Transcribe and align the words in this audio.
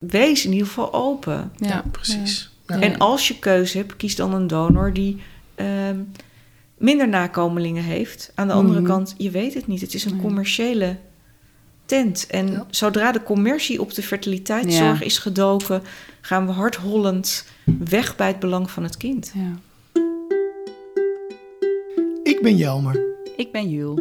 wees 0.00 0.44
in 0.44 0.52
ieder 0.52 0.66
geval 0.66 0.92
open. 0.92 1.52
Ja, 1.56 1.84
Precies. 1.90 2.50
Ja. 2.66 2.80
En 2.80 2.98
als 2.98 3.28
je 3.28 3.38
keuze 3.38 3.76
hebt, 3.78 3.96
kies 3.96 4.16
dan 4.16 4.34
een 4.34 4.46
donor 4.46 4.92
die 4.92 5.16
ehm, 5.54 5.98
minder 6.78 7.08
nakomelingen 7.08 7.82
heeft. 7.82 8.32
Aan 8.34 8.46
de 8.46 8.52
andere 8.52 8.80
Mhm. 8.80 8.88
kant, 8.88 9.14
je 9.18 9.30
weet 9.30 9.54
het 9.54 9.66
niet. 9.66 9.80
Het 9.80 9.94
is 9.94 10.04
een 10.04 10.12
Nee. 10.12 10.20
commerciële 10.20 10.96
tent. 11.86 12.26
En 12.26 12.50
Ja. 12.50 12.66
zodra 12.70 13.12
de 13.12 13.22
commercie 13.22 13.80
op 13.80 13.94
de 13.94 14.02
fertiliteitszorg 14.02 14.98
Ja. 14.98 15.04
is 15.04 15.18
gedoken, 15.18 15.82
gaan 16.20 16.46
we 16.46 16.52
hardhollend 16.52 17.46
weg 17.84 18.16
bij 18.16 18.26
het 18.28 18.38
belang 18.38 18.70
van 18.70 18.82
het 18.82 18.96
kind. 18.96 19.32
Ja. 19.34 19.58
Ik 22.22 22.38
ben 22.42 22.56
Jelmer. 22.56 23.00
Ik 23.36 23.52
ben 23.52 23.70
Jul. 23.70 24.00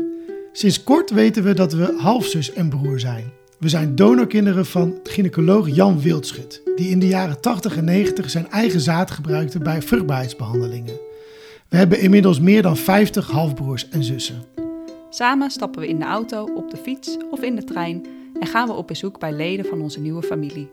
Sinds 0.53 0.83
kort 0.83 1.09
weten 1.09 1.43
we 1.43 1.53
dat 1.53 1.73
we 1.73 1.95
halfzus 1.97 2.53
en 2.53 2.69
broer 2.69 2.99
zijn. 2.99 3.31
We 3.59 3.69
zijn 3.69 3.95
donorkinderen 3.95 4.65
van 4.65 4.99
gynaecoloog 5.03 5.69
Jan 5.69 6.01
Wildschut, 6.01 6.61
die 6.75 6.89
in 6.89 6.99
de 6.99 7.07
jaren 7.07 7.41
80 7.41 7.77
en 7.77 7.85
90 7.85 8.29
zijn 8.29 8.49
eigen 8.49 8.79
zaad 8.79 9.11
gebruikte 9.11 9.59
bij 9.59 9.81
vruchtbaarheidsbehandelingen. 9.81 10.99
We 11.69 11.77
hebben 11.77 11.99
inmiddels 11.99 12.39
meer 12.39 12.61
dan 12.61 12.77
50 12.77 13.31
halfbroers 13.31 13.89
en 13.89 14.03
zussen. 14.03 14.43
Samen 15.09 15.49
stappen 15.51 15.81
we 15.81 15.87
in 15.87 15.99
de 15.99 16.05
auto, 16.05 16.43
op 16.55 16.71
de 16.71 16.77
fiets 16.77 17.17
of 17.31 17.41
in 17.41 17.55
de 17.55 17.63
trein 17.63 18.05
en 18.39 18.47
gaan 18.47 18.67
we 18.67 18.73
op 18.73 18.87
bezoek 18.87 19.19
bij 19.19 19.31
leden 19.33 19.65
van 19.65 19.81
onze 19.81 19.99
nieuwe 19.99 20.23
familie. 20.23 20.69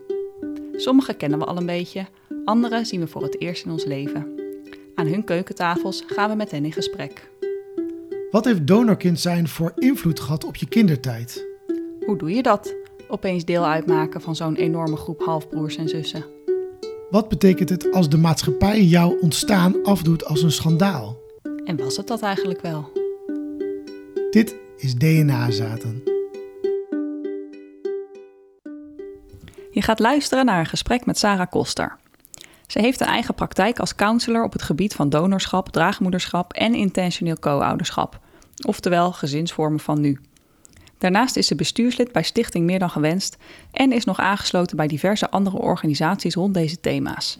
Sommige 0.75 1.13
kennen 1.13 1.39
we 1.39 1.45
al 1.45 1.57
een 1.57 1.65
beetje, 1.65 2.05
andere 2.45 2.85
zien 2.85 2.99
we 2.99 3.07
voor 3.07 3.23
het 3.23 3.41
eerst 3.41 3.65
in 3.65 3.71
ons 3.71 3.85
leven. 3.85 4.27
Aan 4.95 5.07
hun 5.07 5.23
keukentafels 5.23 6.03
gaan 6.07 6.29
we 6.29 6.35
met 6.35 6.51
hen 6.51 6.65
in 6.65 6.73
gesprek. 6.73 7.29
Wat 8.31 8.45
heeft 8.45 8.67
donorkind 8.67 9.19
zijn 9.19 9.47
voor 9.47 9.71
invloed 9.75 10.19
gehad 10.19 10.43
op 10.43 10.55
je 10.55 10.67
kindertijd? 10.67 11.56
Hoe 12.07 12.17
doe 12.17 12.31
je 12.31 12.41
dat? 12.41 12.75
Opeens 13.07 13.45
deel 13.45 13.65
uitmaken 13.65 14.21
van 14.21 14.35
zo'n 14.35 14.55
enorme 14.55 14.95
groep 14.95 15.21
halfbroers 15.21 15.75
en 15.75 15.89
zussen. 15.89 16.25
Wat 17.09 17.29
betekent 17.29 17.69
het 17.69 17.91
als 17.91 18.09
de 18.09 18.17
maatschappij 18.17 18.83
jouw 18.83 19.17
ontstaan 19.19 19.83
afdoet 19.83 20.25
als 20.25 20.41
een 20.41 20.51
schandaal? 20.51 21.17
En 21.65 21.77
was 21.77 21.97
het 21.97 22.07
dat 22.07 22.21
eigenlijk 22.21 22.61
wel? 22.61 22.91
Dit 24.31 24.55
is 24.77 24.95
DNA-zaten. 24.95 26.03
Je 29.71 29.81
gaat 29.81 29.99
luisteren 29.99 30.45
naar 30.45 30.59
een 30.59 30.65
gesprek 30.65 31.05
met 31.05 31.17
Sarah 31.17 31.49
Koster. 31.49 31.97
Ze 32.67 32.79
heeft 32.79 33.01
een 33.01 33.07
eigen 33.07 33.33
praktijk 33.33 33.79
als 33.79 33.95
counselor 33.95 34.43
op 34.43 34.53
het 34.53 34.61
gebied 34.61 34.93
van 34.93 35.09
donorschap, 35.09 35.69
draagmoederschap 35.69 36.53
en 36.53 36.73
intentioneel 36.73 37.39
co-ouderschap, 37.39 38.19
oftewel 38.65 39.11
gezinsvormen 39.11 39.79
van 39.79 40.01
nu. 40.01 40.19
Daarnaast 40.97 41.35
is 41.35 41.47
ze 41.47 41.55
bestuurslid 41.55 42.11
bij 42.11 42.23
Stichting 42.23 42.65
Meer 42.65 42.79
dan 42.79 42.89
Gewenst 42.89 43.37
en 43.71 43.91
is 43.91 44.05
nog 44.05 44.19
aangesloten 44.19 44.77
bij 44.77 44.87
diverse 44.87 45.29
andere 45.29 45.57
organisaties 45.57 46.35
rond 46.35 46.53
deze 46.53 46.79
thema's. 46.79 47.39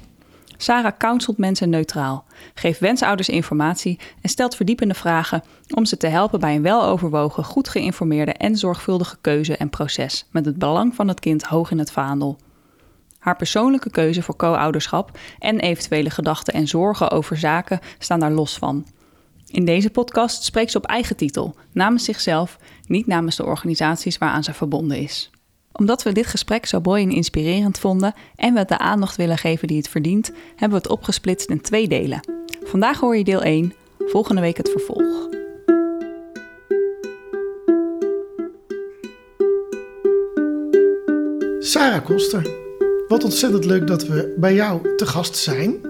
Sarah 0.57 0.97
counselt 0.97 1.37
mensen 1.37 1.69
neutraal, 1.69 2.25
geeft 2.53 2.79
wensouders 2.79 3.29
informatie 3.29 3.99
en 4.21 4.29
stelt 4.29 4.55
verdiepende 4.55 4.93
vragen 4.93 5.43
om 5.73 5.85
ze 5.85 5.97
te 5.97 6.07
helpen 6.07 6.39
bij 6.39 6.55
een 6.55 6.61
weloverwogen, 6.61 7.43
goed 7.43 7.69
geïnformeerde 7.69 8.33
en 8.33 8.55
zorgvuldige 8.55 9.17
keuze 9.21 9.57
en 9.57 9.69
proces 9.69 10.25
met 10.31 10.45
het 10.45 10.57
belang 10.57 10.95
van 10.95 11.07
het 11.07 11.19
kind 11.19 11.43
hoog 11.43 11.71
in 11.71 11.79
het 11.79 11.91
vaandel. 11.91 12.37
Haar 13.19 13.35
persoonlijke 13.35 13.89
keuze 13.89 14.21
voor 14.21 14.35
co-ouderschap 14.35 15.19
en 15.39 15.59
eventuele 15.59 16.09
gedachten 16.09 16.53
en 16.53 16.67
zorgen 16.67 17.11
over 17.11 17.37
zaken 17.37 17.79
staan 17.97 18.19
daar 18.19 18.31
los 18.31 18.57
van. 18.57 18.85
In 19.47 19.65
deze 19.65 19.89
podcast 19.89 20.43
spreekt 20.43 20.71
ze 20.71 20.77
op 20.77 20.85
eigen 20.85 21.15
titel, 21.15 21.55
namens 21.71 22.03
zichzelf, 22.03 22.57
niet 22.87 23.07
namens 23.07 23.35
de 23.35 23.45
organisaties 23.45 24.17
waaraan 24.17 24.43
ze 24.43 24.53
verbonden 24.53 24.97
is. 24.97 25.29
Omdat 25.71 26.03
we 26.03 26.11
dit 26.11 26.25
gesprek 26.25 26.65
zo 26.65 26.79
mooi 26.83 27.03
en 27.03 27.11
inspirerend 27.11 27.79
vonden 27.79 28.13
en 28.35 28.53
we 28.53 28.59
het 28.59 28.67
de 28.67 28.77
aandacht 28.77 29.15
willen 29.15 29.37
geven 29.37 29.67
die 29.67 29.77
het 29.77 29.89
verdient, 29.89 30.31
hebben 30.49 30.77
we 30.77 30.83
het 30.83 30.97
opgesplitst 30.97 31.49
in 31.49 31.61
twee 31.61 31.87
delen. 31.87 32.19
Vandaag 32.63 32.99
hoor 32.99 33.17
je 33.17 33.23
deel 33.23 33.41
1, 33.41 33.73
volgende 33.97 34.41
week 34.41 34.57
het 34.57 34.69
vervolg. 34.69 35.27
Sarah 41.59 42.05
Koster, 42.05 42.49
wat 43.07 43.23
ontzettend 43.23 43.65
leuk 43.65 43.87
dat 43.87 44.07
we 44.07 44.35
bij 44.37 44.53
jou 44.53 44.95
te 44.95 45.05
gast 45.05 45.35
zijn. 45.35 45.81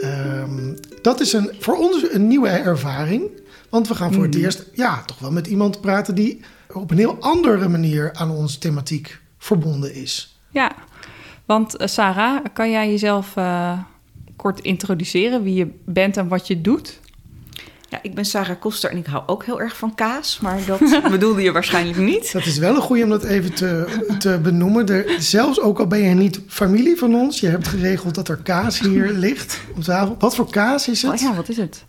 Ehm, 0.00 0.74
dat 1.02 1.20
is 1.20 1.32
een, 1.32 1.50
voor 1.58 1.76
ons 1.76 2.12
een 2.12 2.26
nieuwe 2.26 2.48
ervaring. 2.48 3.30
Want 3.70 3.88
we 3.88 3.94
gaan 3.94 4.12
voor 4.12 4.22
het 4.22 4.34
eerst 4.34 4.64
ja, 4.72 5.02
toch 5.02 5.18
wel 5.18 5.32
met 5.32 5.46
iemand 5.46 5.80
praten 5.80 6.14
die 6.14 6.40
op 6.72 6.90
een 6.90 6.98
heel 6.98 7.16
andere 7.20 7.68
manier 7.68 8.10
aan 8.14 8.30
onze 8.30 8.58
thematiek 8.58 9.20
verbonden 9.38 9.94
is. 9.94 10.38
Ja, 10.50 10.72
want 11.44 11.76
eh, 11.76 11.86
Sarah, 11.86 12.44
kan 12.52 12.70
jij 12.70 12.90
jezelf 12.90 13.36
eh, 13.36 13.78
kort 14.36 14.60
introduceren 14.60 15.42
wie 15.42 15.54
je 15.54 15.68
bent 15.84 16.16
en 16.16 16.28
wat 16.28 16.46
je 16.46 16.60
doet? 16.60 17.00
Ja, 17.88 17.98
ik 18.02 18.14
ben 18.14 18.24
Sarah 18.24 18.60
Koster 18.60 18.90
en 18.90 18.96
ik 18.96 19.06
hou 19.06 19.22
ook 19.26 19.44
heel 19.44 19.60
erg 19.60 19.76
van 19.76 19.94
kaas, 19.94 20.40
maar 20.40 20.58
dat 20.66 20.80
bedoelde 21.10 21.42
je 21.42 21.52
waarschijnlijk 21.52 21.98
niet. 21.98 22.32
Dat 22.32 22.46
is 22.46 22.58
wel 22.58 22.74
een 22.74 22.80
goeie 22.80 23.02
om 23.02 23.08
dat 23.08 23.24
even 23.24 23.54
te, 23.54 23.86
te 24.18 24.38
benoemen. 24.42 24.88
Er, 24.88 25.16
zelfs 25.18 25.60
ook 25.60 25.78
al 25.78 25.86
ben 25.86 25.98
je 25.98 26.14
niet 26.14 26.40
familie 26.48 26.96
van 26.96 27.14
ons, 27.14 27.40
je 27.40 27.48
hebt 27.48 27.68
geregeld 27.68 28.14
dat 28.14 28.28
er 28.28 28.36
kaas 28.36 28.80
hier 28.80 29.12
ligt 29.26 29.60
op 29.76 29.82
tafel. 29.82 30.16
Wat 30.18 30.34
voor 30.34 30.50
kaas 30.50 30.88
is 30.88 31.02
het? 31.02 31.12
Oh 31.12 31.18
ja, 31.18 31.34
wat 31.34 31.48
is 31.48 31.56
het? 31.56 31.84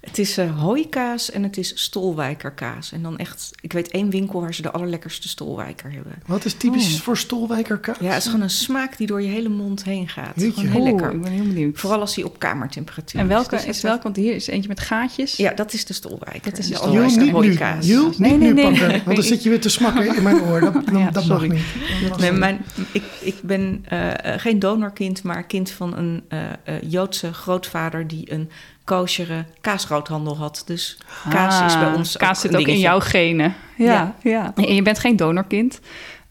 Het 0.00 0.18
is 0.18 0.38
eh 0.38 0.60
hooikaas 0.60 1.30
en 1.30 1.42
het 1.42 1.56
is 1.56 1.72
stolwijkerkaas. 1.82 2.92
En 2.92 3.02
dan 3.02 3.18
echt, 3.18 3.50
ik 3.60 3.72
weet 3.72 3.90
één 3.90 4.10
winkel 4.10 4.40
waar 4.40 4.54
ze 4.54 4.62
de 4.62 4.70
allerlekkerste 4.70 5.28
stolwijker 5.28 5.92
hebben. 5.92 6.12
Wat 6.26 6.44
is 6.44 6.54
typisch 6.54 6.94
Oh. 6.94 7.00
voor 7.00 7.16
stolwijkerkaas? 7.16 7.96
Ja, 8.00 8.06
het 8.08 8.16
is 8.18 8.24
gewoon 8.24 8.40
een 8.40 8.50
smaak 8.50 8.96
die 8.96 9.06
door 9.06 9.22
je 9.22 9.28
hele 9.28 9.48
mond 9.48 9.84
heen 9.84 10.08
gaat. 10.08 10.32
Gewoon 10.36 10.66
heel 10.66 10.82
lekker. 10.82 11.10
ik 11.12 11.22
ben 11.22 11.32
heel 11.32 11.44
benieuwd. 11.46 11.78
Vooral 11.78 12.00
als 12.00 12.14
die 12.14 12.24
op 12.24 12.38
kamertemperatuur 12.38 13.20
en 13.20 13.28
welke 13.28 13.50
Dus 13.50 13.64
dat 13.64 13.74
is 13.74 13.82
welke? 13.82 14.02
Want 14.02 14.16
hier 14.16 14.34
is 14.34 14.46
eentje 14.46 14.68
met 14.68 14.80
gaatjes. 14.80 15.36
Ja, 15.36 15.52
dat 15.52 15.72
is 15.72 15.84
de 15.84 15.92
stolwijker. 15.92 16.50
Dat 16.50 16.58
is 16.58 16.66
de 16.68 16.74
stolwijker. 16.74 17.30
Hooikaas. 17.30 17.86
Jul, 17.86 18.08
niet 18.08 18.18
Nee, 18.18 18.30
nee, 18.36 18.48
nu 18.48 18.54
nee, 18.54 18.64
pakken. 18.64 18.88
nee. 18.88 19.02
Want 19.04 19.16
dan 19.16 19.24
zit 19.24 19.42
je 19.42 19.48
weer 19.48 19.60
te 19.60 19.68
smakken 19.68 20.16
in 20.16 20.22
mijn 20.22 20.40
oor. 20.40 20.60
Dat, 20.60 20.72
dat, 20.72 20.84
Ja, 20.98 21.10
dat 21.10 21.26
mag 21.26 21.38
sorry. 21.40 21.52
niet. 21.52 22.08
Dat 22.08 22.18
Nee, 22.20 22.32
mijn, 22.32 22.64
ik, 22.92 23.02
ik 23.20 23.34
ben 23.42 23.84
eh, 23.88 24.34
eh, 24.34 24.40
geen 24.40 24.58
donorkind, 24.58 25.22
maar 25.22 25.44
kind 25.46 25.70
van 25.70 25.96
een 25.96 26.22
eh, 26.28 26.38
eh, 26.64 26.74
Joodse 26.82 27.32
grootvader 27.32 28.06
die 28.06 28.32
een 28.32 28.50
koosjere 28.96 29.44
kaasgroothandel 29.60 30.36
had. 30.36 30.62
Dus 30.66 30.98
kaas 31.28 31.72
is 31.72 31.78
bij 31.78 31.88
Ah, 31.88 31.94
ons 31.96 32.16
Kaas 32.16 32.36
ook 32.44 32.50
zit 32.50 32.60
ook 32.60 32.66
in 32.66 32.78
jouw 32.78 33.00
genen. 33.00 33.54
Ja, 33.76 34.14
ja. 34.22 34.52
En 34.56 34.74
je 34.74 34.82
bent 34.82 34.98
geen 34.98 35.16
donorkind. 35.16 35.80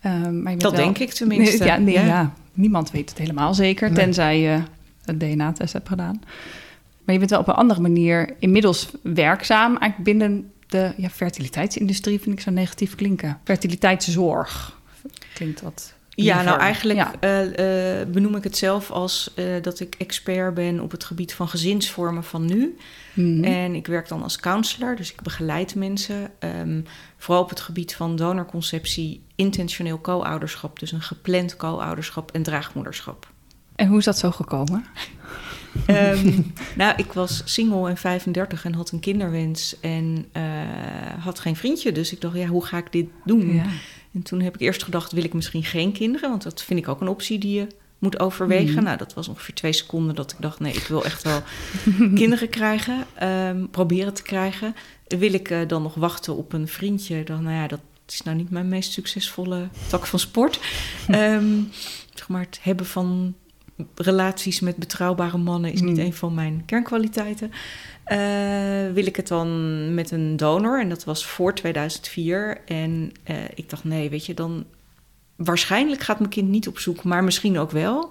ehm, 0.02 0.22
maar 0.22 0.32
je 0.32 0.42
bent 0.58 0.62
Dat 0.62 0.72
wel- 0.72 0.84
denk 0.84 0.98
ik 0.98 1.12
tenminste. 1.14 1.58
Nee, 1.58 1.68
ja, 1.68 1.78
nee, 1.78 1.94
Ja. 1.94 2.06
ja. 2.06 2.34
niemand 2.54 2.92
weet 2.92 3.10
het 3.10 3.20
helemaal 3.20 3.54
zeker, 3.54 3.88
Nee. 3.88 3.98
tenzij 3.98 4.40
je 4.40 4.62
een 5.06 5.18
DNA-test 5.18 5.74
hebt 5.74 5.88
gedaan. 5.88 6.22
Maar 7.04 7.14
je 7.14 7.20
bent 7.20 7.30
wel 7.30 7.40
op 7.40 7.48
een 7.48 7.54
andere 7.54 7.82
manier 7.82 8.36
inmiddels 8.40 8.90
werkzaam. 9.02 9.70
Eigenlijk 9.78 10.04
binnen 10.04 10.52
de 10.68 10.94
ja, 10.98 11.10
fertiliteitsindustrie 11.10 12.20
vind 12.20 12.36
ik 12.36 12.42
zo 12.42 12.52
negatief 12.52 12.96
klinken. 12.96 13.38
Fertiliteitszorg 13.44 14.78
klinkt 15.34 15.62
wat. 15.62 15.94
Ja, 16.24 16.42
nou 16.42 16.60
eigenlijk 16.60 17.00
Ja. 17.00 17.14
eh, 17.20 18.02
eh, 18.02 18.08
benoem 18.08 18.36
ik 18.36 18.44
het 18.44 18.58
zelf 18.58 18.92
als 18.92 19.32
eh, 19.36 19.46
dat 19.62 19.80
ik 19.80 19.96
expert 19.98 20.54
ben 20.54 20.80
op 20.80 20.92
het 20.92 21.04
gebied 21.04 21.34
van 21.34 21.48
gezinsvormen 21.50 22.24
van 22.24 22.46
nu. 22.46 22.78
Mhm. 23.14 23.44
En 23.44 23.76
ik 23.76 23.88
werk 23.88 24.08
dan 24.08 24.24
als 24.24 24.38
counselor, 24.40 24.96
dus 24.96 25.12
ik 25.12 25.22
begeleid 25.22 25.76
mensen. 25.76 26.32
ehm, 26.40 26.82
vooral 27.18 27.44
op 27.44 27.50
het 27.50 27.60
gebied 27.60 27.96
van 27.96 28.16
donorconceptie, 28.16 29.22
intentioneel 29.36 30.02
co-ouderschap, 30.02 30.80
dus 30.80 30.92
een 30.92 31.02
gepland 31.02 31.56
co-ouderschap 31.56 32.32
en 32.32 32.44
draagmoederschap. 32.44 33.28
En 33.76 33.88
hoe 33.88 33.98
is 33.98 34.06
dat 34.06 34.18
zo 34.18 34.32
gekomen? 34.32 34.86
Ehm, 35.86 36.42
nou, 36.76 36.94
ik 36.98 37.14
was 37.14 37.42
single 37.46 37.90
en 37.90 37.98
35 37.98 38.66
en 38.66 38.74
had 38.74 38.92
een 38.92 39.00
kinderwens 39.00 39.80
en 39.80 40.26
had 41.20 41.40
geen 41.40 41.56
vriendje. 41.56 41.92
Dus 41.92 42.12
ik 42.12 42.22
dacht, 42.22 42.36
ja, 42.36 42.48
hoe 42.48 42.66
ga 42.66 42.78
ik 42.78 42.92
dit 42.92 43.08
doen? 43.26 43.54
Ja. 43.54 43.66
En 44.14 44.24
toen 44.24 44.42
heb 44.42 44.54
ik 44.56 44.62
eerst 44.62 44.84
gedacht, 44.84 45.12
wil 45.12 45.24
ik 45.24 45.34
misschien 45.34 45.64
geen 45.64 45.92
kinderen? 45.92 46.30
Want 46.30 46.44
dat 46.44 46.64
vind 46.64 46.80
ik 46.80 46.88
ook 46.88 47.02
een 47.02 47.08
optie 47.08 47.38
die 47.40 47.54
je 47.60 47.68
moet 48.00 48.20
overwegen. 48.20 48.74
Mhm. 48.76 48.84
Nou, 48.84 48.98
dat 48.98 49.14
was 49.14 49.28
ongeveer 49.28 49.54
twee 49.54 49.74
seconden 49.74 50.16
dat 50.16 50.32
ik 50.32 50.38
dacht, 50.40 50.60
nee, 50.60 50.74
ik 50.74 50.88
wil 50.88 51.06
echt 51.06 51.24
wel 51.24 51.42
kinderen 52.16 52.50
krijgen. 52.50 53.06
ehm, 53.16 53.66
proberen 53.72 54.14
te 54.14 54.22
krijgen. 54.22 54.76
Wil 55.08 55.34
ik 55.34 55.50
eh, 55.50 55.60
dan 55.68 55.82
nog 55.82 55.96
wachten 55.96 56.36
op 56.36 56.54
een 56.54 56.68
vriendje? 56.68 57.24
Dan, 57.24 57.44
nou 57.44 57.56
ja, 57.56 57.68
dat 57.68 57.80
is 58.08 58.22
nou 58.22 58.38
niet 58.38 58.50
mijn 58.50 58.68
meest 58.68 58.92
succesvolle 58.92 59.68
tak 59.90 60.06
van 60.06 60.20
sport. 60.20 60.60
Ehm, 61.08 61.46
zeg 62.14 62.28
maar, 62.28 62.42
het 62.42 62.60
hebben 62.62 62.86
van 62.86 63.36
relaties 63.96 64.60
met 64.60 64.76
betrouwbare 64.76 65.38
mannen 65.38 65.72
is 65.74 65.82
niet 65.82 65.96
Mhm. 65.98 66.06
een 66.06 66.14
van 66.14 66.34
mijn 66.34 66.64
kernkwaliteiten. 66.66 67.52
Eh, 68.10 68.94
wil 68.94 69.06
ik 69.06 69.16
het 69.16 69.28
dan 69.28 69.94
met 69.94 70.12
een 70.12 70.38
donor? 70.38 70.80
En 70.80 70.90
dat 70.90 71.04
was 71.04 71.26
voor 71.26 71.56
2004. 71.56 72.62
En 72.66 73.12
eh, 73.24 73.36
ik 73.56 73.70
dacht, 73.70 73.84
nee, 73.84 74.10
weet 74.10 74.26
je, 74.26 74.34
dan 74.34 74.66
waarschijnlijk 75.36 76.02
gaat 76.02 76.20
mijn 76.20 76.32
kind 76.32 76.50
niet 76.50 76.68
op 76.68 76.80
zoek, 76.80 77.04
maar 77.04 77.24
misschien 77.24 77.58
ook 77.58 77.72
wel. 77.72 78.10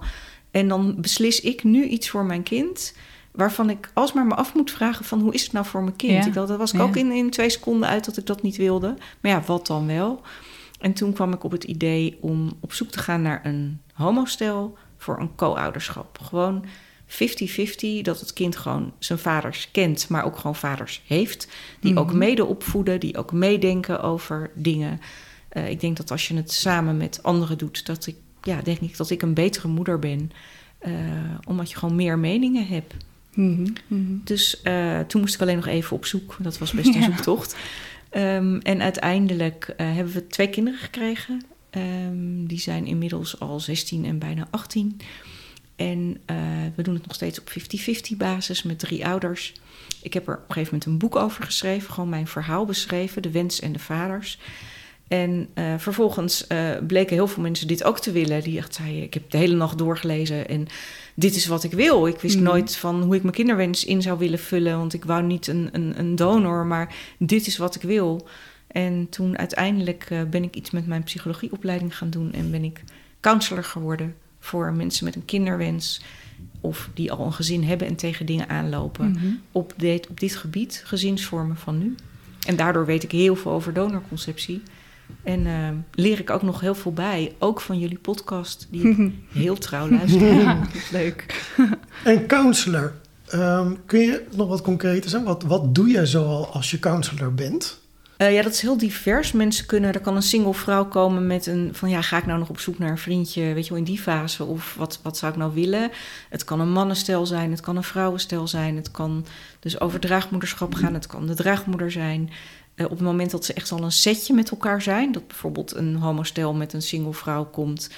En 0.51 0.67
dan 0.67 0.95
beslis 1.01 1.41
ik 1.41 1.63
nu 1.63 1.83
iets 1.83 2.09
voor 2.09 2.25
mijn 2.25 2.43
kind. 2.43 2.95
Waarvan 3.31 3.69
ik 3.69 3.91
alsmaar 3.93 4.25
me 4.25 4.35
af 4.35 4.53
moet 4.53 4.71
vragen 4.71 5.05
van 5.05 5.19
hoe 5.19 5.33
is 5.33 5.43
het 5.43 5.51
nou 5.51 5.65
voor 5.65 5.83
mijn 5.83 5.95
kind? 5.95 6.11
Ja. 6.23 6.25
Ik 6.27 6.33
dacht, 6.33 6.47
dat 6.47 6.57
was 6.57 6.71
ik 6.73 6.79
Ja. 6.79 6.85
ook 6.85 6.95
in, 6.95 7.11
in 7.11 7.29
twee 7.29 7.49
seconden 7.49 7.89
uit 7.89 8.05
dat 8.05 8.17
ik 8.17 8.25
dat 8.25 8.41
niet 8.41 8.57
wilde. 8.57 8.95
Maar 9.21 9.31
ja, 9.31 9.41
wat 9.45 9.67
dan 9.67 9.87
wel? 9.87 10.21
En 10.79 10.93
toen 10.93 11.13
kwam 11.13 11.33
ik 11.33 11.43
op 11.43 11.51
het 11.51 11.63
idee 11.63 12.17
om 12.21 12.51
op 12.59 12.73
zoek 12.73 12.89
te 12.89 12.99
gaan 12.99 13.21
naar 13.21 13.45
een 13.45 13.81
homostel 13.93 14.77
voor 14.97 15.19
een 15.19 15.35
co-ouderschap. 15.35 16.19
Gewoon 16.21 16.65
50-50, 17.09 18.01
dat 18.01 18.19
het 18.19 18.33
kind 18.33 18.55
gewoon 18.57 18.93
zijn 18.99 19.19
vaders 19.19 19.69
kent, 19.71 20.09
maar 20.09 20.25
ook 20.25 20.37
gewoon 20.37 20.55
vaders 20.55 21.01
heeft. 21.07 21.47
Die 21.79 21.97
ook 21.97 22.07
Mhm. 22.09 22.17
mede 22.17 22.45
opvoeden, 22.45 22.99
die 22.99 23.17
ook 23.17 23.31
meedenken 23.31 24.01
over 24.01 24.51
dingen. 24.55 24.99
Eh, 25.49 25.69
ik 25.69 25.79
denk 25.79 25.97
dat 25.97 26.11
als 26.11 26.27
je 26.27 26.35
het 26.35 26.51
samen 26.51 26.97
met 26.97 27.23
anderen 27.23 27.57
doet, 27.57 27.85
dat 27.85 28.07
ik, 28.07 28.15
ja, 28.43 28.61
denk 28.61 28.79
ik 28.79 28.97
dat 28.97 29.09
ik 29.09 29.21
een 29.21 29.33
betere 29.33 29.67
moeder 29.67 29.99
ben. 29.99 30.31
eh, 30.79 30.91
omdat 31.47 31.71
je 31.71 31.77
gewoon 31.77 31.95
meer 31.95 32.19
meningen 32.19 32.67
hebt. 32.67 32.93
Mhm, 33.33 33.67
mhm. 33.87 34.01
Dus 34.23 34.61
eh, 34.61 34.99
toen 34.99 35.21
moest 35.21 35.33
ik 35.35 35.41
alleen 35.41 35.55
nog 35.55 35.67
even 35.67 35.95
op 35.95 36.05
zoek. 36.05 36.35
Dat 36.39 36.57
was 36.57 36.71
best 36.71 36.87
een 36.95 37.01
Ja. 37.01 37.05
zoektocht. 37.05 37.55
Ehm, 38.09 38.57
en 38.63 38.81
uiteindelijk 38.81 39.73
hebben 39.77 40.13
we 40.13 40.27
twee 40.27 40.49
kinderen 40.49 40.79
gekregen. 40.79 41.43
Ehm, 41.69 42.45
die 42.45 42.59
zijn 42.59 42.85
inmiddels 42.85 43.39
al 43.39 43.59
16 43.59 44.05
en 44.05 44.19
bijna 44.19 44.47
18. 44.49 44.99
En 45.79 46.17
eh, 46.25 46.35
we 46.75 46.81
doen 46.83 46.93
het 46.93 47.05
nog 47.05 47.15
steeds 47.15 47.39
op 47.39 47.49
50-50 48.13 48.17
basis 48.17 48.63
met 48.63 48.79
drie 48.79 49.05
ouders. 49.05 49.53
Ik 50.01 50.13
heb 50.13 50.27
er 50.27 50.33
op 50.33 50.39
een 50.39 50.53
gegeven 50.53 50.73
moment 50.73 50.85
een 50.85 50.97
boek 50.97 51.15
over 51.15 51.43
geschreven. 51.43 51.93
Gewoon 51.93 52.09
mijn 52.09 52.27
verhaal 52.27 52.65
beschreven, 52.65 53.21
de 53.21 53.31
wens 53.31 53.59
en 53.59 53.71
de 53.71 53.79
vaders. 53.79 54.39
En 55.07 55.47
eh, 55.53 55.73
vervolgens 55.77 56.47
eh, 56.47 56.69
bleken 56.87 57.15
heel 57.15 57.27
veel 57.27 57.43
mensen 57.43 57.67
dit 57.67 57.83
ook 57.83 57.99
te 57.99 58.11
willen. 58.11 58.43
Die 58.43 58.57
echt 58.57 58.75
zeiden, 58.75 59.03
ik 59.03 59.13
heb 59.13 59.29
de 59.31 59.37
hele 59.37 59.55
nacht 59.55 59.77
doorgelezen 59.77 60.47
en 60.47 60.67
dit 61.13 61.35
is 61.35 61.45
wat 61.45 61.63
ik 61.63 61.71
wil. 61.71 62.07
Ik 62.07 62.19
wist 62.19 62.35
Mhm. 62.35 62.43
nooit 62.43 62.75
van 62.75 63.01
hoe 63.03 63.15
ik 63.15 63.21
mijn 63.21 63.35
kinderwens 63.35 63.85
in 63.85 64.01
zou 64.01 64.17
willen 64.17 64.39
vullen. 64.39 64.77
Want 64.77 64.93
ik 64.93 65.05
wou 65.05 65.23
niet 65.23 65.47
een, 65.47 65.69
een, 65.71 65.99
een 65.99 66.15
donor, 66.15 66.65
maar 66.65 66.95
dit 67.17 67.47
is 67.47 67.57
wat 67.57 67.75
ik 67.75 67.81
wil. 67.81 68.27
En 68.67 69.07
toen 69.09 69.37
uiteindelijk 69.37 70.07
ben 70.29 70.43
ik 70.43 70.55
iets 70.55 70.71
met 70.71 70.87
mijn 70.87 71.03
psychologieopleiding 71.03 71.97
gaan 71.97 72.09
doen. 72.09 72.33
En 72.33 72.51
ben 72.51 72.63
ik 72.63 72.83
counselor 73.19 73.63
geworden 73.63 74.15
voor 74.39 74.73
mensen 74.73 75.05
met 75.05 75.15
een 75.15 75.25
kinderwens. 75.25 76.01
Of 76.61 76.89
die 76.93 77.11
al 77.11 77.25
een 77.25 77.33
gezin 77.33 77.63
hebben 77.63 77.87
en 77.87 77.95
tegen 77.95 78.25
dingen 78.25 78.49
aanlopen. 78.49 79.11
Mhm. 79.11 79.27
Op, 79.51 79.73
dit, 79.77 80.07
op 80.07 80.19
dit 80.19 80.35
gebied, 80.35 80.81
gezinsvormen 80.85 81.57
van 81.57 81.77
nu. 81.77 81.95
En 82.47 82.55
daardoor 82.55 82.85
weet 82.85 83.03
ik 83.03 83.11
heel 83.11 83.35
veel 83.35 83.51
over 83.51 83.73
donorconceptie. 83.73 84.61
En 85.23 85.45
eh, 85.45 85.69
leer 85.91 86.19
ik 86.19 86.29
ook 86.29 86.41
nog 86.41 86.59
heel 86.59 86.75
veel 86.75 86.93
bij. 86.93 87.35
Ook 87.37 87.61
van 87.61 87.79
jullie 87.79 87.97
podcast, 87.97 88.67
die 88.69 88.87
ik 88.87 89.11
heel 89.29 89.57
trouw 89.57 89.89
luister. 89.89 90.33
Ja. 90.33 90.61
Leuk. 90.91 91.45
En 92.03 92.27
counselor, 92.27 92.93
ehm, 93.27 93.73
kun 93.85 93.99
je 93.99 94.25
nog 94.35 94.47
wat 94.47 94.61
concreter 94.61 95.09
zijn? 95.09 95.23
Wat, 95.23 95.43
wat 95.43 95.75
doe 95.75 95.89
jij 95.89 96.05
zoal 96.05 96.47
als 96.47 96.71
je 96.71 96.79
counselor 96.79 97.33
bent? 97.33 97.79
Eh, 98.19 98.33
ja, 98.33 98.41
dat 98.41 98.53
is 98.53 98.61
heel 98.61 98.77
divers. 98.77 99.31
Mensen 99.31 99.65
kunnen, 99.65 99.93
er 99.93 99.99
kan 99.99 100.15
een 100.15 100.21
single 100.21 100.53
vrouw 100.53 100.85
komen 100.85 101.27
met 101.27 101.45
een 101.45 101.69
van 101.73 101.89
ja, 101.89 102.01
ga 102.01 102.17
ik 102.17 102.25
nou 102.25 102.39
nog 102.39 102.49
op 102.49 102.59
zoek 102.59 102.77
naar 102.77 102.89
een 102.89 102.97
vriendje, 102.97 103.53
weet 103.53 103.63
je 103.63 103.69
wel, 103.69 103.79
in 103.79 103.83
die 103.83 103.99
fase, 103.99 104.43
of 104.43 104.75
wat, 104.75 104.99
wat 105.03 105.17
zou 105.17 105.31
ik 105.31 105.37
nou 105.37 105.53
willen? 105.53 105.91
Het 106.29 106.43
kan 106.43 106.59
een 106.59 106.71
mannenstel 106.71 107.25
zijn, 107.25 107.51
het 107.51 107.59
kan 107.59 107.75
een 107.75 107.83
vrouwenstel 107.83 108.47
zijn, 108.47 108.75
het 108.75 108.91
kan 108.91 109.25
dus 109.59 109.79
over 109.79 109.99
draagmoederschap 109.99 110.73
gaan, 110.73 110.93
het 110.93 111.07
kan 111.07 111.27
de 111.27 111.33
draagmoeder 111.33 111.91
zijn. 111.91 112.29
Eh, 112.75 112.85
op 112.85 112.91
het 112.91 113.01
moment 113.01 113.31
dat 113.31 113.45
ze 113.45 113.53
echt 113.53 113.71
al 113.71 113.83
een 113.83 113.91
setje 113.91 114.33
met 114.33 114.51
elkaar 114.51 114.81
zijn, 114.81 115.11
dat 115.11 115.27
bijvoorbeeld 115.27 115.75
een 115.75 115.95
homostel 115.95 116.53
met 116.53 116.73
een 116.73 116.81
single 116.81 117.13
vrouw 117.13 117.45
komt, 117.45 117.89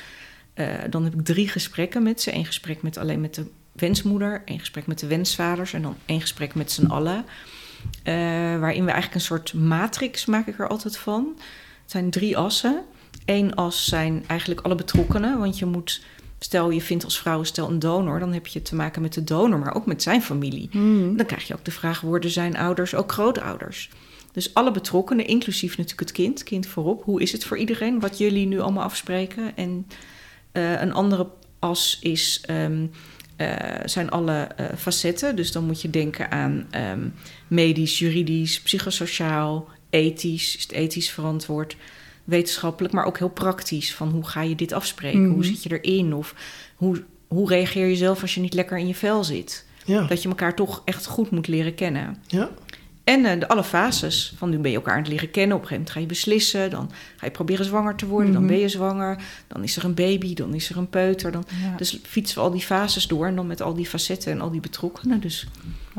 eh, 0.54 0.68
dan 0.90 1.04
heb 1.04 1.14
ik 1.14 1.26
drie 1.26 1.48
gesprekken 1.48 2.04
met 2.04 2.22
ze. 2.22 2.34
Eén 2.36 2.46
gesprek 2.46 2.82
met 2.82 2.98
alleen 2.98 3.22
met 3.22 3.36
de 3.36 3.46
wensmoeder, 3.72 4.42
één 4.46 4.60
gesprek 4.60 4.88
met 4.88 5.00
de 5.00 5.08
wensvaders 5.08 5.74
en 5.74 5.82
dan 5.82 5.96
één 6.06 6.22
gesprek 6.22 6.56
met 6.56 6.72
z'n 6.72 6.86
allen. 6.86 7.26
Eh, 8.04 8.14
waarin 8.60 8.86
we 8.86 8.92
eigenlijk 8.92 9.14
een 9.14 9.22
soort 9.22 9.54
matrix 9.54 10.26
maak 10.26 10.48
ik 10.48 10.60
er 10.60 10.68
altijd 10.68 10.98
van. 10.98 11.34
Het 11.82 11.92
zijn 11.92 12.10
drie 12.10 12.38
assen. 12.38 12.82
Eén 13.26 13.56
as 13.56 13.86
zijn 13.86 14.24
eigenlijk 14.28 14.62
alle 14.62 14.76
betrokkenen, 14.76 15.40
want 15.40 15.60
je 15.60 15.66
moet, 15.66 16.04
stel 16.40 16.70
je 16.70 16.82
vindt 16.82 17.04
als 17.04 17.20
vrouwenstel 17.20 17.70
een 17.70 17.80
donor, 17.80 18.20
dan 18.20 18.34
heb 18.34 18.48
je 18.48 18.62
te 18.62 18.76
maken 18.76 19.02
met 19.02 19.14
de 19.14 19.24
donor, 19.24 19.60
maar 19.60 19.76
ook 19.76 19.86
met 19.86 20.04
zijn 20.04 20.22
familie. 20.22 20.70
Mhm. 20.72 21.16
Dan 21.16 21.26
krijg 21.26 21.48
je 21.48 21.54
ook 21.54 21.66
de 21.66 21.72
vraag: 21.72 22.02
worden 22.02 22.30
zijn 22.30 22.58
ouders 22.58 22.96
ook 22.96 23.12
grootouders? 23.12 23.90
Dus 24.32 24.54
alle 24.54 24.72
betrokkenen, 24.72 25.28
inclusief 25.28 25.70
natuurlijk 25.78 26.00
het 26.00 26.12
kind, 26.12 26.44
kind 26.44 26.68
voorop. 26.68 27.04
Hoe 27.04 27.22
is 27.22 27.32
het 27.32 27.46
voor 27.46 27.58
iedereen? 27.58 28.00
Wat 28.00 28.18
jullie 28.18 28.48
nu 28.48 28.60
allemaal 28.60 28.84
afspreken. 28.84 29.56
En 29.56 29.88
eh, 30.52 30.82
een 30.82 30.94
andere 30.94 31.28
as 31.60 31.98
is, 32.02 32.44
ehm, 32.46 32.82
eh, 32.82 32.88
zijn 33.86 34.10
alle 34.10 34.42
eh, 34.56 34.66
facetten. 34.78 35.36
Dus 35.36 35.52
dan 35.52 35.64
moet 35.66 35.82
je 35.82 35.90
denken 35.90 36.32
aan 36.32 36.68
ehm, 36.70 37.08
medisch, 37.48 38.00
juridisch, 38.00 38.62
psychosociaal, 38.62 39.68
ethisch. 39.90 40.56
Is 40.56 40.62
het 40.62 40.72
ethisch 40.72 41.10
verantwoord? 41.12 41.76
Wetenschappelijk, 42.24 42.94
maar 42.94 43.06
ook 43.06 43.18
heel 43.18 43.30
praktisch. 43.30 43.94
Van 43.94 44.10
hoe 44.10 44.28
ga 44.28 44.42
je 44.42 44.56
dit 44.56 44.72
afspreken? 44.74 45.22
Mhm. 45.26 45.34
Hoe 45.34 45.46
zit 45.46 45.64
je 45.64 45.80
erin? 45.82 46.14
Of 46.14 46.36
hoe, 46.76 47.04
hoe 47.28 47.48
reageer 47.50 47.88
je 47.88 47.96
zelf 47.96 48.22
als 48.22 48.34
je 48.36 48.42
niet 48.42 48.54
lekker 48.54 48.78
in 48.78 48.88
je 48.88 48.96
vel 48.96 49.24
zit? 49.24 49.66
Ja, 49.86 50.02
Dat 50.08 50.22
je 50.22 50.30
elkaar 50.30 50.56
toch 50.56 50.82
echt 50.86 51.06
goed 51.06 51.32
moet 51.32 51.48
leren 51.48 51.76
kennen. 51.76 52.18
ja. 52.28 52.50
En 53.12 53.26
eh, 53.26 53.40
de 53.40 53.48
alle 53.48 53.64
fases. 53.64 54.34
Van 54.38 54.50
nu 54.50 54.58
ben 54.58 54.72
je 54.72 54.78
elkaar 54.78 54.94
aan 54.96 55.00
het 55.02 55.08
leren 55.12 55.32
kennen. 55.32 55.56
Op 55.58 55.62
een 55.62 55.68
gegeven 55.68 55.76
moment 55.76 55.92
ga 55.92 56.00
je 56.00 56.06
beslissen. 56.06 56.70
Dan 56.70 56.92
ga 57.18 57.26
je 57.26 57.32
proberen 57.32 57.66
zwanger 57.66 57.96
te 57.96 58.06
worden. 58.06 58.32
Dan 58.34 58.42
Mhm. 58.44 58.52
ben 58.52 58.62
je 58.62 58.70
zwanger. 58.70 59.18
Dan 59.48 59.64
is 59.64 59.76
er 59.78 59.84
een 59.84 59.94
baby. 59.94 60.34
Dan 60.34 60.54
is 60.54 60.70
er 60.70 60.78
een 60.78 60.90
peuter. 60.90 61.32
Dan... 61.32 61.44
Ja. 61.62 61.78
Dus 61.78 62.00
fietsen 62.04 62.38
we 62.38 62.44
al 62.44 62.52
die 62.52 62.62
fases 62.62 63.08
door. 63.08 63.26
En 63.28 63.36
dan 63.36 63.48
met 63.48 63.62
al 63.62 63.74
die 63.74 63.86
facetten 63.88 64.32
en 64.32 64.42
al 64.42 64.52
die 64.52 64.62
betrokkenen. 64.62 65.20
Dus 65.20 65.48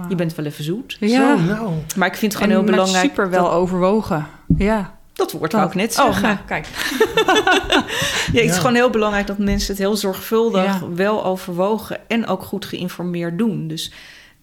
je 0.09 0.14
bent 0.14 0.35
wel 0.35 0.44
even 0.47 0.64
zoet. 0.64 0.97
Ja. 1.00 1.37
Zo, 1.38 1.43
nou. 1.44 1.73
Maar 1.97 2.09
ik 2.09 2.17
vind 2.17 2.32
het 2.32 2.43
en 2.43 2.49
gewoon 2.49 2.64
heel 2.64 2.73
belangrijk. 2.75 3.05
super 3.09 3.31
wel 3.31 3.44
Dat, 3.44 3.53
overwogen. 3.53 4.26
Ja. 4.56 4.99
dat 5.12 5.32
woord 5.32 5.53
wou 5.53 5.67
ik 5.67 5.75
net 5.75 5.99
Oh, 5.99 6.05
zeggen. 6.05 6.23
nou, 6.23 6.37
kijk. 6.53 6.67
Ja, 6.67 7.85
het 8.32 8.35
is 8.35 8.44
Ja. 8.44 8.53
gewoon 8.53 8.75
heel 8.75 8.91
belangrijk 8.91 9.26
dat 9.26 9.38
mensen 9.38 9.69
het 9.70 9.79
heel 9.79 9.97
zorgvuldig, 9.97 10.65
Ja. 10.65 10.81
wel 10.94 11.25
overwogen 11.25 12.08
en 12.08 12.26
ook 12.26 12.43
goed 12.43 12.65
geïnformeerd 12.65 13.38
doen. 13.38 13.69
Dus 13.69 13.93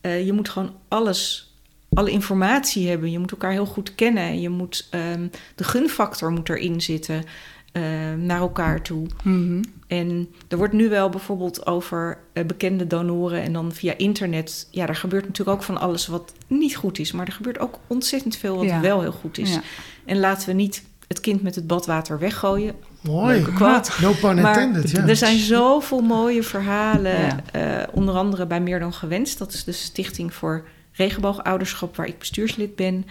eh, 0.02 0.26
je 0.26 0.34
moet 0.34 0.50
gewoon 0.50 0.74
alles, 0.88 1.49
alle 1.94 2.12
informatie 2.12 2.90
hebben. 2.90 3.12
Je 3.12 3.20
moet 3.20 3.32
elkaar 3.32 3.52
heel 3.52 3.66
goed 3.66 3.96
kennen. 3.96 4.42
Je 4.42 4.50
moet, 4.50 4.88
ehm, 4.90 5.28
de 5.56 5.64
gunfactor 5.64 6.32
moet 6.32 6.50
erin 6.50 6.82
zitten 6.82 7.24
ehm, 7.72 8.26
naar 8.26 8.40
elkaar 8.40 8.82
toe. 8.82 9.08
Mhm. 9.24 9.62
En 9.88 10.30
er 10.48 10.58
wordt 10.58 10.74
nu 10.74 10.90
wel 10.90 11.10
bijvoorbeeld 11.10 11.66
over 11.66 12.18
eh, 12.34 12.46
bekende 12.46 12.88
donoren 12.88 13.42
en 13.42 13.54
dan 13.54 13.72
via 13.74 13.94
internet. 13.98 14.68
Ja, 14.72 14.88
er 14.88 14.96
gebeurt 14.96 15.28
natuurlijk 15.28 15.58
ook 15.58 15.64
van 15.64 15.78
alles 15.80 16.08
wat 16.08 16.34
niet 16.48 16.76
goed 16.76 17.00
is. 17.00 17.12
Maar 17.12 17.26
er 17.26 17.32
gebeurt 17.34 17.60
ook 17.60 17.80
ontzettend 17.88 18.36
veel 18.36 18.56
wat 18.56 18.66
Ja. 18.66 18.80
wel 18.82 19.02
heel 19.02 19.12
goed 19.12 19.38
is. 19.38 19.54
Ja. 19.54 19.62
En 20.06 20.20
laten 20.20 20.48
we 20.48 20.54
niet 20.54 20.84
het 21.08 21.20
kind 21.20 21.42
met 21.42 21.56
het 21.56 21.68
badwater 21.68 22.20
weggooien. 22.20 22.76
Mooi. 23.02 23.42
Quote. 23.42 23.92
No 24.02 24.12
pun 24.22 24.38
intended, 24.38 24.92
ja. 24.92 25.08
er 25.08 25.16
zijn 25.16 25.38
zoveel 25.38 26.02
mooie 26.02 26.44
verhalen. 26.44 27.20
Ja. 27.20 27.38
eh, 27.52 27.88
onder 27.92 28.16
andere 28.16 28.46
bij 28.48 28.62
Meer 28.62 28.80
dan 28.80 28.94
Gewenst. 28.94 29.38
Dat 29.38 29.54
is 29.54 29.64
de 29.64 29.72
stichting 29.72 30.34
voor 30.34 30.68
regenboogouderschap 31.00 31.96
waar 31.96 32.08
ik 32.08 32.20
bestuurslid 32.20 32.76
ben. 32.76 33.06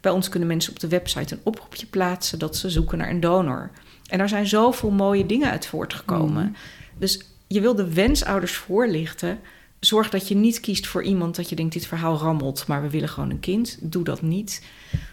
Bij 0.00 0.12
ons 0.12 0.28
kunnen 0.28 0.48
mensen 0.48 0.72
op 0.72 0.80
de 0.80 0.88
website 0.88 1.34
een 1.34 1.40
oproepje 1.42 1.86
plaatsen 1.86 2.38
dat 2.38 2.56
ze 2.56 2.70
zoeken 2.70 2.98
naar 2.98 3.10
een 3.10 3.20
donor. 3.20 3.70
En 4.06 4.18
daar 4.18 4.28
zijn 4.28 4.46
zoveel 4.46 4.90
mooie 4.90 5.26
dingen 5.26 5.50
uit 5.50 5.66
voortgekomen. 5.66 6.44
Mhm. 6.44 6.52
Dus 6.98 7.20
je 7.46 7.60
wil 7.60 7.74
de 7.74 7.94
wensouders 7.94 8.52
voorlichten. 8.52 9.38
Zorg 9.80 10.10
dat 10.10 10.28
je 10.28 10.34
niet 10.34 10.60
kiest 10.60 10.86
voor 10.86 11.02
iemand 11.02 11.36
dat 11.36 11.48
je 11.48 11.56
denkt: 11.56 11.72
dit 11.72 11.86
verhaal 11.86 12.16
rammelt, 12.16 12.66
maar 12.66 12.82
we 12.82 12.90
willen 12.90 13.08
gewoon 13.08 13.30
een 13.30 13.40
kind. 13.40 13.78
Doe 13.80 14.04
dat 14.04 14.22
niet. 14.22 14.62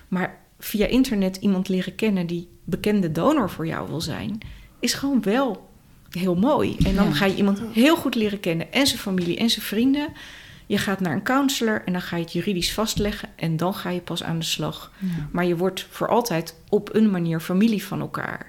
Maar 0.08 0.40
via 0.60 0.86
internet 0.86 1.38
iemand 1.38 1.70
leren 1.70 1.96
kennen 1.96 2.28
die 2.28 2.48
bekende 2.64 3.12
donor 3.12 3.50
voor 3.50 3.68
jou 3.68 3.88
wil 3.90 4.02
zijn, 4.02 4.38
is 4.80 4.94
gewoon 4.94 5.22
wel 5.22 5.70
heel 6.10 6.36
mooi. 6.36 6.78
En 6.86 6.96
dan 6.96 7.06
Ja. 7.08 7.14
ga 7.14 7.26
je 7.26 7.36
iemand 7.36 7.62
heel 7.74 7.96
goed 7.96 8.16
leren 8.16 8.40
kennen 8.40 8.72
en 8.72 8.88
zijn 8.88 9.00
familie 9.00 9.38
en 9.38 9.50
zijn 9.50 9.66
vrienden. 9.66 10.08
Je 10.72 10.78
gaat 10.78 11.00
naar 11.00 11.14
een 11.14 11.24
counselor 11.24 11.82
en 11.86 11.94
dan 11.94 12.02
ga 12.02 12.16
je 12.16 12.24
het 12.24 12.34
juridisch 12.34 12.74
vastleggen 12.74 13.30
en 13.36 13.58
dan 13.58 13.74
ga 13.74 13.90
je 13.90 14.00
pas 14.00 14.24
aan 14.24 14.40
de 14.40 14.46
slag. 14.46 14.92
Ja. 14.98 15.08
Maar 15.32 15.46
je 15.46 15.58
wordt 15.58 15.88
voor 15.90 16.08
altijd 16.08 16.56
op 16.70 16.96
een 16.96 17.12
manier 17.12 17.40
familie 17.40 17.84
van 17.84 18.00
elkaar. 18.00 18.48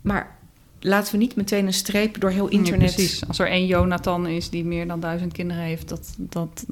Maar 0.00 0.36
laten 0.80 1.12
we 1.12 1.18
niet 1.18 1.36
meteen 1.36 1.66
een 1.66 1.72
streep 1.72 2.20
door 2.20 2.30
heel 2.30 2.48
internet. 2.48 2.94
Precies. 2.94 3.26
Als 3.26 3.38
er 3.38 3.48
één 3.48 3.66
Jonathan 3.66 4.26
is 4.26 4.50
die 4.50 4.64
meer 4.64 4.86
dan 4.86 5.00
duizend 5.00 5.32
kinderen 5.32 5.62
heeft, 5.62 5.88
dat, 5.88 6.14
dat 6.16 6.66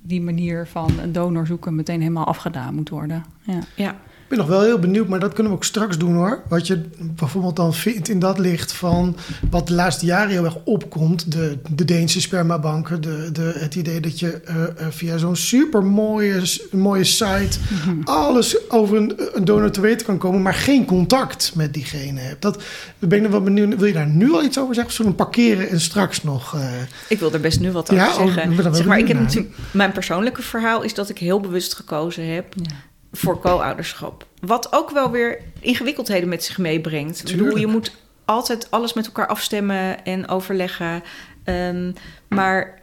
die 0.00 0.20
manier 0.20 0.66
van 0.66 0.98
een 0.98 1.12
donor 1.12 1.46
zoeken 1.46 1.74
meteen 1.74 2.00
helemaal 2.00 2.26
afgedaan 2.26 2.74
moet 2.74 2.88
worden. 2.88 3.24
Ja. 3.40 3.58
Ja, 3.76 4.00
ben 4.36 4.40
nog 4.46 4.50
wel 4.50 4.62
heel 4.62 4.78
benieuwd, 4.78 5.08
maar 5.08 5.20
dat 5.20 5.32
kunnen 5.32 5.52
we 5.52 5.58
ook 5.58 5.64
straks 5.64 5.98
doen 5.98 6.14
hoor. 6.14 6.42
Wat 6.48 6.66
je 6.66 6.82
bijvoorbeeld 7.00 7.56
dan 7.56 7.74
vindt 7.74 8.08
in 8.08 8.18
dat 8.18 8.38
licht 8.38 8.72
van 8.72 9.16
wat 9.50 9.66
de 9.66 9.74
laatste 9.74 10.06
jaren 10.06 10.30
heel 10.30 10.44
erg 10.44 10.56
opkomt. 10.64 11.32
De, 11.32 11.58
de 11.74 11.84
Deense 11.84 12.20
spermabanken. 12.20 13.00
De, 13.00 13.28
de, 13.32 13.52
het 13.56 13.74
idee 13.74 14.00
dat 14.00 14.18
je 14.20 14.30
eh, 14.32 14.62
eh, 14.62 14.68
via 14.90 15.16
zo'n 15.16 15.36
super 15.36 15.84
mooie, 15.84 16.42
mooie 16.70 17.04
site 17.04 17.58
alles 18.04 18.70
over 18.70 18.96
een, 18.96 19.12
een 19.34 19.44
donor 19.44 19.70
te 19.70 19.80
weten 19.80 20.06
kan 20.06 20.18
komen, 20.18 20.42
maar 20.42 20.54
geen 20.54 20.84
contact 20.84 21.52
met 21.54 21.74
diegene 21.74 22.20
hebt. 22.20 22.42
Dat 22.42 22.62
ben 22.98 23.16
ik 23.16 23.22
nog 23.22 23.30
wel 23.32 23.42
benieuwd. 23.42 23.76
Wil 23.76 23.86
je 23.86 23.92
daar 23.92 24.06
nu 24.08 24.32
al 24.32 24.44
iets 24.44 24.58
over 24.58 24.74
zeggen? 24.74 24.92
Of 24.92 24.96
zullen 24.96 25.12
we 25.12 25.16
hem 25.18 25.26
parkeren 25.30 25.68
en 25.68 25.80
straks 25.80 26.22
nog. 26.22 26.54
eh, 26.54 26.62
ik 27.08 27.18
wil 27.18 27.32
er 27.32 27.40
best 27.40 27.60
nu 27.60 27.72
wat 27.72 27.90
Ja, 27.90 28.08
over 28.08 28.20
oh, 28.22 28.26
ik 28.28 28.32
zeggen. 28.34 28.54
ben 28.54 28.64
wel 28.64 28.74
zeg 28.74 28.86
maar, 28.86 28.98
ik 28.98 29.08
heb 29.08 29.18
natuurlijk, 29.18 29.54
mijn 29.70 29.92
persoonlijke 29.92 30.42
verhaal 30.42 30.82
is 30.82 30.94
dat 30.94 31.08
ik 31.08 31.18
heel 31.18 31.40
bewust 31.40 31.74
gekozen 31.74 32.34
heb. 32.34 32.54
Ja. 32.56 32.74
Voor 33.12 33.40
co-ouderschap. 33.40 34.26
Wat 34.40 34.72
ook 34.72 34.90
wel 34.90 35.10
weer 35.10 35.38
ingewikkeldheden 35.60 36.28
met 36.28 36.44
zich 36.44 36.58
meebrengt. 36.58 37.18
Ik 37.30 37.36
bedoel, 37.36 37.56
je 37.56 37.66
moet 37.66 37.96
altijd 38.24 38.70
alles 38.70 38.92
met 38.92 39.06
elkaar 39.06 39.26
afstemmen 39.26 40.04
en 40.04 40.28
overleggen. 40.28 41.02
Ehm, 41.44 41.92
maar 42.28 42.80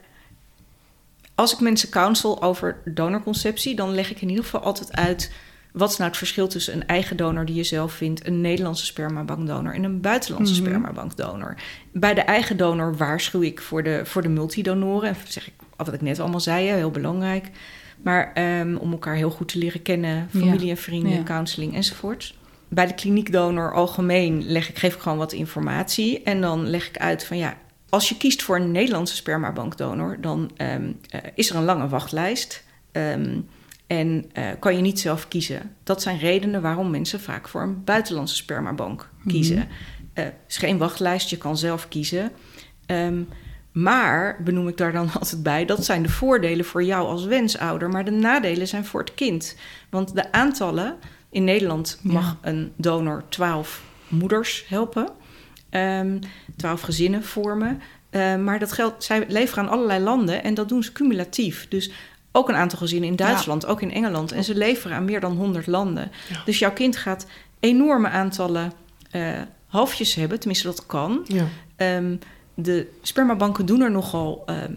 als 1.34 1.52
ik 1.52 1.60
mensen 1.60 1.88
counsel 1.88 2.42
over 2.42 2.76
donorconceptie, 2.84 3.74
dan 3.74 3.94
leg 3.94 4.10
ik 4.10 4.20
in 4.20 4.28
ieder 4.28 4.44
geval 4.44 4.60
altijd 4.60 4.92
uit. 4.92 5.32
Wat 5.72 5.90
is 5.90 5.96
nou 5.96 6.08
het 6.08 6.18
verschil 6.18 6.48
tussen 6.48 6.74
een 6.74 6.86
eigen 6.86 7.16
donor 7.16 7.44
die 7.44 7.54
je 7.54 7.64
zelf 7.64 7.92
vindt, 7.92 8.26
een 8.26 8.40
Nederlandse 8.40 8.84
spermabankdonor 8.84 9.74
en 9.74 9.84
een 9.84 10.00
buitenlandse 10.00 10.54
Mhm. 10.60 10.62
spermabankdonor? 10.64 11.54
Bij 11.92 12.14
de 12.14 12.20
eigen 12.20 12.56
donor 12.56 12.96
waarschuw 12.96 13.42
ik 13.42 13.60
voor 13.60 13.82
de, 13.82 14.00
voor 14.04 14.22
de 14.22 14.28
multidonoren. 14.28 15.08
En 15.08 15.16
zeg 15.28 15.46
ik 15.46 15.52
wat 15.76 15.92
ik 15.92 16.00
net 16.00 16.20
allemaal 16.20 16.40
zei, 16.40 16.68
heel 16.68 16.90
belangrijk. 16.90 17.50
Maar 18.02 18.32
ehm, 18.34 18.76
om 18.76 18.92
elkaar 18.92 19.14
heel 19.14 19.30
goed 19.30 19.48
te 19.48 19.58
leren 19.58 19.82
kennen, 19.82 20.28
familie 20.30 20.70
en 20.70 20.76
vrienden, 20.76 21.12
Ja. 21.12 21.22
counseling 21.22 21.74
enzovoort. 21.74 22.34
Bij 22.68 22.86
de 22.86 22.94
kliniekdonor 22.94 23.74
algemeen 23.74 24.42
leg 24.46 24.68
ik, 24.68 24.78
geef 24.78 24.94
ik 24.94 25.00
gewoon 25.00 25.18
wat 25.18 25.32
informatie. 25.32 26.22
En 26.22 26.40
dan 26.40 26.66
leg 26.68 26.88
ik 26.88 26.98
uit 26.98 27.24
van 27.24 27.36
ja, 27.36 27.56
als 27.88 28.08
je 28.08 28.16
kiest 28.16 28.42
voor 28.42 28.56
een 28.56 28.70
Nederlandse 28.70 29.16
spermabankdonor, 29.16 30.16
dan 30.20 30.50
ehm, 30.56 30.92
eh, 31.08 31.20
is 31.34 31.50
er 31.50 31.56
een 31.56 31.64
lange 31.64 31.88
wachtlijst. 31.88 32.64
Ehm, 32.92 33.38
en 33.86 34.24
eh, 34.32 34.44
kan 34.58 34.76
je 34.76 34.80
niet 34.82 35.00
zelf 35.00 35.28
kiezen. 35.28 35.76
Dat 35.82 36.02
zijn 36.02 36.18
redenen 36.18 36.62
waarom 36.62 36.90
mensen 36.90 37.20
vaak 37.20 37.48
voor 37.48 37.62
een 37.62 37.84
buitenlandse 37.84 38.36
spermabank 38.36 39.10
kiezen. 39.26 39.56
Eh, 39.56 40.24
Er 40.24 40.34
is 40.48 40.56
geen 40.56 40.78
wachtlijst, 40.78 41.30
je 41.30 41.36
kan 41.38 41.56
zelf 41.58 41.88
kiezen. 41.88 42.32
Maar, 43.72 44.42
benoem 44.44 44.68
ik 44.68 44.76
daar 44.76 44.92
dan 44.92 45.10
altijd 45.20 45.42
bij, 45.42 45.64
dat 45.64 45.84
zijn 45.84 46.02
de 46.02 46.08
voordelen 46.08 46.64
voor 46.64 46.82
jou 46.84 47.06
als 47.06 47.24
wensouder. 47.24 47.88
Maar 47.88 48.04
de 48.04 48.10
nadelen 48.10 48.68
zijn 48.68 48.84
voor 48.84 49.00
het 49.00 49.14
kind. 49.14 49.56
Want 49.90 50.14
de 50.14 50.32
aantallen, 50.32 50.96
in 51.30 51.44
Nederland 51.44 51.98
Ja. 52.02 52.12
mag 52.12 52.36
een 52.40 52.72
donor 52.76 53.22
12 53.28 53.82
moeders 54.08 54.64
helpen. 54.68 55.08
ehm 55.70 56.18
12 56.56 56.80
gezinnen 56.80 57.24
vormen. 57.24 57.80
Eh, 58.10 58.36
maar 58.36 58.58
dat 58.58 58.72
geldt, 58.72 59.04
zij 59.04 59.24
leveren 59.28 59.64
aan 59.64 59.70
allerlei 59.70 60.02
landen 60.02 60.42
en 60.42 60.54
dat 60.54 60.68
doen 60.68 60.82
ze 60.82 60.92
cumulatief. 60.92 61.66
Dus 61.68 61.90
ook 62.32 62.48
een 62.48 62.54
aantal 62.54 62.78
gezinnen 62.78 63.08
in 63.08 63.16
Duitsland, 63.16 63.66
ook 63.66 63.82
in 63.82 63.92
Engeland. 63.92 64.32
En 64.32 64.44
ze 64.44 64.54
leveren 64.54 64.96
aan 64.96 65.04
meer 65.04 65.20
dan 65.20 65.36
100 65.36 65.66
landen. 65.66 66.10
Ja. 66.28 66.42
Dus 66.44 66.58
jouw 66.58 66.72
kind 66.72 66.96
gaat 66.96 67.26
enorme 67.60 68.08
aantallen 68.08 68.72
eh, 69.10 69.28
halfjes 69.66 70.14
hebben, 70.14 70.38
tenminste 70.38 70.66
dat 70.66 70.86
kan. 70.86 71.20
Ja. 71.26 71.44
Ehm, 71.76 72.16
de 72.62 72.86
spermabanken 73.02 73.66
doen 73.66 73.80
er 73.80 73.90
nogal. 73.90 74.42
ehm, 74.46 74.72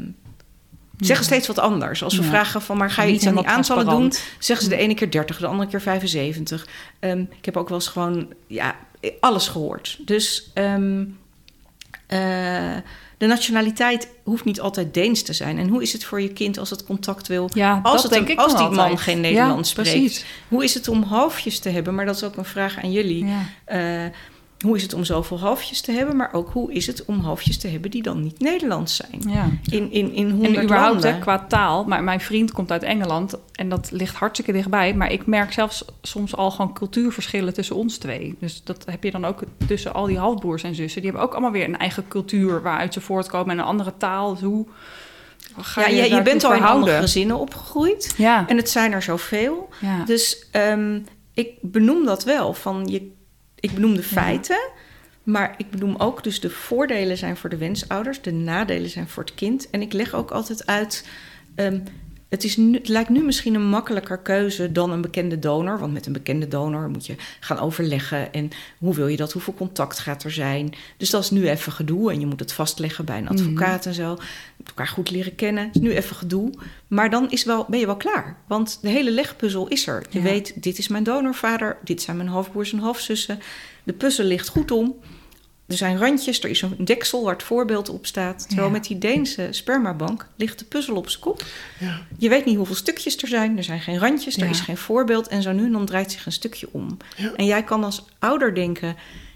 Zeggen 0.98 1.26
steeds 1.26 1.48
wat 1.48 1.60
anders. 1.60 2.04
Als 2.04 2.16
we 2.16 2.22
Ja. 2.24 2.28
vragen 2.30 2.62
van, 2.62 2.78
maar 2.78 2.92
ga 2.92 3.04
je 3.04 3.14
iets 3.14 3.26
aan 3.28 3.36
die 3.36 3.48
aantallen 3.48 3.86
doen? 3.86 4.14
Zeggen 4.40 4.66
ze 4.66 4.72
de 4.76 4.78
ene 4.82 4.94
keer 4.94 5.12
30, 5.12 5.38
de 5.38 5.48
andere 5.48 5.70
keer 5.70 5.82
75. 5.82 6.68
Ehm, 7.00 7.20
ik 7.38 7.46
heb 7.46 7.58
ook 7.58 7.70
wel 7.70 7.78
eens 7.78 7.88
gewoon, 7.88 8.28
ja, 8.48 8.76
alles 9.20 9.48
gehoord. 9.48 9.98
Dus 10.06 10.52
ehm, 10.54 11.04
eh, 12.08 12.76
de 13.18 13.26
nationaliteit 13.26 14.08
hoeft 14.24 14.46
niet 14.46 14.60
altijd 14.62 14.94
Deens 14.94 15.22
te 15.22 15.34
zijn. 15.34 15.58
En 15.58 15.68
hoe 15.68 15.82
is 15.82 15.94
het 15.94 16.04
voor 16.04 16.22
je 16.22 16.34
kind 16.34 16.58
als 16.58 16.70
het 16.70 16.84
contact 16.84 17.28
wil? 17.28 17.50
Ja, 17.54 17.80
Als, 17.84 18.04
het 18.04 18.12
denk 18.12 18.26
een- 18.26 18.32
ik 18.34 18.40
als 18.40 18.58
die 18.58 18.70
man 18.70 18.98
geen 18.98 19.16
Ja, 19.16 19.22
Nederlands 19.22 19.70
spreekt. 19.70 19.90
precies. 19.90 20.26
Hoe 20.48 20.64
is 20.64 20.74
het 20.74 20.88
om 20.88 21.04
halfjes 21.04 21.60
te 21.60 21.70
hebben? 21.70 21.96
Maar 21.96 22.06
dat 22.06 22.16
is 22.16 22.24
ook 22.24 22.36
een 22.38 22.46
vraag 22.46 22.84
aan 22.84 22.92
jullie. 22.92 23.26
Ja. 23.26 23.40
Eh, 23.66 24.12
hoe 24.64 24.76
is 24.76 24.82
het 24.82 24.94
om 24.94 25.04
zoveel 25.04 25.40
halfjes 25.40 25.82
te 25.82 25.92
hebben? 25.92 26.16
Maar 26.16 26.34
ook 26.34 26.50
hoe 26.50 26.74
is 26.74 26.88
het 26.88 27.06
om 27.06 27.20
halfjes 27.20 27.58
te 27.58 27.68
hebben 27.68 27.92
die 27.92 28.02
dan 28.02 28.22
niet 28.22 28.40
Nederlands 28.40 28.96
zijn? 28.96 29.22
Ja. 29.34 29.50
In, 29.72 29.92
in, 29.92 30.14
in 30.14 30.30
100 30.30 30.56
En 30.56 30.64
überhaupt 30.64 31.04
hè, 31.04 31.20
qua 31.20 31.46
taal. 31.48 31.84
Maar 31.84 32.04
mijn 32.04 32.20
vriend 32.20 32.52
komt 32.52 32.72
uit 32.72 32.84
Engeland 32.84 33.38
en 33.52 33.70
dat 33.70 33.92
ligt 33.92 34.16
hartstikke 34.16 34.52
dichtbij. 34.52 34.94
Maar 34.94 35.12
ik 35.12 35.26
merk 35.26 35.54
zelfs 35.54 35.86
soms 36.02 36.36
al 36.36 36.52
gewoon 36.52 36.74
cultuurverschillen 36.74 37.54
tussen 37.54 37.76
ons 37.76 37.98
twee. 37.98 38.36
Dus 38.40 38.64
dat 38.64 38.86
heb 38.86 39.04
je 39.04 39.12
dan 39.12 39.26
ook 39.26 39.44
tussen 39.68 39.94
al 39.94 40.06
die 40.06 40.18
halfbroers 40.18 40.64
en 40.64 40.76
zussen. 40.76 41.02
Die 41.02 41.10
hebben 41.10 41.28
ook 41.28 41.34
allemaal 41.34 41.52
weer 41.52 41.68
een 41.68 41.78
eigen 41.78 42.08
cultuur 42.08 42.62
waaruit 42.62 42.94
ze 42.94 43.02
voortkomen 43.02 43.50
en 43.50 43.58
een 43.58 43.66
andere 43.66 43.94
taal. 43.98 44.32
Dus 44.34 44.42
hoe 44.42 44.66
ga 45.58 45.82
ja, 45.82 45.88
je, 45.88 45.96
je, 45.96 46.16
je 46.16 46.22
bent 46.22 46.44
al 46.44 46.54
in 46.54 46.64
andere 46.64 47.00
gezinnen 47.00 47.38
opgegroeid. 47.40 48.14
Ja, 48.18 48.48
En 48.48 48.58
het 48.58 48.70
zijn 48.70 48.92
er 48.92 49.02
zoveel. 49.02 49.70
ja. 49.82 50.04
Dus 50.06 50.48
ehm, 50.52 51.00
ik 51.34 51.50
benoem 51.62 52.06
dat 52.06 52.24
wel. 52.24 52.54
Van 52.54 52.88
je, 52.88 53.12
ik 53.64 53.74
benoem 53.74 53.96
de 53.96 54.04
feiten. 54.04 54.70
Maar 55.24 55.54
ik 55.58 55.70
benoem 55.70 55.96
ook 55.98 56.24
dus 56.24 56.40
de 56.40 56.50
voordelen 56.50 57.18
zijn 57.18 57.38
voor 57.38 57.50
de 57.50 57.58
wensouders. 57.58 58.22
De 58.22 58.32
nadelen 58.32 58.90
zijn 58.90 59.08
voor 59.08 59.24
het 59.24 59.36
kind. 59.36 59.70
En 59.70 59.82
ik 59.82 59.94
leg 59.94 60.14
ook 60.14 60.32
altijd 60.32 60.66
uit... 60.66 61.08
ehm, 61.56 61.80
het, 62.30 62.44
is 62.44 62.58
nu, 62.58 62.74
het 62.74 62.88
lijkt 62.88 63.10
nu 63.10 63.24
misschien 63.24 63.54
een 63.54 63.70
makkelijker 63.70 64.18
keuze 64.18 64.72
dan 64.72 64.92
een 64.92 65.02
bekende 65.02 65.40
donor. 65.40 65.80
Want 65.80 65.94
met 65.94 66.06
een 66.06 66.14
bekende 66.14 66.48
donor 66.48 66.90
moet 66.90 67.06
je 67.06 67.16
gaan 67.40 67.60
overleggen. 67.60 68.34
En 68.34 68.50
hoe 68.78 68.96
wil 68.96 69.08
je 69.08 69.18
dat? 69.18 69.32
Hoeveel 69.32 69.54
contact 69.54 70.00
gaat 70.00 70.24
er 70.24 70.32
zijn? 70.32 70.74
Dus 70.98 71.10
dat 71.10 71.24
is 71.24 71.32
nu 71.32 71.50
even 71.50 71.72
gedoe. 71.72 72.12
En 72.12 72.20
je 72.20 72.26
moet 72.26 72.40
het 72.40 72.54
vastleggen 72.54 73.06
bij 73.06 73.18
een 73.18 73.30
advocaat 73.30 73.86
en 73.86 73.94
zo. 73.94 74.18
Elkaar 74.66 74.88
goed 74.88 75.10
leren 75.12 75.36
kennen. 75.36 75.66
Het 75.66 75.76
is 75.76 75.82
nu 75.82 75.92
even 75.96 76.16
gedoe. 76.16 76.52
Maar 76.88 77.10
dan 77.10 77.32
is 77.32 77.44
wel, 77.44 77.66
ben 77.70 77.80
je 77.80 77.86
wel 77.86 77.98
klaar. 77.98 78.38
Want 78.48 78.78
de 78.82 78.90
hele 78.90 79.12
legpuzzel 79.12 79.68
is 79.68 79.88
er. 79.88 80.06
Je 80.10 80.18
Ja. 80.18 80.24
weet, 80.24 80.64
dit 80.64 80.78
is 80.78 80.88
mijn 80.88 81.04
donorvader. 81.04 81.78
Dit 81.84 82.02
zijn 82.02 82.18
mijn 82.18 82.30
halfbroers 82.30 82.72
en 82.72 82.80
halfzussen. 82.80 83.40
De 83.84 83.94
puzzel 83.94 84.26
ligt 84.26 84.48
goed 84.48 84.72
om. 84.72 84.96
Er 85.68 85.78
zijn 85.78 85.98
randjes, 85.98 86.44
er 86.44 86.50
is 86.50 86.62
een 86.62 86.86
deksel 86.86 87.24
waar 87.24 87.34
het 87.34 87.44
voorbeeld 87.44 87.90
op 87.90 88.06
staat. 88.06 88.46
Terwijl 88.48 88.68
Ja. 88.68 88.74
met 88.74 88.84
die 88.88 88.98
Deense 88.98 89.48
spermabank 89.52 90.28
ligt 90.36 90.60
de 90.60 90.66
puzzel 90.66 90.96
op 90.96 91.10
zijn 91.10 91.22
kop. 91.24 91.44
Ja. 91.80 92.02
Je 92.18 92.30
weet 92.30 92.46
niet 92.46 92.56
hoeveel 92.58 92.76
stukjes 92.76 93.18
er 93.22 93.28
zijn. 93.28 93.58
Er 93.58 93.64
zijn 93.64 93.82
geen 93.82 93.98
randjes, 94.00 94.38
er 94.38 94.50
is 94.50 94.60
geen 94.60 94.78
voorbeeld. 94.78 95.28
En 95.28 95.42
zo 95.42 95.52
nu 95.52 95.66
en 95.66 95.72
dan 95.72 95.86
draait 95.86 96.12
zich 96.12 96.26
een 96.26 96.32
stukje 96.32 96.68
om. 96.72 96.98
En 97.36 97.46
jij 97.46 97.64
kan 97.64 97.84
als 97.84 98.06
ouder 98.20 98.56
denken... 98.56 98.96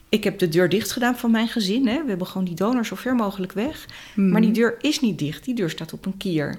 ik 0.09 0.23
heb 0.23 0.39
de 0.39 0.49
deur 0.49 0.69
dicht 0.69 0.91
gedaan 0.91 1.17
van 1.17 1.31
mijn 1.31 1.47
gezin. 1.47 1.87
Hè? 1.87 2.01
We 2.03 2.09
hebben 2.09 2.27
gewoon 2.27 2.45
die 2.45 2.55
donor 2.55 2.85
zo 2.85 2.95
ver 2.95 3.15
mogelijk 3.15 3.51
weg. 3.51 3.85
Mhm. 4.15 4.29
Maar 4.29 4.41
die 4.41 4.51
deur 4.51 4.75
is 4.81 4.99
niet 4.99 5.19
dicht. 5.19 5.43
Die 5.43 5.55
deur 5.55 5.69
staat 5.69 5.93
op 5.93 6.05
een 6.05 6.17
kier. 6.17 6.57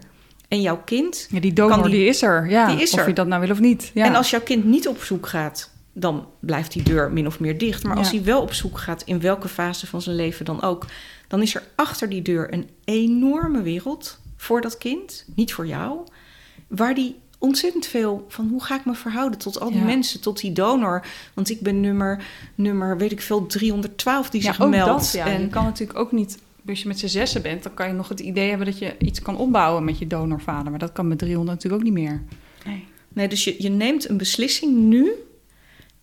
En 0.49 0.61
jouw 0.61 0.83
kind... 0.85 1.29
Ja, 1.31 1.41
die 1.41 1.53
donor 1.53 1.73
kan 1.73 1.91
die- 1.91 1.99
die, 1.99 2.09
is 2.09 2.23
er. 2.23 2.51
Ja, 2.51 2.67
die 2.67 2.83
is 2.83 2.93
of 2.93 3.01
er. 3.01 3.09
je 3.09 3.15
dat 3.15 3.27
nou 3.27 3.41
wil 3.41 3.51
of 3.51 3.61
niet. 3.61 3.91
Ja. 3.95 4.05
En 4.05 4.15
als 4.15 4.31
jouw 4.31 4.41
kind 4.41 4.65
niet 4.65 4.89
op 4.89 5.03
zoek 5.03 5.27
gaat... 5.27 5.71
dan 5.93 6.27
blijft 6.41 6.73
die 6.73 6.83
deur 6.83 7.13
min 7.13 7.27
of 7.27 7.41
meer 7.41 7.59
dicht. 7.59 7.85
Maar 7.85 7.97
als 7.97 8.11
hij 8.11 8.25
wel 8.25 8.41
op 8.43 8.53
zoek 8.53 8.79
gaat... 8.79 9.03
in 9.03 9.21
welke 9.21 9.49
fase 9.49 9.87
van 9.87 10.03
zijn 10.03 10.17
leven 10.17 10.45
dan 10.45 10.63
ook... 10.63 10.87
dan 11.29 11.43
is 11.43 11.55
er 11.55 11.63
achter 11.75 12.09
die 12.09 12.23
deur 12.23 12.53
een 12.53 12.69
enorme 12.85 13.63
wereld 13.63 14.19
voor 14.37 14.61
dat 14.61 14.79
kind. 14.79 15.25
Niet 15.35 15.53
voor 15.53 15.67
jou. 15.67 15.99
Waar 16.67 16.95
die 16.95 17.17
ontzettend 17.39 17.87
veel 17.87 18.25
van 18.29 18.49
hoe 18.49 18.65
ga 18.65 18.75
ik 18.79 18.85
me 18.85 18.95
verhouden 18.95 19.39
tot 19.39 19.61
al 19.61 19.69
die 19.71 19.79
Ja. 19.79 19.85
mensen, 19.85 20.21
tot 20.21 20.41
die 20.41 20.53
donor. 20.53 21.07
Want 21.35 21.51
ik 21.51 21.61
ben 21.61 21.81
nummer, 21.81 22.25
nummer 22.55 22.99
weet 22.99 23.13
ik 23.13 23.21
veel, 23.21 23.47
312 23.47 24.31
die 24.31 24.43
ja, 24.43 24.53
zich 24.53 24.61
ook 24.63 24.71
meldt. 24.71 25.03
dat. 25.03 25.13
Ja. 25.13 25.27
En 25.27 25.41
Je 25.41 25.49
kan 25.49 25.65
natuurlijk 25.65 25.99
ook 25.99 26.13
niet... 26.13 26.39
Als 26.69 26.83
je 26.83 26.89
met 26.89 26.99
z'n 26.99 27.07
zessen 27.07 27.43
bent, 27.43 27.63
dan 27.63 27.75
kan 27.75 27.87
je 27.89 27.93
nog 27.95 28.09
het 28.09 28.21
idee 28.21 28.49
hebben 28.49 28.67
dat 28.67 28.79
je 28.79 28.95
iets 28.99 29.23
kan 29.23 29.37
opbouwen 29.37 29.85
met 29.85 29.99
je 29.99 30.07
donorvader. 30.07 30.71
Maar 30.71 30.79
dat 30.79 30.93
kan 30.93 31.09
met 31.09 31.19
300 31.19 31.57
natuurlijk 31.57 31.83
ook 31.83 31.95
niet 31.95 32.05
meer. 32.05 32.23
Nee. 32.67 32.85
Nee, 33.09 33.29
dus 33.29 33.45
je, 33.45 33.55
je 33.59 33.69
neemt 33.69 34.09
een 34.09 34.17
beslissing 34.17 34.77
nu. 34.77 35.11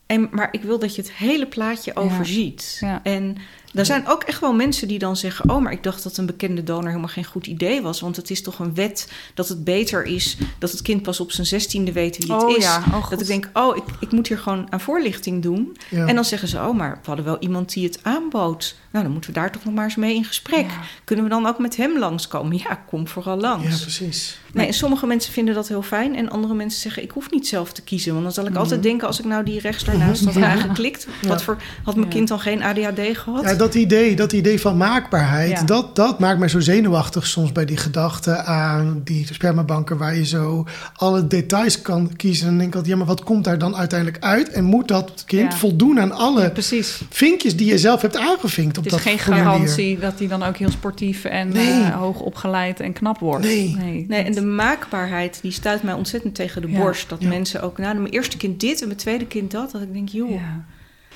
En, 0.05 0.27
maar 0.31 0.47
ik 0.51 0.61
wil 0.63 0.79
dat 0.79 0.95
je 0.95 1.01
het 1.01 1.11
hele 1.11 1.45
plaatje 1.47 1.95
overziet. 1.95 2.77
Ja. 2.79 3.03
En 3.03 3.37
er 3.75 3.85
zijn 3.85 4.07
ook 4.07 4.23
echt 4.23 4.39
wel 4.39 4.53
mensen 4.53 4.87
die 4.87 4.99
dan 4.99 5.17
zeggen... 5.17 5.49
oh, 5.49 5.61
maar 5.61 5.71
ik 5.71 5.83
dacht 5.83 6.03
dat 6.03 6.17
een 6.17 6.25
bekende 6.25 6.63
donor 6.63 6.87
helemaal 6.87 7.07
geen 7.07 7.25
goed 7.25 7.47
idee 7.47 7.81
was. 7.81 7.99
Want 7.99 8.15
het 8.15 8.29
is 8.29 8.41
toch 8.41 8.59
een 8.59 8.75
wet 8.75 9.11
dat 9.33 9.47
het 9.47 9.63
beter 9.63 10.03
is... 10.05 10.37
dat 10.59 10.71
het 10.71 10.81
kind 10.81 11.01
pas 11.01 11.19
op 11.19 11.31
zijn 11.31 11.47
zestiende 11.47 11.91
weet 11.91 12.17
wie 12.17 12.33
het 12.33 12.43
Oh 12.43 12.57
is. 12.57 12.63
ja, 12.63 12.83
oh 12.93 13.09
dat 13.09 13.21
ik 13.21 13.27
denk, 13.27 13.49
oh, 13.53 13.77
ik, 13.77 13.83
ik 13.99 14.11
moet 14.11 14.27
hier 14.27 14.37
gewoon 14.39 14.67
aan 14.69 14.81
voorlichting 14.81 15.41
doen. 15.41 15.77
Ja. 15.89 16.07
En 16.07 16.15
dan 16.15 16.25
zeggen 16.25 16.47
ze, 16.47 16.57
oh, 16.57 16.75
maar 16.75 16.91
we 16.91 17.07
hadden 17.07 17.25
wel 17.25 17.39
iemand 17.39 17.73
die 17.73 17.85
het 17.85 17.99
aanbood. 18.01 18.75
Nou, 18.91 19.03
dan 19.03 19.13
moeten 19.13 19.33
we 19.33 19.39
daar 19.39 19.51
toch 19.51 19.63
nog 19.63 19.73
maar 19.73 19.83
eens 19.83 19.95
mee 19.95 20.15
in 20.15 20.23
gesprek. 20.25 20.65
Ja. 20.69 20.81
Kunnen 21.03 21.25
we 21.25 21.31
dan 21.31 21.45
ook 21.45 21.59
met 21.59 21.75
hem 21.75 21.99
langskomen? 21.99 22.57
Ja, 22.57 22.75
kom 22.87 23.07
vooral 23.07 23.37
langs. 23.37 23.77
ja, 23.77 23.81
precies. 23.81 24.37
Nee, 24.55 24.67
en 24.67 24.73
sommige 24.73 25.05
mensen 25.07 25.33
vinden 25.33 25.53
dat 25.53 25.67
heel 25.67 25.81
fijn. 25.81 26.15
En 26.15 26.29
andere 26.29 26.53
mensen 26.53 26.81
zeggen, 26.81 27.03
ik 27.03 27.11
hoef 27.11 27.31
niet 27.31 27.47
zelf 27.47 27.71
te 27.73 27.81
kiezen. 27.81 28.11
Want 28.11 28.23
dan 28.23 28.33
zal 28.33 28.45
ik 28.45 28.55
altijd 28.55 28.83
denken, 28.83 29.07
als 29.07 29.19
ik 29.19 29.25
nou 29.25 29.43
die 29.45 29.59
rechts 29.59 29.83
daarnaast 29.83 30.25
had 30.25 30.33
Mhm. 30.33 30.43
Ja. 30.43 30.51
aangeklikt... 30.51 31.07
wat 31.27 31.43
voor, 31.43 31.57
had 31.83 31.95
mijn 31.95 32.07
Ja. 32.07 32.13
kind 32.13 32.27
dan 32.27 32.39
geen 32.39 32.63
ADHD 32.63 33.17
gehad? 33.17 33.43
Ja, 33.43 33.53
dat 33.53 33.75
idee, 33.75 34.15
dat 34.15 34.31
idee 34.33 34.59
van 34.61 34.77
maakbaarheid, 34.77 35.51
Ja. 35.51 35.63
dat, 35.63 35.95
dat 35.95 36.19
maakt 36.19 36.39
mij 36.39 36.47
zo 36.47 36.59
zenuwachtig 36.59 37.27
soms 37.27 37.51
bij 37.51 37.65
die 37.65 37.77
gedachte 37.77 38.37
aan 38.37 39.01
die 39.03 39.27
spermabanken 39.31 39.97
waar 39.97 40.15
je 40.15 40.25
zo 40.25 40.65
alle 40.95 41.27
details 41.27 41.81
kan 41.81 42.15
kiezen. 42.15 42.43
En 42.43 42.49
dan 42.49 42.57
denk 42.57 42.69
ik 42.69 42.75
altijd, 42.75 42.93
ja, 42.93 42.99
maar 42.99 43.15
wat 43.15 43.23
komt 43.23 43.43
daar 43.43 43.57
dan 43.57 43.75
uiteindelijk 43.75 44.23
uit? 44.23 44.49
En 44.49 44.63
moet 44.63 44.87
dat 44.87 45.23
kind 45.25 45.51
Ja. 45.51 45.57
voldoen 45.57 45.99
aan 45.99 46.11
alle 46.11 46.51
Precies. 46.51 47.01
vinkjes 47.09 47.55
die 47.55 47.67
je 47.67 47.77
zelf 47.77 48.01
hebt 48.01 48.17
aangevinkt 48.17 48.77
op 48.77 48.83
Het 48.83 48.93
is 48.93 48.99
dat 49.03 49.07
geen 49.09 49.19
garantie 49.19 49.99
dat 49.99 50.13
hij 50.19 50.27
dan 50.27 50.43
ook 50.43 50.57
heel 50.57 50.69
sportief 50.71 51.23
en 51.25 51.49
Nee. 51.49 51.81
eh, 51.81 51.95
hoog 51.95 52.19
opgeleid 52.19 52.79
en 52.79 52.93
knap 52.93 53.19
wordt. 53.19 53.45
Nee. 53.45 53.75
Nee, 54.07 54.23
en 54.23 54.31
de 54.33 54.41
maakbaarheid, 54.45 55.41
die 55.41 55.51
stuit 55.51 55.83
mij 55.83 55.93
ontzettend 55.93 56.35
tegen 56.35 56.61
de 56.61 56.69
Ja. 56.71 56.77
borst. 56.79 57.09
Dat 57.09 57.21
Ja. 57.21 57.27
mensen 57.27 57.61
ook, 57.61 57.77
nou, 57.77 57.95
mijn 57.99 58.13
eerste 58.13 58.37
kind 58.37 58.59
dit 58.59 58.81
en 58.81 58.87
mijn 58.87 58.99
tweede 58.99 59.27
kind 59.27 59.51
dat. 59.51 59.71
Dat 59.71 59.81
ik 59.81 59.93
denk, 59.93 60.09
joh. 60.09 60.31
Ja. 60.31 60.65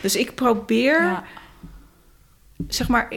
Dus 0.01 0.15
ik 0.15 0.35
probeer, 0.35 1.23
zeg 2.67 2.87
maar, 2.87 3.13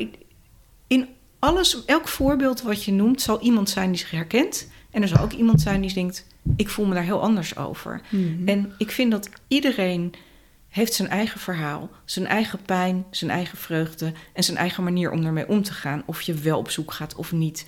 in 0.86 1.08
alles, 1.38 1.84
elk 1.84 2.08
voorbeeld 2.08 2.62
wat 2.62 2.84
je 2.84 2.92
noemt... 2.92 3.22
zal 3.22 3.40
iemand 3.40 3.70
zijn 3.70 3.90
die 3.90 3.98
zich 3.98 4.10
herkent. 4.10 4.68
En 4.90 5.02
er 5.02 5.08
zal 5.08 5.22
ook 5.22 5.32
iemand 5.32 5.60
zijn 5.60 5.80
die 5.80 5.94
denkt, 5.94 6.26
ik 6.56 6.68
voel 6.68 6.86
me 6.86 6.94
daar 6.94 7.02
heel 7.02 7.22
anders 7.22 7.56
over. 7.56 8.00
Mhm. 8.08 8.48
En 8.48 8.72
ik 8.78 8.90
vind 8.90 9.10
dat 9.10 9.28
iedereen 9.48 10.12
heeft 10.68 10.94
zijn 10.94 11.08
eigen 11.08 11.40
verhaal, 11.40 11.90
zijn 12.04 12.26
eigen 12.26 12.58
pijn, 12.62 13.04
zijn 13.10 13.30
eigen 13.30 13.58
vreugde 13.58 14.12
en 14.32 14.44
zijn 14.44 14.56
eigen 14.56 14.84
manier 14.84 15.10
om 15.10 15.24
ermee 15.24 15.48
om 15.48 15.62
te 15.62 15.72
gaan. 15.72 16.02
Of 16.06 16.20
je 16.22 16.34
wel 16.34 16.58
op 16.58 16.70
zoek 16.70 16.92
gaat 16.92 17.14
of 17.14 17.32
niet. 17.32 17.66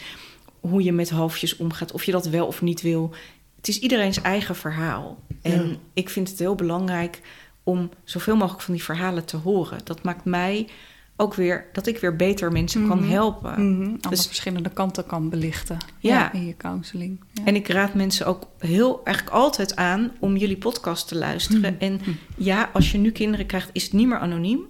Hoe 0.71 0.83
je 0.83 0.93
met 0.93 1.11
hoofdjes 1.11 1.57
omgaat, 1.57 1.93
of 1.93 2.05
je 2.05 2.13
dat 2.13 2.27
wel 2.27 2.47
of 2.47 2.63
niet 2.63 2.83
wil. 2.83 3.15
Het 3.57 3.69
is 3.69 3.79
iedereen's 3.81 4.21
eigen 4.21 4.57
verhaal. 4.57 5.19
En 5.43 5.69
Ja. 5.69 5.77
ik 5.95 6.09
vind 6.09 6.29
het 6.29 6.39
heel 6.39 6.55
belangrijk 6.55 7.21
om 7.63 7.91
zoveel 8.05 8.37
mogelijk 8.37 8.63
van 8.63 8.75
die 8.75 8.83
verhalen 8.83 9.25
te 9.25 9.37
horen. 9.37 9.79
Dat 9.85 10.03
maakt 10.03 10.25
mij 10.25 10.69
ook 11.17 11.35
weer 11.35 11.67
dat 11.73 11.87
ik 11.87 11.99
weer 11.99 12.17
beter 12.17 12.53
mensen 12.53 12.89
kan 12.89 12.99
Mhm. 12.99 13.11
helpen. 13.11 13.71
Mhm. 13.79 13.89
Alle 13.89 13.99
Dus- 14.09 14.27
verschillende 14.27 14.69
kanten 14.71 15.07
kan 15.07 15.29
belichten. 15.31 15.77
Ja. 15.99 16.33
in 16.33 16.47
je 16.47 16.57
counseling. 16.57 17.21
Ja. 17.33 17.45
En 17.45 17.55
ik 17.55 17.69
raad 17.69 17.95
mensen 17.95 18.27
ook 18.27 18.47
heel 18.59 19.01
eigenlijk 19.05 19.37
altijd 19.37 19.77
aan 19.77 20.13
om 20.21 20.37
jullie 20.37 20.57
podcast 20.59 21.09
te 21.09 21.15
luisteren. 21.17 21.81
En 21.81 22.01
ja, 22.37 22.71
als 22.73 22.93
je 22.93 22.99
nu 22.99 23.11
kinderen 23.11 23.47
krijgt, 23.47 23.71
is 23.73 23.83
het 23.83 23.93
niet 23.93 24.07
meer 24.07 24.19
anoniem. 24.19 24.61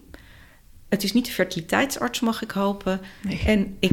Het 0.95 1.03
is 1.03 1.13
niet 1.13 1.27
de 1.27 1.33
fertiliteitsarts, 1.33 2.21
mag 2.21 2.43
ik 2.43 2.51
hopen. 2.51 3.01
Nee. 3.23 3.43
En 3.47 3.77
ik 3.79 3.93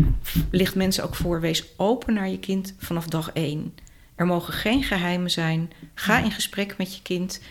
licht 0.52 0.76
mensen 0.76 1.04
ook 1.04 1.16
voor, 1.16 1.42
wees 1.42 1.64
open 1.78 2.14
naar 2.14 2.30
je 2.30 2.40
kind 2.40 2.74
vanaf 2.78 3.08
dag 3.08 3.32
één. 3.34 3.74
Er 4.16 4.26
mogen 4.26 4.54
geen 4.54 4.84
geheimen 4.84 5.32
zijn. 5.32 5.72
Ga 5.94 6.20
in 6.20 6.32
gesprek 6.32 6.78
met 6.78 6.96
je 6.96 7.02
kind. 7.02 7.42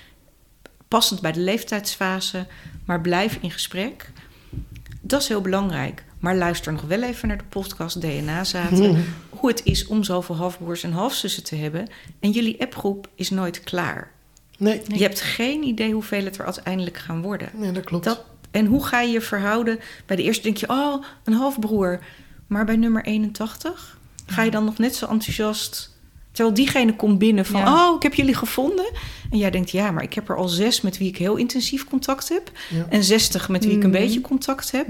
Passend 0.88 1.20
bij 1.20 1.32
de 1.32 1.40
leeftijdsfase, 1.40 2.46
maar 2.84 3.00
blijf 3.00 3.38
in 3.40 3.50
gesprek. 3.50 4.10
Dat 5.00 5.22
is 5.22 5.28
heel 5.28 5.40
belangrijk. 5.40 6.04
Maar 6.18 6.36
luister 6.36 6.72
nog 6.72 6.82
wel 6.82 7.02
even 7.02 7.28
naar 7.28 7.38
de 7.38 7.44
podcast 7.48 8.00
DNA-zaten. 8.00 9.04
Hoe 9.38 9.50
het 9.50 9.64
is 9.64 9.86
om 9.86 10.04
zoveel 10.04 10.36
halfbroers 10.36 10.82
en 10.82 10.92
halfzussen 10.92 11.44
te 11.44 11.56
hebben. 11.56 11.88
En 12.20 12.30
jullie 12.30 12.60
appgroep 12.60 13.08
is 13.14 13.30
nooit 13.30 13.60
klaar. 13.60 14.10
Nee, 14.58 14.80
Je 14.86 15.02
hebt 15.02 15.20
geen 15.20 15.62
idee 15.62 15.92
hoeveel 15.92 16.24
het 16.24 16.38
er 16.38 16.44
uiteindelijk 16.44 16.98
gaan 16.98 17.22
worden. 17.22 17.48
nee 17.54 17.72
dat 17.72 17.84
klopt. 17.84 18.04
Dat, 18.04 18.24
en 18.50 18.66
hoe 18.66 18.84
ga 18.84 19.00
je 19.00 19.12
je 19.12 19.20
verhouden? 19.20 19.78
Bij 20.06 20.16
de 20.16 20.22
eerste 20.22 20.42
denk 20.42 20.56
je, 20.56 20.68
oh, 20.68 21.04
een 21.24 21.32
halfbroer. 21.32 21.98
Maar 22.46 22.64
bij 22.64 22.76
nummer 22.76 23.04
81 23.04 23.98
ga 24.26 24.42
je 24.42 24.50
dan 24.50 24.64
nog 24.64 24.78
net 24.78 24.94
zo 24.96 25.06
enthousiast... 25.06 25.98
Terwijl 26.32 26.54
diegene 26.56 26.96
komt 26.96 27.18
binnen 27.18 27.46
van, 27.46 27.60
Ja. 27.60 27.88
oh, 27.90 27.96
ik 27.96 28.02
heb 28.02 28.14
jullie 28.14 28.34
gevonden. 28.34 28.90
En 29.30 29.38
jij 29.38 29.50
denkt, 29.50 29.70
ja, 29.70 29.90
maar 29.90 30.02
ik 30.02 30.14
heb 30.14 30.28
er 30.28 30.36
al 30.36 30.48
zes 30.48 30.80
met 30.80 30.98
wie 30.98 31.08
ik 31.08 31.16
heel 31.16 31.36
intensief 31.36 31.84
contact 31.84 32.28
heb. 32.28 32.50
Ja. 32.70 32.86
En 32.88 33.04
60 33.04 33.48
met 33.48 33.64
wie 33.64 33.76
ik 33.76 33.82
een 33.82 33.90
Mhm. 33.90 33.98
beetje 34.00 34.20
contact 34.20 34.70
heb. 34.70 34.86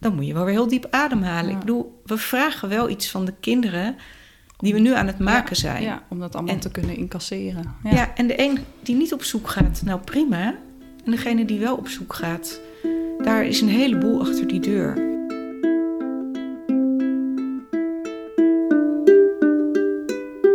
Dan 0.00 0.14
moet 0.14 0.26
je 0.26 0.32
wel 0.34 0.44
weer 0.44 0.52
heel 0.54 0.68
diep 0.68 0.86
ademhalen. 0.90 1.46
Ja. 1.50 1.54
Ik 1.54 1.58
bedoel, 1.60 2.00
we 2.04 2.16
vragen 2.18 2.68
wel 2.68 2.88
iets 2.88 3.10
van 3.10 3.24
de 3.24 3.34
kinderen 3.40 3.96
die 4.58 4.72
we 4.74 4.78
nu 4.80 4.94
aan 4.94 5.06
het 5.06 5.18
maken 5.18 5.54
Ja, 5.56 5.60
zijn. 5.60 5.82
Ja, 5.82 6.02
om 6.08 6.18
dat 6.20 6.34
allemaal 6.34 6.54
En- 6.54 6.60
te 6.60 6.70
kunnen 6.70 6.96
incasseren. 6.96 7.74
Ja. 7.84 8.14
en 8.14 8.26
de 8.26 8.40
een 8.40 8.58
die 8.82 8.96
niet 8.96 9.12
op 9.12 9.24
zoek 9.24 9.48
gaat, 9.48 9.82
nou 9.84 10.00
prima. 10.00 10.54
En 11.10 11.16
degene 11.16 11.44
die 11.44 11.58
wel 11.60 11.76
op 11.76 11.88
zoek 11.88 12.12
gaat, 12.14 12.60
daar 13.22 13.44
is 13.46 13.60
een 13.60 13.68
heleboel 13.68 14.20
achter 14.20 14.46
die 14.48 14.60
deur. 14.60 15.08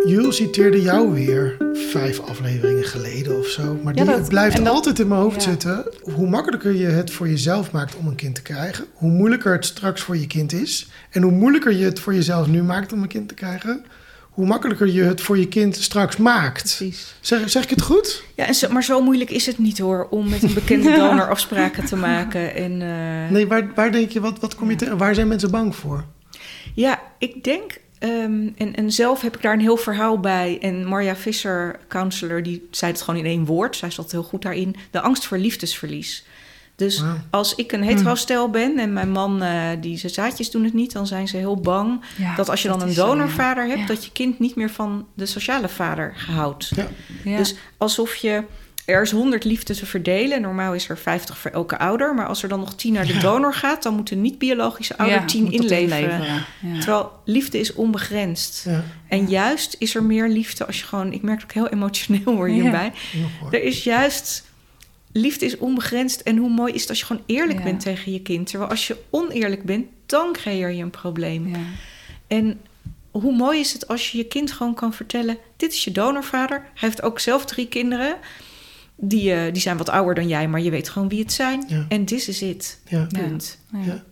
Jules 0.07 0.35
citeerde 0.35 0.81
jou 0.81 1.13
weer 1.13 1.57
vijf 1.73 2.19
afleveringen 2.19 2.83
geleden 2.83 3.37
of 3.37 3.45
zo. 3.47 3.79
Maar 3.83 3.95
Ja, 3.95 4.03
die, 4.03 4.13
dat- 4.15 4.29
blijft 4.29 4.57
dat- 4.57 4.67
altijd 4.67 4.99
in 4.99 5.07
mijn 5.07 5.21
hoofd 5.21 5.43
ja. 5.43 5.49
zitten. 5.49 5.85
Hoe 6.01 6.29
makkelijker 6.29 6.71
je 6.75 6.85
het 6.85 7.11
voor 7.11 7.27
jezelf 7.29 7.71
maakt 7.71 7.95
om 7.95 8.07
een 8.07 8.15
kind 8.15 8.35
te 8.35 8.41
krijgen, 8.41 8.85
hoe 8.93 9.11
moeilijker 9.11 9.51
het 9.53 9.65
straks 9.65 10.01
voor 10.01 10.17
je 10.17 10.27
kind 10.27 10.53
is. 10.53 10.87
En 11.09 11.21
hoe 11.21 11.31
moeilijker 11.31 11.73
je 11.73 11.83
het 11.85 11.99
voor 11.99 12.13
jezelf 12.13 12.47
nu 12.47 12.63
maakt 12.63 12.93
om 12.93 13.01
een 13.01 13.07
kind 13.07 13.27
te 13.27 13.33
krijgen, 13.33 13.85
hoe 14.35 14.45
makkelijker 14.45 14.87
je 14.87 15.03
het 15.03 15.21
voor 15.21 15.37
je 15.37 15.47
kind 15.47 15.75
straks 15.75 16.17
maakt. 16.17 16.61
Precies. 16.61 17.15
Zeg, 17.19 17.49
zeg 17.49 17.63
ik 17.63 17.69
het 17.69 17.81
goed? 17.81 18.23
Ja, 18.35 18.45
en 18.45 18.53
zo, 18.53 18.69
maar 18.69 18.83
zo 18.83 19.01
moeilijk 19.01 19.29
is 19.29 19.45
het 19.45 19.57
niet 19.57 19.77
hoor, 19.79 20.07
om 20.09 20.29
met 20.29 20.43
een 20.43 20.53
bekende 20.53 20.95
donor 20.99 21.29
afspraken 21.29 21.85
te 21.85 21.95
maken. 21.95 22.55
En, 22.55 22.81
eh, 22.81 23.31
Nee, 23.31 23.47
waar, 23.47 23.73
waar 23.75 23.91
denk 23.91 24.09
je, 24.11 24.19
wat, 24.19 24.39
wat 24.39 24.55
kom 24.55 24.69
je 24.69 24.75
te, 24.75 24.97
waar 24.97 25.15
zijn 25.15 25.27
mensen 25.27 25.51
bang 25.51 25.75
voor? 25.75 26.05
Ja, 26.73 27.01
ik 27.17 27.43
denk, 27.43 27.77
ehm, 27.99 28.49
en, 28.57 28.75
en 28.75 28.91
zelf 28.91 29.21
heb 29.21 29.35
ik 29.35 29.41
daar 29.41 29.53
een 29.53 29.59
heel 29.59 29.77
verhaal 29.77 30.19
bij. 30.19 30.57
En 30.61 30.85
Marja 30.85 31.15
Visser, 31.15 31.79
counselor, 31.87 32.43
die 32.43 32.67
zei 32.71 32.91
het 32.91 33.01
gewoon 33.01 33.19
in 33.19 33.25
één 33.25 33.45
woord. 33.45 33.75
Zij 33.75 33.91
zat 33.91 34.11
heel 34.11 34.23
goed 34.23 34.41
daarin. 34.41 34.75
De 34.91 35.01
angst 35.01 35.25
voor 35.25 35.37
liefdesverlies. 35.37 36.25
Dus 36.75 37.03
als 37.29 37.55
ik 37.55 37.71
een 37.71 37.83
hetero-stel 37.83 38.49
ben 38.49 38.77
en 38.79 38.93
mijn 38.93 39.11
man, 39.11 39.41
eh, 39.41 39.61
die 39.81 39.97
zijn 39.97 40.11
zaadjes 40.11 40.51
doen 40.51 40.63
het 40.63 40.73
niet, 40.73 40.91
dan 40.91 41.07
zijn 41.07 41.27
ze 41.27 41.37
heel 41.37 41.55
bang 41.59 42.01
Ja, 42.17 42.35
dat 42.35 42.49
als 42.49 42.61
je 42.61 42.67
dan 42.67 42.81
een 42.81 42.91
zo, 42.93 43.01
ja. 43.05 43.07
donorvader 43.11 43.65
hebt, 43.67 43.79
Ja. 43.79 43.85
dat 43.85 44.05
je 44.05 44.11
kind 44.11 44.39
niet 44.39 44.55
meer 44.55 44.69
van 44.69 45.05
de 45.13 45.25
sociale 45.25 45.69
vader 45.69 46.13
houdt. 46.29 46.71
Ja. 46.75 46.87
Ja. 47.23 47.37
Dus 47.37 47.55
alsof 47.77 48.15
je. 48.15 48.43
Er 48.85 49.01
is 49.01 49.11
100 49.11 49.43
liefde 49.43 49.75
te 49.75 49.85
verdelen. 49.85 50.41
Normaal 50.41 50.73
is 50.73 50.89
er 50.89 50.97
50 50.97 51.37
voor 51.37 51.51
elke 51.51 51.77
ouder. 51.77 52.15
Maar 52.15 52.27
als 52.27 52.43
er 52.43 52.49
dan 52.49 52.59
nog 52.59 52.75
10 52.75 52.93
naar 52.93 53.05
de 53.05 53.13
Ja. 53.13 53.19
donor 53.19 53.53
gaat, 53.53 53.83
dan 53.83 53.93
moet 53.95 54.07
de 54.09 54.15
niet-biologische 54.15 54.97
ouder 54.97 55.17
Ja, 55.19 55.25
10 55.25 55.43
moet 55.43 55.51
dat 55.51 55.61
inleveren. 55.71 56.23
Ja. 56.23 56.43
Terwijl 56.79 57.11
liefde 57.25 57.59
is 57.59 57.73
onbegrensd. 57.73 58.63
Ja, 58.69 58.83
En 59.07 59.25
juist 59.27 59.75
is 59.79 59.95
er 59.95 60.03
meer 60.03 60.29
liefde 60.29 60.65
als 60.65 60.79
je 60.79 60.85
gewoon... 60.85 61.13
Ik 61.13 61.21
merk 61.21 61.43
ik 61.43 61.51
heel 61.51 61.67
emotioneel 61.69 62.35
word 62.35 62.51
Ja. 62.55 62.61
hierbij. 62.61 62.91
hoor. 63.41 63.53
Er 63.53 63.63
is 63.63 63.83
juist... 63.83 64.43
Liefde 65.17 65.45
is 65.45 65.57
onbegrensd. 65.57 66.21
En 66.21 66.37
hoe 66.37 66.49
mooi 66.49 66.73
is 66.73 66.81
het 66.81 66.89
als 66.89 66.99
je 66.99 67.05
gewoon 67.05 67.23
eerlijk 67.25 67.57
Ja. 67.57 67.63
bent 67.63 67.79
tegen 67.79 68.11
je 68.11 68.21
kind. 68.21 68.47
Terwijl 68.47 68.69
als 68.69 68.87
je 68.87 68.97
oneerlijk 69.09 69.63
bent, 69.63 69.87
dan 70.05 70.33
creëer 70.33 70.71
je 70.71 70.83
een 70.83 70.89
probleem. 70.89 71.47
Ja. 71.47 71.59
En 72.27 72.61
hoe 73.11 73.35
mooi 73.35 73.59
is 73.59 73.73
het 73.73 73.87
als 73.87 74.11
je 74.11 74.17
je 74.17 74.25
kind 74.25 74.51
gewoon 74.51 74.73
kan 74.73 74.93
vertellen... 74.93 75.37
dit 75.57 75.73
is 75.73 75.83
je 75.83 75.91
donorvader. 75.91 76.57
Hij 76.57 76.69
heeft 76.73 77.01
ook 77.01 77.19
zelf 77.19 77.45
drie 77.45 77.67
kinderen. 77.67 78.15
Die, 78.95 79.33
eh, 79.33 79.53
die 79.53 79.61
zijn 79.61 79.77
wat 79.77 79.89
ouder 79.89 80.15
dan 80.15 80.27
jij, 80.27 80.47
maar 80.47 80.61
je 80.61 80.69
weet 80.69 80.89
gewoon 80.89 81.09
wie 81.09 81.19
het 81.19 81.33
zijn. 81.33 81.65
Ja. 81.67 81.85
En 81.89 82.05
this 82.05 82.27
is 82.27 82.41
it. 82.41 82.79
Ja. 82.87 83.07
Punt. 83.11 83.59
Ja. 83.71 83.79
Ja. 83.85 84.03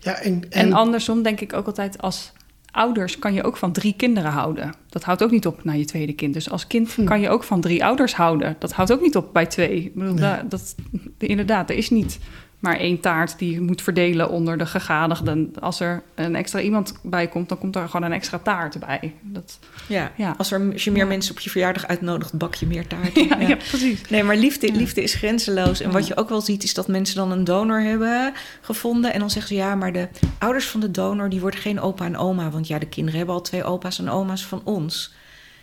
Ja, 0.00 0.14
en, 0.14 0.32
En, 0.32 0.50
en, 0.50 0.72
andersom 0.72 1.22
denk 1.22 1.40
ik 1.40 1.52
ook 1.52 1.66
altijd 1.66 1.98
als 1.98 2.32
ouders 2.70 3.18
kan 3.18 3.34
je 3.34 3.42
ook 3.44 3.56
van 3.56 3.72
drie 3.72 3.94
kinderen 3.96 4.30
houden. 4.30 4.72
Dat 4.88 5.04
houdt 5.04 5.22
ook 5.22 5.30
niet 5.30 5.46
op 5.46 5.64
naar 5.64 5.76
je 5.76 5.84
tweede 5.84 6.12
kind. 6.12 6.34
Dus 6.34 6.50
als 6.50 6.66
kind 6.66 6.92
Hm. 6.92 7.04
kan 7.04 7.20
je 7.20 7.28
ook 7.28 7.44
van 7.44 7.60
drie 7.60 7.84
ouders 7.84 8.14
houden. 8.14 8.56
Dat 8.58 8.72
houdt 8.72 8.92
ook 8.92 9.00
niet 9.00 9.16
op 9.16 9.32
bij 9.32 9.46
twee. 9.46 9.84
Ik 9.84 9.94
bedoel, 9.94 10.10
Nee. 10.14 10.20
da- 10.20 10.44
dat, 10.48 10.74
inderdaad, 11.18 11.70
er 11.70 11.76
is 11.76 11.90
niet 11.90 12.18
maar 12.58 12.76
één 12.76 13.00
taart 13.00 13.38
die 13.38 13.52
je 13.52 13.60
moet 13.60 13.82
verdelen 13.82 14.30
onder 14.30 14.58
de 14.58 14.66
gegadigden. 14.66 15.52
Als 15.60 15.80
er 15.80 16.02
een 16.14 16.36
extra 16.36 16.60
iemand 16.60 16.98
bij 17.02 17.28
komt, 17.28 17.48
dan 17.48 17.58
komt 17.58 17.76
er 17.76 17.88
gewoon 17.88 18.06
een 18.06 18.16
extra 18.16 18.38
taart 18.38 18.78
bij. 18.78 19.14
Dat, 19.22 19.58
Ja. 19.88 20.12
ja. 20.16 20.34
Als, 20.38 20.52
er, 20.52 20.72
als 20.72 20.84
je 20.84 20.90
meer 20.90 21.06
mensen 21.06 21.32
op 21.32 21.38
je 21.40 21.50
verjaardag 21.50 21.86
uitnodigt, 21.86 22.32
bak 22.38 22.54
je 22.54 22.66
meer 22.66 22.86
taart. 22.86 23.14
Ja, 23.28 23.38
Ja. 23.40 23.56
precies. 23.56 24.08
Nee, 24.08 24.22
maar 24.22 24.36
liefde, 24.36 24.72
liefde 24.72 25.02
is 25.02 25.14
grenzeloos. 25.14 25.80
En 25.80 25.90
wat 25.90 26.06
je 26.06 26.16
ook 26.16 26.28
wel 26.28 26.40
ziet, 26.40 26.62
is 26.62 26.74
dat 26.74 26.88
mensen 26.88 27.16
dan 27.16 27.30
een 27.30 27.44
donor 27.44 27.80
hebben 27.80 28.32
gevonden. 28.60 29.12
En 29.12 29.20
dan 29.20 29.30
zeggen 29.30 29.56
ze, 29.56 29.62
ja, 29.62 29.74
maar 29.74 29.92
de 29.92 30.08
ouders 30.38 30.66
van 30.66 30.80
de 30.80 30.90
donor... 30.90 31.28
die 31.28 31.40
worden 31.40 31.60
geen 31.60 31.80
opa 31.80 32.04
en 32.04 32.16
oma. 32.16 32.50
Want 32.50 32.66
ja, 32.66 32.78
de 32.78 32.86
kinderen 32.86 33.18
hebben 33.18 33.36
al 33.36 33.42
twee 33.42 33.64
opa's 33.64 33.98
en 33.98 34.10
oma's 34.10 34.44
van 34.46 34.60
ons. 34.64 35.14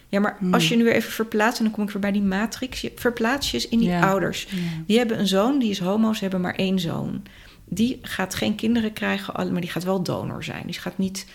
Ja, 0.09 0.19
maar 0.19 0.35
Hmm. 0.39 0.53
als 0.53 0.69
je 0.69 0.75
nu 0.75 0.83
weer 0.83 0.93
even 0.93 1.11
verplaatst... 1.11 1.57
en 1.57 1.63
dan 1.65 1.73
kom 1.73 1.83
ik 1.83 1.89
weer 1.89 2.01
bij 2.01 2.11
die 2.11 2.21
matrix... 2.21 2.81
je 2.81 2.91
verplaats 2.95 3.51
je 3.51 3.67
in 3.69 3.79
die 3.79 3.89
Ja. 3.89 4.07
ouders. 4.09 4.47
Ja. 4.49 4.57
Die 4.85 4.97
hebben 4.97 5.19
een 5.19 5.27
zoon, 5.27 5.59
die 5.59 5.69
is 5.69 5.79
homo, 5.79 6.13
ze 6.13 6.21
hebben 6.21 6.41
maar 6.41 6.55
één 6.55 6.79
zoon. 6.79 7.23
Die 7.65 7.99
gaat 8.01 8.35
geen 8.35 8.55
kinderen 8.55 8.93
krijgen, 8.93 9.51
maar 9.51 9.61
die 9.61 9.69
gaat 9.69 9.83
wel 9.83 10.03
donor 10.03 10.43
zijn. 10.43 10.63
Dus 10.65 10.77
gaat 10.77 10.97
niet... 10.97 11.25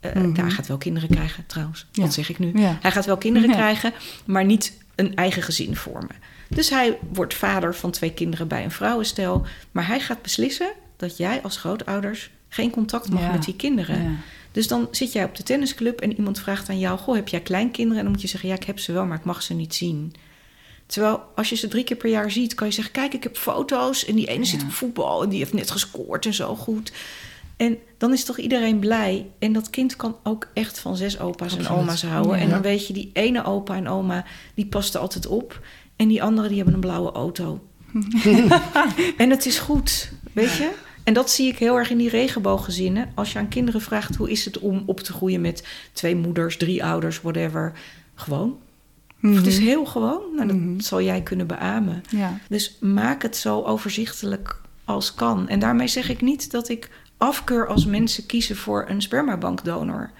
ja, 0.00 0.10
hij 0.32 0.50
gaat 0.50 0.66
wel 0.66 0.78
kinderen 0.78 1.08
krijgen, 1.08 1.46
trouwens. 1.46 1.86
Ja. 1.92 2.02
Wat 2.02 2.12
zeg 2.12 2.28
ik 2.28 2.38
nu? 2.38 2.52
Hij 2.60 2.90
gaat 2.90 3.06
wel 3.06 3.16
kinderen 3.16 3.50
krijgen, 3.60 3.92
maar 4.24 4.44
niet 4.44 4.78
een 4.94 5.14
eigen 5.16 5.42
gezin 5.42 5.76
vormen. 5.76 6.16
Dus 6.48 6.70
hij 6.70 6.98
wordt 7.12 7.34
vader 7.34 7.74
van 7.74 7.90
twee 7.90 8.12
kinderen 8.12 8.48
bij 8.48 8.64
een 8.64 8.70
vrouwenstel. 8.70 9.46
Maar 9.72 9.86
hij 9.86 10.00
gaat 10.00 10.22
beslissen 10.22 10.72
dat 10.96 11.16
jij 11.16 11.40
als 11.42 11.56
grootouders 11.56 12.30
geen 12.48 12.70
contact 12.70 13.10
mag 13.10 13.32
met 13.32 13.44
die 13.44 13.56
kinderen. 13.56 14.18
Dus 14.52 14.68
dan 14.68 14.88
zit 14.90 15.12
jij 15.12 15.24
op 15.24 15.36
de 15.36 15.42
tennisclub 15.42 16.00
en 16.00 16.16
iemand 16.16 16.40
vraagt 16.40 16.68
aan 16.68 16.78
jou: 16.78 16.98
Goh, 16.98 17.14
heb 17.14 17.28
jij 17.28 17.40
kleinkinderen? 17.40 17.96
En 17.98 18.02
dan 18.02 18.12
moet 18.12 18.22
je 18.22 18.28
zeggen: 18.28 18.48
Ja, 18.48 18.54
ik 18.54 18.64
heb 18.64 18.78
ze 18.78 18.92
wel, 18.92 19.06
maar 19.06 19.18
ik 19.18 19.24
mag 19.24 19.42
ze 19.42 19.54
niet 19.54 19.74
zien. 19.74 20.14
Terwijl 20.86 21.22
als 21.34 21.48
je 21.48 21.56
ze 21.56 21.68
drie 21.68 21.84
keer 21.84 21.96
per 21.96 22.10
jaar 22.10 22.30
ziet, 22.30 22.54
kan 22.54 22.66
je 22.66 22.72
zeggen: 22.72 22.92
Kijk, 22.92 23.14
ik 23.14 23.22
heb 23.22 23.36
foto's. 23.36 24.04
En 24.04 24.14
die 24.14 24.26
ene 24.26 24.44
zit 24.44 24.62
op 24.62 24.72
voetbal 24.72 25.22
en 25.22 25.28
die 25.28 25.38
heeft 25.38 25.52
net 25.52 25.70
gescoord 25.70 26.26
en 26.26 26.34
zo 26.34 26.56
goed. 26.56 26.92
En 27.56 27.78
dan 27.98 28.12
is 28.12 28.24
toch 28.24 28.38
iedereen 28.38 28.78
blij. 28.78 29.26
En 29.38 29.52
dat 29.52 29.70
kind 29.70 29.96
kan 29.96 30.16
ook 30.22 30.48
echt 30.54 30.78
van 30.78 30.96
zes 30.96 31.18
opa's 31.18 31.56
en 31.56 31.68
oma's 31.68 32.02
houden. 32.02 32.36
Ja. 32.36 32.42
En 32.42 32.50
dan 32.50 32.62
weet 32.62 32.86
je, 32.86 32.92
die 32.92 33.10
ene 33.12 33.44
opa 33.44 33.76
en 33.76 33.88
oma, 33.88 34.24
die 34.54 34.66
past 34.66 34.94
er 34.94 35.00
altijd 35.00 35.26
op. 35.26 35.60
En 35.96 36.08
die 36.08 36.22
andere, 36.22 36.48
die 36.48 36.56
hebben 36.56 36.74
een 36.74 36.80
blauwe 36.80 37.12
auto. 37.12 37.60
en 39.16 39.30
het 39.30 39.46
is 39.46 39.58
goed, 39.58 40.12
weet 40.32 40.52
je? 40.52 40.70
En 41.10 41.16
dat 41.16 41.30
zie 41.30 41.48
ik 41.48 41.58
heel 41.58 41.76
erg 41.76 41.90
in 41.90 41.98
die 41.98 42.08
regenbooggezinnen. 42.08 43.10
Als 43.14 43.32
je 43.32 43.38
aan 43.38 43.48
kinderen 43.48 43.80
vraagt 43.80 44.16
hoe 44.16 44.30
is 44.30 44.44
het 44.44 44.58
om 44.58 44.82
op 44.86 45.00
te 45.00 45.12
groeien 45.12 45.40
met 45.40 45.66
twee 45.92 46.16
moeders, 46.16 46.56
drie 46.56 46.84
ouders, 46.84 47.20
whatever. 47.20 47.72
Gewoon. 48.14 48.58
Het 49.20 49.46
is 49.46 49.56
Mhm. 49.58 49.66
heel 49.66 49.84
gewoon. 49.86 50.20
Nou, 50.36 50.46
dat 50.46 50.56
Mhm. 50.56 50.80
zal 50.80 51.02
jij 51.02 51.22
kunnen 51.22 51.46
beamen. 51.46 52.02
Ja. 52.10 52.38
Dus 52.48 52.76
maak 52.80 53.22
het 53.22 53.36
zo 53.36 53.62
overzichtelijk 53.62 54.60
als 54.84 55.14
kan. 55.14 55.48
En 55.48 55.58
daarmee 55.58 55.86
zeg 55.88 56.08
ik 56.08 56.20
niet 56.20 56.50
dat 56.50 56.68
ik 56.68 56.90
afkeur 57.16 57.66
als 57.66 57.86
mensen 57.86 58.26
kiezen 58.26 58.56
voor 58.56 58.84
een 58.88 59.02
spermabankdonor. 59.02 60.10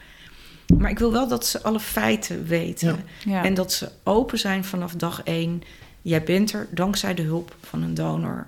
Maar 0.78 0.90
ik 0.90 0.98
wil 0.98 1.12
wel 1.12 1.28
dat 1.28 1.46
ze 1.46 1.62
alle 1.62 1.80
feiten 1.80 2.44
weten. 2.46 3.04
Ja. 3.24 3.32
Ja. 3.32 3.44
En 3.44 3.54
dat 3.54 3.72
ze 3.72 3.88
open 4.02 4.38
zijn 4.38 4.64
vanaf 4.64 4.94
dag 4.94 5.22
één. 5.24 5.62
Jij 6.02 6.22
bent 6.22 6.52
er 6.52 6.68
dankzij 6.70 7.14
de 7.14 7.22
hulp 7.22 7.56
van 7.60 7.82
een 7.82 7.94
donor. 7.94 8.46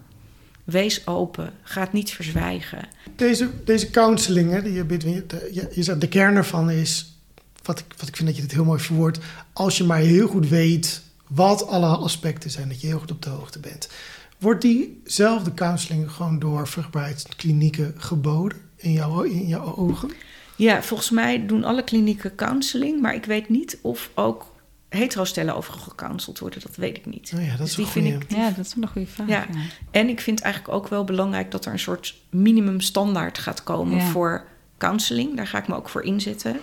Wees 0.73 1.07
open. 1.07 1.53
Ga 1.63 1.81
het 1.81 1.93
niet 1.93 2.11
verzwijgen. 2.11 2.89
Deze, 3.17 3.51
deze 3.65 3.91
counseling, 3.91 4.51
hè, 4.51 4.63
die 4.63 4.73
je, 4.73 4.85
biedt, 4.85 5.03
je, 5.03 5.69
je 5.73 5.83
zegt, 5.83 6.01
de 6.01 6.09
kern 6.09 6.37
ervan 6.37 6.71
is, 6.71 7.17
wat 7.63 7.79
ik, 7.79 7.85
wat 7.97 8.09
ik 8.09 8.17
vind 8.17 8.29
dat 8.29 8.37
je 8.37 8.43
dit 8.43 8.53
heel 8.53 8.65
mooi 8.65 8.81
verwoordt, 8.81 9.19
als 9.53 9.79
je 9.79 9.85
maar 9.85 9.99
heel 9.99 10.29
goed 10.29 10.49
weet 10.49 11.03
wat 11.29 11.67
alle 11.67 11.87
aspecten 11.87 12.51
zijn, 12.51 12.69
dat 12.69 12.81
je 12.81 12.87
heel 12.87 12.99
goed 12.99 13.11
op 13.11 13.23
de 13.23 13.31
hoogte 13.31 13.59
bent. 13.59 13.89
Wordt 14.39 14.63
diezelfde 14.63 15.55
counseling 15.55 16.11
gewoon 16.11 16.39
door 16.39 16.69
vruchtbaarheidsklinieken 16.69 17.95
geboden 17.97 18.59
in 18.77 18.93
jouw, 18.93 19.23
in 19.23 19.47
jouw 19.47 19.77
ogen? 19.77 20.11
Ja, 20.57 20.83
volgens 20.83 21.11
mij 21.11 21.47
doen 21.47 21.65
alle 21.65 21.85
klinieken 21.85 22.35
counseling. 22.35 23.01
Maar 23.01 23.15
ik 23.15 23.25
weet 23.25 23.49
niet 23.49 23.79
of 23.83 24.11
ook 24.15 24.52
hetero-stellen 24.99 25.57
over 25.57 25.73
gecounseld 25.73 26.39
worden. 26.39 26.61
Dat 26.61 26.77
weet 26.77 26.97
ik 26.97 27.07
niet. 27.07 27.33
Oh 27.35 27.43
ja, 27.45 27.49
dat 27.51 27.59
Dus 27.59 27.69
is 27.69 27.75
die 27.77 27.85
een 27.85 27.91
vind 27.91 28.23
ik 28.23 28.31
ja, 28.37 28.51
dat 28.51 28.67
is 28.67 28.75
wel 28.75 28.85
een 28.85 28.91
goede 28.91 29.09
vraag. 29.09 29.29
Ja. 29.29 29.47
Ja. 29.53 29.61
En 29.91 30.09
ik 30.09 30.21
vind 30.21 30.41
eigenlijk 30.41 30.75
ook 30.75 30.89
wel 30.89 31.05
belangrijk 31.05 31.51
dat 31.51 31.65
er 31.65 31.73
een 31.73 31.79
soort 31.79 32.15
minimumstandaard 32.31 33.39
gaat 33.39 33.63
komen 33.65 33.97
Ja. 33.97 34.05
voor 34.07 34.45
counseling. 34.79 35.37
Daar 35.37 35.47
ga 35.47 35.59
ik 35.59 35.69
me 35.69 35.75
ook 35.75 35.89
voor 35.89 36.03
inzetten. 36.03 36.57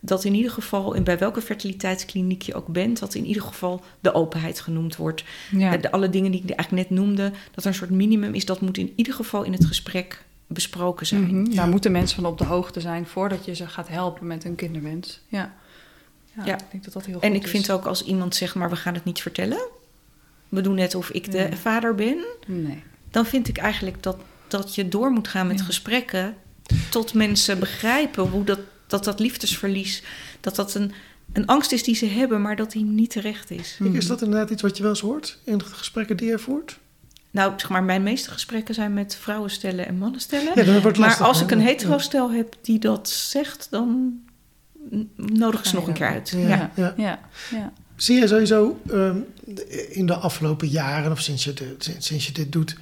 Dat 0.00 0.24
in 0.24 0.34
ieder 0.34 0.50
geval, 0.50 0.94
in 0.94 1.04
bij 1.04 1.18
welke 1.18 1.40
fertiliteitskliniek 1.40 2.42
je 2.42 2.54
ook 2.54 2.66
bent, 2.66 2.98
dat 2.98 3.14
in 3.14 3.24
ieder 3.24 3.42
geval 3.42 3.84
de 4.00 4.14
openheid 4.14 4.60
genoemd 4.60 4.96
wordt. 4.96 5.24
Ja. 5.50 5.76
De, 5.76 5.90
alle 5.90 6.10
dingen 6.10 6.30
die 6.30 6.42
ik 6.42 6.50
eigenlijk 6.50 6.88
net 6.88 6.98
noemde, 6.98 7.32
dat 7.54 7.64
er 7.64 7.70
een 7.70 7.76
soort 7.76 7.90
minimum 7.90 8.34
is, 8.34 8.44
dat 8.44 8.60
moet 8.60 8.78
in 8.78 8.92
ieder 8.96 9.14
geval 9.14 9.42
in 9.42 9.52
het 9.52 9.64
gesprek 9.64 10.24
besproken 10.46 11.06
zijn. 11.06 11.22
Mhm. 11.22 11.50
Ja. 11.50 11.54
Daar 11.56 11.68
moeten 11.68 11.92
mensen 11.92 12.16
van 12.22 12.26
op 12.26 12.38
de 12.38 12.44
hoogte 12.44 12.80
zijn 12.80 13.06
voordat 13.06 13.44
je 13.44 13.54
ze 13.54 13.66
gaat 13.66 13.88
helpen 13.88 14.26
met 14.26 14.42
hun 14.42 14.54
kinderwens. 14.54 15.20
Ja. 15.28 15.54
Ja, 16.36 16.44
Ja. 16.44 16.54
ik 16.54 16.64
denk 16.70 16.84
dat 16.84 16.92
dat 16.92 17.04
heel 17.06 17.20
En 17.20 17.32
goed 17.32 17.42
ik 17.42 17.48
vind 17.48 17.70
ook 17.70 17.84
als 17.84 18.04
iemand 18.04 18.34
zegt, 18.34 18.54
maar 18.54 18.70
we 18.70 18.76
gaan 18.76 18.94
het 18.94 19.04
niet 19.04 19.20
vertellen. 19.22 19.58
We 20.48 20.60
doen 20.60 20.74
net 20.74 20.94
of 20.94 21.10
ik 21.10 21.30
de 21.32 21.48
vader 21.60 21.94
ben. 21.94 22.24
Nee. 22.46 22.82
Dan 23.10 23.26
vind 23.26 23.48
ik 23.48 23.58
eigenlijk 23.58 24.02
dat, 24.02 24.16
dat 24.48 24.74
je 24.74 24.88
door 24.88 25.10
moet 25.10 25.28
gaan 25.28 25.46
met 25.46 25.58
Ja. 25.58 25.64
gesprekken. 25.64 26.36
Tot 26.90 27.14
mensen 27.14 27.58
begrijpen 27.58 28.24
hoe 28.28 28.44
dat, 28.44 28.58
dat, 28.86 29.04
dat 29.04 29.20
liefdesverlies. 29.20 30.02
Dat 30.40 30.56
dat 30.56 30.74
een, 30.74 30.92
een 31.32 31.46
angst 31.46 31.72
is 31.72 31.82
die 31.82 31.94
ze 31.94 32.06
hebben, 32.06 32.42
maar 32.42 32.56
dat 32.56 32.70
die 32.72 32.84
niet 32.84 33.10
terecht 33.10 33.50
is. 33.50 33.76
Kijk, 33.82 33.94
Is 33.94 34.06
dat 34.06 34.22
inderdaad 34.22 34.50
iets 34.50 34.62
wat 34.62 34.76
je 34.76 34.82
wel 34.82 34.92
eens 34.92 35.00
hoort 35.00 35.38
in 35.44 35.58
de 35.58 35.64
gesprekken 35.64 36.16
die 36.16 36.28
je 36.28 36.38
voert? 36.38 36.78
Nou, 37.30 37.52
zeg 37.56 37.68
maar, 37.68 37.84
mijn 37.84 38.02
meeste 38.02 38.30
gesprekken 38.30 38.74
zijn 38.74 38.94
met 38.94 39.16
vrouwen 39.16 39.50
stellen 39.50 39.86
en 39.86 39.98
mannen 39.98 40.20
stellen. 40.20 40.64
Ja, 40.64 40.80
wordt 40.80 40.98
maar 40.98 41.16
als 41.22 41.40
ik 41.40 41.50
een 41.50 41.58
Ja. 41.58 41.64
hetero-stel 41.64 42.30
heb 42.30 42.56
die 42.62 42.78
dat 42.78 43.08
zegt, 43.08 43.66
dan 43.70 44.18
nodig 45.16 45.70
je 45.70 45.76
nog 45.76 45.86
een 45.86 45.94
keer 45.94 46.06
uit. 46.06 46.28
Ja. 46.36 46.48
Ja. 46.48 46.70
Ja. 46.76 46.94
Ja. 46.96 47.18
ja. 47.50 47.72
Zie 47.96 48.20
je 48.20 48.26
sowieso 48.26 48.80
ehm, 48.90 49.16
in 49.88 50.06
de 50.06 50.14
afgelopen 50.14 50.68
jaren, 50.68 51.12
of 51.12 51.20
sinds 51.20 51.44
je, 51.44 51.52
de, 51.52 51.74
sinds 51.78 52.06
sinds 52.06 52.26
je 52.26 52.32
dit 52.32 52.52
doet, 52.52 52.76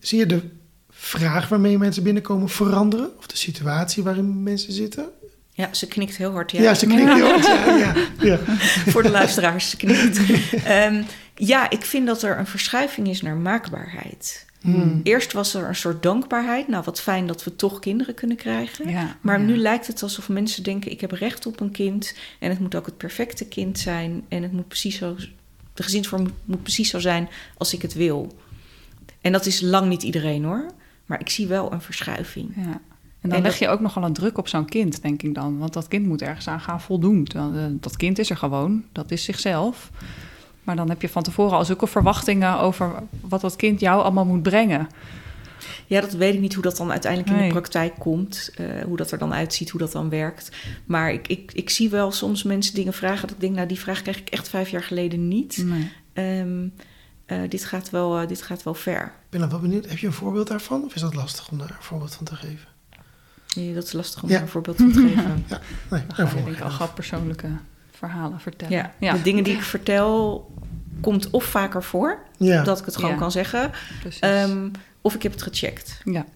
zie 0.00 0.18
je 0.18 0.26
de 0.26 0.42
vraag 0.90 1.48
waarmee 1.48 1.78
mensen 1.78 2.02
binnenkomen 2.02 2.48
veranderen? 2.48 3.10
Of 3.18 3.26
de 3.26 3.36
situatie 3.36 4.02
waarin 4.02 4.42
mensen 4.42 4.72
zitten? 4.72 5.08
Ja, 5.52 5.74
ze 5.74 5.86
knikt 5.86 6.16
heel 6.16 6.32
hard. 6.32 6.50
Ja, 6.52 6.62
Ja, 6.62 6.74
ze 6.74 6.86
knikken 6.86 7.14
heel 7.14 7.28
hard. 7.28 7.46
Ja, 7.46 7.76
ja, 7.84 7.94
ja. 8.20 8.38
voor 8.86 9.02
de 9.02 9.10
luisteraars. 9.10 9.70
Ze 9.70 9.76
knikt. 9.76 10.18
Ehm, 10.64 11.02
ja, 11.34 11.70
ik 11.70 11.84
vind 11.84 12.06
dat 12.06 12.22
er 12.22 12.38
een 12.38 12.46
verschuiving 12.46 13.08
is 13.08 13.22
naar 13.22 13.36
maakbaarheid. 13.36 14.46
Hmm. 14.60 15.00
Eerst 15.02 15.32
was 15.32 15.54
er 15.54 15.68
een 15.68 15.74
soort 15.76 16.02
dankbaarheid. 16.02 16.68
Nou, 16.68 16.84
wat 16.84 17.00
fijn 17.00 17.26
dat 17.26 17.44
we 17.44 17.56
toch 17.56 17.78
kinderen 17.78 18.14
kunnen 18.14 18.36
krijgen. 18.36 18.90
Ja. 18.90 19.16
Maar 19.20 19.40
Ja. 19.40 19.46
nu 19.46 19.56
lijkt 19.56 19.86
het 19.86 20.02
alsof 20.02 20.28
mensen 20.28 20.62
denken: 20.62 20.90
ik 20.90 21.00
heb 21.00 21.10
recht 21.10 21.46
op 21.46 21.60
een 21.60 21.70
kind. 21.70 22.14
En 22.38 22.50
het 22.50 22.58
moet 22.60 22.74
ook 22.74 22.86
het 22.86 22.96
perfecte 22.96 23.44
kind 23.48 23.78
zijn. 23.78 24.24
En 24.28 24.42
het 24.42 24.52
moet 24.52 24.68
precies 24.68 24.96
zo. 24.98 25.16
De 25.74 25.82
gezinsvorm 25.82 26.26
moet, 26.44 26.62
precies 26.62 26.90
zo 26.90 26.98
zijn 26.98 27.28
als 27.56 27.74
ik 27.74 27.82
het 27.82 27.94
wil. 27.94 28.36
En 29.20 29.32
dat 29.32 29.46
is 29.46 29.60
lang 29.60 29.88
niet 29.88 30.02
iedereen 30.02 30.44
hoor. 30.44 30.66
Maar 31.06 31.20
ik 31.20 31.28
zie 31.30 31.46
wel 31.46 31.72
een 31.72 31.80
verschuiving. 31.82 32.52
Ja. 32.56 32.62
En 33.20 33.28
dan 33.28 33.32
En 33.32 33.42
leg 33.42 33.50
dat- 33.50 33.60
je 33.60 33.68
ook 33.68 33.80
nogal 33.80 34.02
een 34.04 34.12
druk 34.12 34.38
op 34.38 34.48
zo'n 34.48 34.66
kind, 34.68 35.02
denk 35.02 35.22
ik 35.22 35.34
dan. 35.34 35.58
Want 35.58 35.72
dat 35.72 35.88
kind 35.88 36.06
moet 36.06 36.22
ergens 36.22 36.48
aan 36.48 36.60
gaan 36.60 36.80
voldoen. 36.80 37.24
Dan, 37.24 37.56
eh, 37.56 37.64
Dat 37.70 37.96
kind 37.96 38.18
is 38.18 38.30
er 38.30 38.36
gewoon, 38.36 38.84
dat 38.92 39.10
is 39.10 39.24
zichzelf. 39.24 39.90
Maar 40.68 40.76
dan 40.76 40.88
heb 40.88 41.02
je 41.02 41.08
van 41.08 41.22
tevoren 41.22 41.56
al 41.58 41.64
zulke 41.64 41.86
verwachtingen 41.86 42.58
over 42.60 42.92
wat 43.20 43.40
dat 43.40 43.56
kind 43.56 43.80
jou 43.80 44.02
allemaal 44.02 44.24
moet 44.24 44.42
brengen. 44.42 44.88
Ja, 45.86 46.00
dat 46.00 46.12
weet 46.12 46.34
ik 46.34 46.40
niet 46.40 46.54
hoe 46.54 46.62
dat 46.62 46.76
dan 46.76 46.90
uiteindelijk 46.90 47.30
in 47.32 47.36
Nee. 47.38 47.46
de 47.46 47.52
praktijk 47.52 47.94
komt. 47.98 48.50
eh, 48.56 48.66
hoe 48.84 48.96
dat 48.96 49.10
er 49.10 49.18
dan 49.18 49.34
uitziet, 49.34 49.70
hoe 49.70 49.80
dat 49.80 49.92
dan 49.92 50.08
werkt. 50.08 50.50
Maar 50.86 51.12
ik, 51.12 51.28
ik, 51.28 51.52
ik 51.54 51.70
zie 51.70 51.90
wel 51.90 52.12
soms 52.12 52.42
mensen 52.42 52.74
dingen 52.74 52.92
vragen. 52.92 53.20
Dat 53.20 53.30
ik 53.30 53.40
denk, 53.40 53.54
nou, 53.54 53.68
die 53.68 53.78
vraag 53.78 54.02
kreeg 54.02 54.18
ik 54.18 54.28
echt 54.28 54.48
vijf 54.48 54.68
jaar 54.68 54.82
geleden 54.82 55.28
niet. 55.28 55.64
Nee. 55.64 55.90
Ehm, 56.12 56.66
eh, 57.26 57.38
dit, 57.48 57.64
gaat 57.64 57.90
wel, 57.90 58.18
eh, 58.20 58.28
dit 58.28 58.42
gaat 58.42 58.62
wel 58.62 58.74
ver. 58.74 59.02
Ik 59.04 59.30
ben 59.30 59.40
dan 59.40 59.50
wel 59.50 59.60
benieuwd, 59.60 59.88
heb 59.88 59.98
je 59.98 60.06
een 60.06 60.12
voorbeeld 60.12 60.48
daarvan? 60.48 60.84
Of 60.84 60.94
is 60.94 61.00
dat 61.00 61.14
lastig 61.14 61.50
om 61.50 61.58
daar 61.58 61.70
een 61.70 61.76
voorbeeld 61.84 62.14
van 62.14 62.24
te 62.26 62.34
geven? 62.34 62.68
Ja, 63.46 63.74
dat 63.74 63.84
is 63.84 63.92
lastig 63.92 64.22
om 64.22 64.28
Ja. 64.28 64.34
daar 64.34 64.42
een 64.44 64.48
voorbeeld 64.50 64.76
van 64.76 64.92
te 64.92 65.00
geven. 65.08 65.44
Nee, 65.90 66.00
je 66.08 66.14
voorbeeld. 66.14 66.44
denk 66.44 66.56
ik 66.56 66.60
al 66.62 66.70
gauw 66.70 66.92
persoonlijke 66.92 67.48
verhalen 67.98 68.40
vertellen. 68.40 68.74
Ja, 68.76 68.92
ja. 68.98 69.12
de 69.12 69.22
dingen 69.22 69.44
die 69.44 69.54
ik 69.54 69.62
vertel 69.62 70.46
komt 71.00 71.30
of 71.30 71.44
vaker 71.44 71.82
voor, 71.82 72.18
Ja. 72.36 72.62
dat 72.62 72.78
ik 72.78 72.84
het 72.84 72.96
gewoon 72.96 73.10
Ja. 73.10 73.16
kan 73.16 73.30
zeggen. 73.30 73.70
Ehm, 74.20 74.68
of 75.00 75.14
ik 75.14 75.22
heb 75.22 75.32
het 75.32 75.42
gecheckt. 75.42 76.00
ja. 76.04 76.26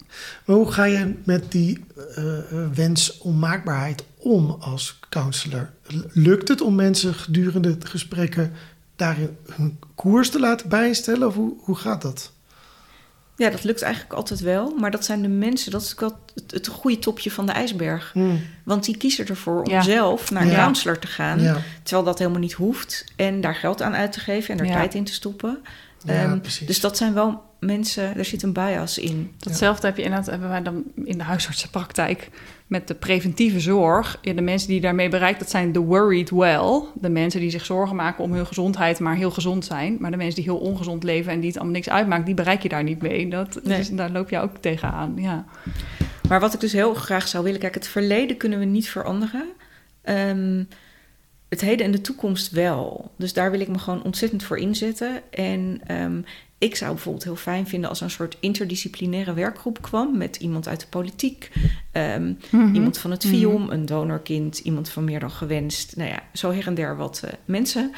Maar 0.45 0.55
hoe 0.55 0.71
ga 0.71 0.83
je 0.83 1.13
met 1.23 1.51
die 1.51 1.85
eh, 2.15 2.37
eh, 2.37 2.43
wens 2.73 3.17
om 3.17 3.39
maakbaarheid 3.39 4.03
om 4.17 4.57
als 4.59 4.99
counselor? 5.09 5.69
Lukt 6.13 6.47
het 6.47 6.61
om 6.61 6.75
mensen 6.75 7.13
gedurende 7.13 7.77
de 7.77 7.87
gesprekken 7.87 8.51
daarin 8.95 9.37
hun 9.55 9.79
koers 9.95 10.29
te 10.29 10.39
laten 10.39 10.69
bijstellen? 10.69 11.27
Of 11.27 11.35
hoe, 11.35 11.53
hoe 11.59 11.75
gaat 11.75 12.01
dat? 12.01 12.31
Ja, 13.37 13.49
dat 13.49 13.63
lukt 13.63 13.81
eigenlijk 13.81 14.13
altijd 14.13 14.39
wel. 14.39 14.75
Maar 14.79 14.91
dat 14.91 15.05
zijn 15.05 15.21
de 15.21 15.27
mensen, 15.27 15.71
dat 15.71 15.81
is 15.81 15.91
ook 15.91 15.99
wel 15.99 16.17
het, 16.35 16.51
het 16.51 16.67
goede 16.67 16.99
topje 16.99 17.31
van 17.31 17.45
de 17.45 17.51
ijsberg. 17.51 18.09
Hmm, 18.13 18.41
Want 18.63 18.85
die 18.85 18.97
kiezen 18.97 19.27
ervoor 19.27 19.61
om 19.63 19.69
Ja. 19.71 19.81
zelf 19.81 20.31
naar 20.31 20.41
een 20.41 20.47
Ja. 20.49 20.55
counselor 20.55 20.99
te 20.99 21.07
gaan. 21.07 21.41
Ja, 21.41 21.57
Terwijl 21.83 22.05
dat 22.05 22.17
helemaal 22.19 22.39
niet 22.39 22.53
hoeft. 22.53 23.05
En 23.15 23.41
daar 23.41 23.55
geld 23.55 23.81
aan 23.81 23.93
uit 23.95 24.11
te 24.11 24.19
geven 24.19 24.53
en 24.53 24.59
er 24.59 24.65
Ja. 24.65 24.73
tijd 24.73 24.93
in 24.93 25.03
te 25.03 25.13
stoppen. 25.13 25.59
ja 26.05 26.23
Ehm, 26.23 26.39
precies. 26.39 26.67
dus 26.67 26.79
dat 26.79 26.97
zijn 26.97 27.13
wel 27.13 27.43
mensen, 27.65 28.17
er 28.17 28.25
zit 28.25 28.43
een 28.43 28.53
bias 28.53 28.97
in. 28.97 29.31
Datzelfde 29.37 29.87
heb 29.87 29.97
je 29.97 30.03
inderdaad, 30.03 30.29
hebben 30.29 30.49
wij 30.49 30.61
dan 30.61 30.83
in 31.03 31.17
de 31.17 31.23
huisartsenpraktijk 31.23 32.29
met 32.67 32.87
de 32.87 32.93
preventieve 32.93 33.59
zorg. 33.59 34.17
Ja, 34.21 34.33
de 34.33 34.41
mensen 34.41 34.69
die 34.69 34.81
daarmee 34.81 35.09
bereikt, 35.09 35.39
dat 35.39 35.49
zijn 35.49 35.71
de 35.71 35.79
worried 35.79 36.29
well. 36.29 36.81
De 36.93 37.09
mensen 37.09 37.39
die 37.39 37.49
zich 37.49 37.65
zorgen 37.65 37.95
maken 37.95 38.23
om 38.23 38.33
hun 38.33 38.45
gezondheid, 38.45 38.99
maar 38.99 39.15
heel 39.15 39.31
gezond 39.31 39.65
zijn. 39.65 39.97
Maar 39.99 40.11
de 40.11 40.17
mensen 40.17 40.35
die 40.35 40.43
heel 40.43 40.59
ongezond 40.59 41.03
leven 41.03 41.31
en 41.31 41.39
die 41.39 41.47
het 41.47 41.57
allemaal 41.57 41.75
niks 41.75 41.89
uitmaakt, 41.89 42.25
die 42.25 42.35
bereik 42.35 42.61
je 42.63 42.69
daar 42.69 42.83
niet 42.83 43.01
mee. 43.01 43.29
Dat, 43.29 43.59
Nee. 43.63 43.77
dus 43.77 43.89
daar 43.89 44.11
loop 44.11 44.29
je 44.29 44.39
ook 44.39 44.57
tegenaan. 44.57 45.13
Ja. 45.15 45.45
Maar 46.27 46.39
wat 46.39 46.53
ik 46.53 46.59
dus 46.59 46.73
heel 46.73 46.93
graag 46.93 47.27
zou 47.27 47.43
willen, 47.43 47.59
kijk, 47.59 47.73
het 47.73 47.87
verleden 47.87 48.37
kunnen 48.37 48.59
we 48.59 48.65
niet 48.65 48.89
veranderen. 48.89 49.45
Ehm, 50.01 50.63
het 51.49 51.61
heden 51.61 51.85
en 51.85 51.91
de 51.91 52.01
toekomst 52.01 52.51
wel. 52.51 53.11
Dus 53.17 53.33
daar 53.33 53.51
wil 53.51 53.59
ik 53.59 53.67
me 53.67 53.79
gewoon 53.79 54.03
ontzettend 54.03 54.43
voor 54.43 54.57
inzetten. 54.57 55.21
En 55.31 55.81
ehm, 55.85 56.21
ik 56.63 56.75
zou 56.75 56.93
bijvoorbeeld 56.93 57.23
heel 57.23 57.35
fijn 57.35 57.67
vinden 57.67 57.89
als 57.89 57.99
er 57.99 58.05
een 58.05 58.11
soort 58.11 58.37
interdisciplinaire 58.39 59.33
werkgroep 59.33 59.81
kwam 59.81 60.17
met 60.17 60.35
iemand 60.35 60.67
uit 60.67 60.79
de 60.79 60.87
politiek, 60.89 61.51
ehm, 61.91 62.33
Mhm. 62.49 62.73
iemand 62.73 62.97
van 62.97 63.11
het 63.11 63.25
FIOM, 63.25 63.69
een 63.69 63.85
donorkind, 63.85 64.59
iemand 64.59 64.89
van 64.89 65.03
meer 65.03 65.19
dan 65.19 65.31
gewenst. 65.31 65.95
Nou 65.95 66.09
ja, 66.09 66.19
zo 66.33 66.51
her 66.51 66.67
en 66.67 66.73
der 66.73 66.97
wat 66.97 67.21
eh, 67.23 67.33
mensen. 67.45 67.91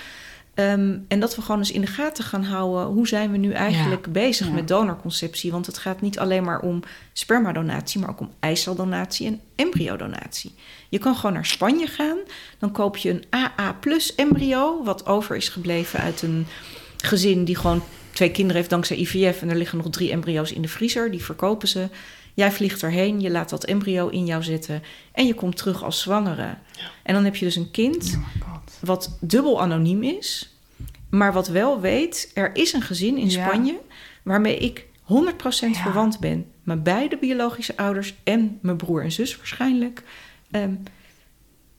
Ehm, 0.53 0.97
en 1.07 1.19
dat 1.19 1.35
we 1.35 1.41
gewoon 1.41 1.57
eens 1.59 1.71
in 1.71 1.81
de 1.81 1.87
gaten 1.87 2.23
gaan 2.23 2.43
houden. 2.43 2.85
Hoe 2.85 3.07
zijn 3.07 3.31
we 3.31 3.37
nu 3.37 3.51
eigenlijk 3.51 4.11
bezig 4.11 4.47
ja. 4.47 4.53
met 4.53 4.67
donorconceptie? 4.67 5.51
Want 5.51 5.65
het 5.65 5.77
gaat 5.77 6.01
niet 6.01 6.19
alleen 6.19 6.43
maar 6.43 6.59
om 6.59 6.83
spermadonatie, 7.13 7.99
maar 7.99 8.09
ook 8.09 8.19
om 8.19 8.31
eiceldonatie 8.39 9.27
en 9.27 9.39
embryodonatie. 9.55 10.53
Je 10.89 10.97
kan 10.97 11.15
gewoon 11.15 11.33
naar 11.33 11.45
Spanje 11.45 11.87
gaan. 11.87 12.17
Dan 12.59 12.71
koop 12.71 12.97
je 12.97 13.09
een 13.09 13.23
AA 13.29 13.73
plus 13.73 14.15
embryo, 14.15 14.83
wat 14.83 15.05
over 15.05 15.35
is 15.35 15.49
gebleven 15.49 15.99
uit 15.99 16.21
een 16.21 16.47
gezin 16.97 17.43
die 17.45 17.55
gewoon 17.55 17.83
twee 18.15 18.31
kinderen 18.31 18.55
heeft 18.55 18.69
dankzij 18.69 18.97
IVF. 18.97 19.41
En 19.41 19.49
er 19.49 19.55
liggen 19.55 19.77
nog 19.77 19.89
drie 19.89 20.11
embryo's 20.11 20.51
in 20.51 20.61
de 20.61 20.67
vriezer. 20.67 21.11
Die 21.11 21.23
verkopen 21.23 21.67
ze. 21.67 21.89
Jij 22.33 22.51
vliegt 22.51 22.83
erheen, 22.83 23.21
je 23.21 23.29
laat 23.29 23.49
dat 23.49 23.63
embryo 23.65 24.07
in 24.07 24.25
jou 24.25 24.43
zitten 24.43 24.83
en 25.11 25.25
je 25.27 25.33
komt 25.33 25.57
terug 25.57 25.83
als 25.83 26.01
zwangere. 26.01 26.55
En 27.03 27.13
dan 27.13 27.23
heb 27.23 27.35
je 27.35 27.45
dus 27.45 27.55
een 27.55 27.71
kind 27.71 28.17
Oh 28.43 28.55
wat 28.79 29.17
dubbel 29.21 29.61
anoniem 29.61 30.03
is, 30.03 30.55
maar 31.09 31.33
wat 31.33 31.47
wel 31.47 31.81
weet, 31.81 32.31
er 32.33 32.55
is 32.55 32.73
een 32.73 32.81
gezin 32.81 33.17
in 33.17 33.29
Ja. 33.29 33.47
Spanje 33.47 33.79
waarmee 34.23 34.57
ik 34.57 34.85
100% 35.03 35.75
Ja. 35.75 35.81
verwant 35.81 36.19
ben. 36.19 36.45
Mijn 36.63 36.83
beide 36.83 37.17
biologische 37.17 37.77
ouders 37.77 38.13
en 38.23 38.59
mijn 38.61 38.77
broer 38.77 39.03
en 39.03 39.11
zus 39.11 39.37
waarschijnlijk. 39.37 40.03
Ehm, 40.51 40.73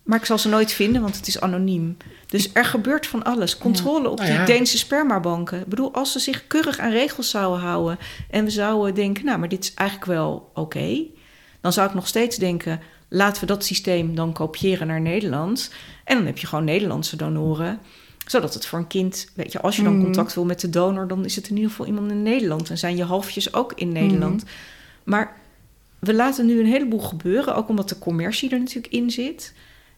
maar 0.07 0.19
ik 0.19 0.25
zal 0.25 0.39
ze 0.39 0.49
nooit 0.49 0.73
vinden, 0.73 1.03
want 1.03 1.17
het 1.17 1.27
is 1.27 1.41
anoniem. 1.41 1.97
Dus 2.27 2.51
er 2.53 2.65
gebeurt 2.65 3.07
van 3.07 3.23
alles. 3.25 3.59
Controle 3.59 4.09
op 4.09 4.19
Nou 4.19 4.31
die 4.31 4.39
ja. 4.39 4.45
Deense 4.45 4.79
spermabanken. 4.79 5.61
Ik 5.61 5.67
bedoel, 5.67 5.95
als 5.95 6.13
ze 6.13 6.19
zich 6.19 6.47
keurig 6.47 6.79
aan 6.79 6.91
regels 6.91 7.31
zouden 7.31 7.61
houden... 7.61 7.99
en 8.31 8.45
we 8.45 8.51
zouden 8.51 8.95
denken, 8.95 9.25
nou, 9.25 9.39
maar 9.39 9.49
dit 9.49 9.65
is 9.65 9.75
eigenlijk 9.75 10.11
wel 10.11 10.51
oké... 10.55 11.03
dan 11.61 11.73
zou 11.73 11.89
ik 11.89 11.95
nog 11.95 12.07
steeds 12.07 12.37
denken... 12.37 12.81
laten 13.09 13.41
we 13.41 13.47
dat 13.47 13.65
systeem 13.65 14.15
dan 14.15 14.33
kopiëren 14.33 14.87
naar 14.87 15.01
Nederland. 15.01 15.71
En 16.05 16.17
dan 16.17 16.27
heb 16.27 16.39
je 16.39 16.47
gewoon 16.47 16.65
Nederlandse 16.65 17.17
donoren. 17.17 17.79
Zodat 18.27 18.55
het 18.55 18.67
voor 18.67 18.79
een 18.79 18.87
kind, 18.87 19.29
weet 19.35 19.53
je, 19.53 19.61
als 19.61 19.77
je 19.77 19.83
dan 19.83 19.95
Mhm. 19.95 20.03
contact 20.05 20.35
wil 20.35 20.45
met 20.45 20.61
de 20.61 20.71
donor, 20.71 21.09
dan 21.09 21.25
is 21.25 21.37
het 21.37 21.49
in 21.49 21.55
ieder 21.55 21.71
geval 21.71 21.87
iemand 21.87 22.11
in 22.11 22.23
Nederland. 22.23 22.71
En 22.71 22.79
zijn 22.79 22.97
je 22.97 23.05
halfjes 23.05 23.55
ook 23.55 23.73
in 23.75 23.93
Nederland. 23.93 24.45
Mhm. 24.45 24.53
Maar 25.05 25.37
we 25.99 26.15
laten 26.15 26.47
nu 26.47 26.61
een 26.61 26.67
heleboel 26.67 27.01
gebeuren, 27.01 27.55
ook 27.57 27.69
omdat 27.69 27.89
de 27.89 27.99
commercie 27.99 28.51
er 28.51 28.59
natuurlijk 28.59 28.95
in 28.95 29.11
zit. 29.11 29.55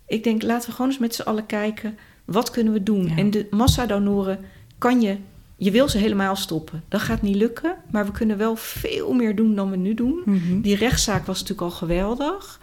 Ik 0.09 0.25
denk, 0.25 0.43
laten 0.43 0.69
we 0.69 0.75
gewoon 0.75 0.91
eens 0.91 1.01
met 1.01 1.15
z'n 1.15 1.23
allen 1.23 1.47
kijken, 1.47 1.99
wat 2.25 2.51
kunnen 2.51 2.73
we 2.73 2.83
doen? 2.83 3.07
Ja. 3.07 3.17
En 3.17 3.31
de 3.31 3.47
massadonoren 3.51 4.39
kan 4.79 5.01
je, 5.01 5.17
je 5.57 5.71
wil 5.71 5.89
ze 5.89 5.99
helemaal 5.99 6.37
stoppen. 6.37 6.83
Dat 6.89 7.01
gaat 7.01 7.23
niet 7.23 7.37
lukken, 7.37 7.77
maar 7.91 8.07
we 8.07 8.13
kunnen 8.13 8.37
wel 8.39 8.57
veel 8.57 9.13
meer 9.13 9.37
doen 9.37 9.55
dan 9.55 9.71
we 9.71 9.77
nu 9.77 9.95
doen. 9.95 10.23
Mhm. 10.25 10.61
Die 10.61 10.77
rechtszaak 10.77 11.27
was 11.27 11.41
natuurlijk 11.41 11.71
al 11.71 11.77
geweldig. 11.77 12.61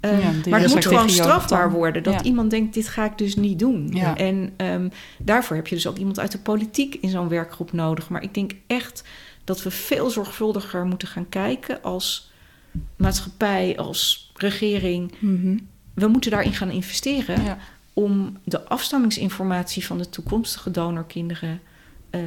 Eh, 0.00 0.22
Ja, 0.22 0.30
die 0.42 0.50
maar 0.50 0.60
het 0.60 0.74
moet 0.74 0.86
gewoon 0.86 1.10
strafbaar 1.10 1.70
worden. 1.72 2.02
Dat 2.02 2.14
Ja. 2.14 2.22
iemand 2.22 2.50
denkt, 2.50 2.74
dit 2.74 2.88
ga 2.88 3.04
ik 3.04 3.18
dus 3.18 3.36
niet 3.36 3.58
doen. 3.58 3.88
Ja. 3.92 4.16
En 4.16 4.52
ehm, 4.56 4.88
daarvoor 5.18 5.56
heb 5.56 5.66
je 5.66 5.74
dus 5.74 5.86
ook 5.86 5.96
iemand 5.96 6.18
uit 6.20 6.32
de 6.32 6.38
politiek 6.38 6.94
in 6.94 7.08
zo'n 7.08 7.28
werkgroep 7.28 7.72
nodig. 7.72 8.08
Maar 8.08 8.22
ik 8.22 8.34
denk 8.34 8.52
echt 8.66 9.02
dat 9.44 9.62
we 9.62 9.70
veel 9.70 10.10
zorgvuldiger 10.10 10.84
moeten 10.84 11.08
gaan 11.08 11.28
kijken 11.28 11.82
als 11.82 12.30
maatschappij, 12.96 13.76
als 13.78 14.32
regering. 14.36 15.12
Mhm. 15.18 15.56
We 15.96 16.06
moeten 16.06 16.30
daarin 16.30 16.52
gaan 16.54 16.70
investeren 16.70 17.42
Ja. 17.44 17.58
om 17.92 18.36
de 18.44 18.68
afstammingsinformatie 18.68 19.86
van 19.86 19.98
de 19.98 20.08
toekomstige 20.08 20.70
donorkinderen 20.70 21.60
eh, 22.10 22.20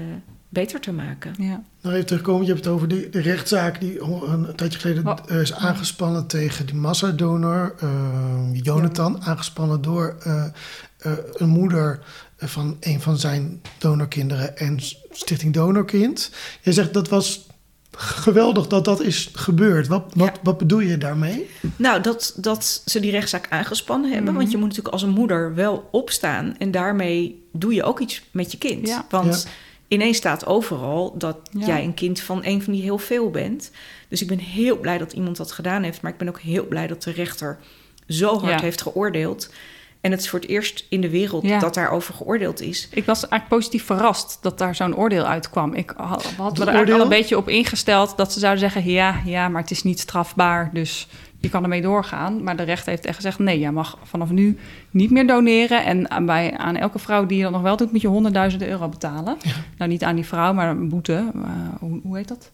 beter 0.49 0.79
te 0.79 0.91
maken. 0.91 1.34
Ja. 1.38 1.63
Nog 1.82 1.93
even 1.93 2.05
terugkomen, 2.05 2.45
je 2.45 2.51
hebt 2.51 2.65
het 2.65 2.73
over 2.73 2.88
de, 2.88 3.10
de 3.10 3.21
rechtszaak 3.21 3.79
die 3.79 4.01
een 4.01 4.55
tijdje 4.55 4.79
geleden 4.79 5.08
Oh. 5.08 5.17
eh, 5.27 5.41
is 5.41 5.53
aangespannen 5.53 6.27
tegen 6.27 6.65
die 6.65 6.75
massadonor, 6.75 7.75
eh, 7.79 7.89
Jonathan, 8.53 9.21
aangespannen 9.23 9.82
door 9.82 10.15
eh, 10.23 10.45
eh, 10.97 11.12
een 11.34 11.49
moeder 11.49 11.99
van 12.38 12.77
een 12.79 13.01
van 13.01 13.17
zijn 13.17 13.62
donorkinderen 13.77 14.58
en 14.58 14.79
Stichting 15.12 15.53
Donorkind. 15.53 16.32
Je 16.62 16.73
zegt 16.73 16.93
dat 16.93 17.10
was 17.10 17.47
geweldig 18.01 18.67
dat 18.67 18.85
dat 18.85 19.01
is 19.01 19.29
gebeurd. 19.33 19.88
Wat, 19.88 20.03
wat, 20.15 20.27
Ja. 20.35 20.41
wat 20.43 20.57
bedoel 20.57 20.79
je 20.79 20.97
daarmee? 20.97 21.49
Nou, 21.75 22.01
dat, 22.01 22.33
dat 22.38 22.81
ze 22.85 22.99
die 22.99 23.12
rechtszaak 23.12 23.47
aangespannen 23.49 24.09
hebben. 24.12 24.29
Mhm. 24.29 24.38
Want 24.39 24.51
je 24.51 24.57
moet 24.57 24.67
natuurlijk 24.67 24.93
als 24.93 25.03
een 25.03 25.09
moeder 25.09 25.55
wel 25.55 25.88
opstaan. 25.91 26.55
En 26.57 26.71
daarmee 26.71 27.43
doe 27.51 27.73
je 27.73 27.83
ook 27.83 27.99
iets 27.99 28.21
met 28.31 28.51
je 28.51 28.57
kind. 28.57 28.88
Ja. 28.88 29.05
Want 29.09 29.47
ineens 29.88 30.17
staat 30.17 30.45
overal 30.45 31.15
dat 31.17 31.38
Ja. 31.51 31.65
jij 31.67 31.83
een 31.83 31.93
kind 31.93 32.19
van 32.19 32.39
een 32.43 32.63
van 32.63 32.73
die 32.73 32.81
heel 32.81 32.97
veel 32.97 33.29
bent. 33.29 33.71
Dus 34.07 34.21
ik 34.21 34.27
ben 34.27 34.39
heel 34.39 34.77
blij 34.77 34.97
dat 34.97 35.13
iemand 35.13 35.38
dat 35.38 35.51
gedaan 35.51 35.83
heeft. 35.83 36.01
Maar 36.01 36.12
ik 36.12 36.17
ben 36.17 36.27
ook 36.27 36.39
heel 36.39 36.67
blij 36.67 36.88
dat 36.88 37.03
de 37.03 37.12
rechter 37.12 37.57
zo 38.07 38.39
hard 38.39 38.59
Ja. 38.59 38.62
heeft 38.62 38.81
geoordeeld. 38.81 39.49
En 40.01 40.12
het 40.12 40.19
is 40.19 40.29
voor 40.29 40.39
het 40.39 40.49
eerst 40.49 40.85
in 40.89 41.01
de 41.01 41.09
wereld 41.09 41.43
Ja. 41.45 41.59
dat 41.59 41.73
daarover 41.73 42.13
geoordeeld 42.13 42.62
is. 42.62 42.88
Ik 42.91 43.05
was 43.05 43.17
eigenlijk 43.27 43.47
positief 43.47 43.85
verrast 43.85 44.38
dat 44.41 44.57
daar 44.57 44.75
zo'n 44.75 44.95
oordeel 44.95 45.23
uitkwam. 45.25 45.73
Ik 45.73 45.93
ha- 45.97 46.05
had 46.07 46.23
me 46.38 46.43
er 46.43 46.43
oordeel? 46.43 46.65
eigenlijk 46.67 46.91
al 46.97 47.01
een 47.03 47.09
beetje 47.09 47.38
op 47.38 47.49
ingesteld 47.49 48.17
dat 48.17 48.33
ze 48.33 48.39
zouden 48.39 48.59
zeggen: 48.59 48.91
ja, 48.91 49.15
ja, 49.25 49.49
maar 49.49 49.62
het 49.62 49.71
is 49.71 49.83
niet 49.83 49.99
strafbaar, 49.99 50.69
dus 50.73 51.07
je 51.39 51.49
kan 51.49 51.63
ermee 51.63 51.81
doorgaan. 51.81 52.43
Maar 52.43 52.55
de 52.57 52.63
rechter 52.63 52.89
heeft 52.89 53.05
echt 53.05 53.15
gezegd: 53.15 53.39
nee, 53.39 53.59
jij 53.59 53.71
mag 53.71 53.97
vanaf 54.03 54.29
nu 54.29 54.57
niet 54.91 55.12
meer 55.12 55.27
doneren. 55.27 55.85
En 55.85 56.12
aan, 56.12 56.25
bij, 56.25 56.57
aan 56.57 56.75
elke 56.75 56.99
vrouw 56.99 57.25
die 57.25 57.38
je 57.38 57.43
dat 57.43 57.51
nog 57.51 57.62
wel 57.62 57.77
doet, 57.77 57.91
moet 57.91 58.01
je 58.01 58.07
honderdduizenden 58.07 58.67
euro 58.69 58.88
betalen. 58.89 59.38
Nou, 59.77 59.91
niet 59.91 60.03
aan 60.03 60.15
die 60.15 60.25
vrouw, 60.25 60.53
maar 60.53 60.69
een 60.69 60.89
boete. 60.89 61.13
Eh, 61.35 61.49
hoe, 61.79 61.99
hoe 62.03 62.17
heet 62.17 62.27
dat? 62.27 62.51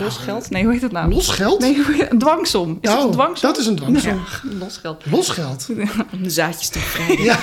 Losgeld? 0.00 0.50
Nee, 0.50 0.62
hoe 0.64 0.72
heet 0.72 0.80
dat 0.80 0.92
nou? 0.92 1.10
Losgeld? 1.12 1.60
Nee, 1.60 1.76
een 2.10 2.18
dwangsom. 2.18 2.78
Is 2.80 2.90
het 2.90 2.98
Oh, 2.98 3.04
een 3.04 3.10
dwangsom? 3.10 3.50
dat 3.50 3.60
is 3.60 3.66
een 3.66 3.76
dwangsom. 3.76 4.14
Ja, 4.14 4.50
losgeld. 4.64 5.02
Losgeld. 5.10 5.68
Om 6.12 6.22
de 6.22 6.30
zaadjes 6.30 6.68
te 6.68 6.78
bevrijden. 6.78 7.24
Ja. 7.24 7.38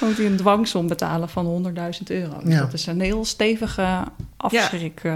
Dan 0.00 0.08
moet 0.08 0.16
hij 0.16 0.26
een 0.26 0.36
dwangsom 0.36 0.88
betalen 0.88 1.28
van 1.28 1.72
100.000 1.76 2.02
euro. 2.06 2.38
Dus 2.44 2.52
Ja. 2.52 2.58
dat 2.60 2.72
is 2.72 2.86
een 2.86 3.00
heel 3.00 3.24
stevige 3.24 4.02
afschrik. 4.36 5.00
eh. 5.02 5.14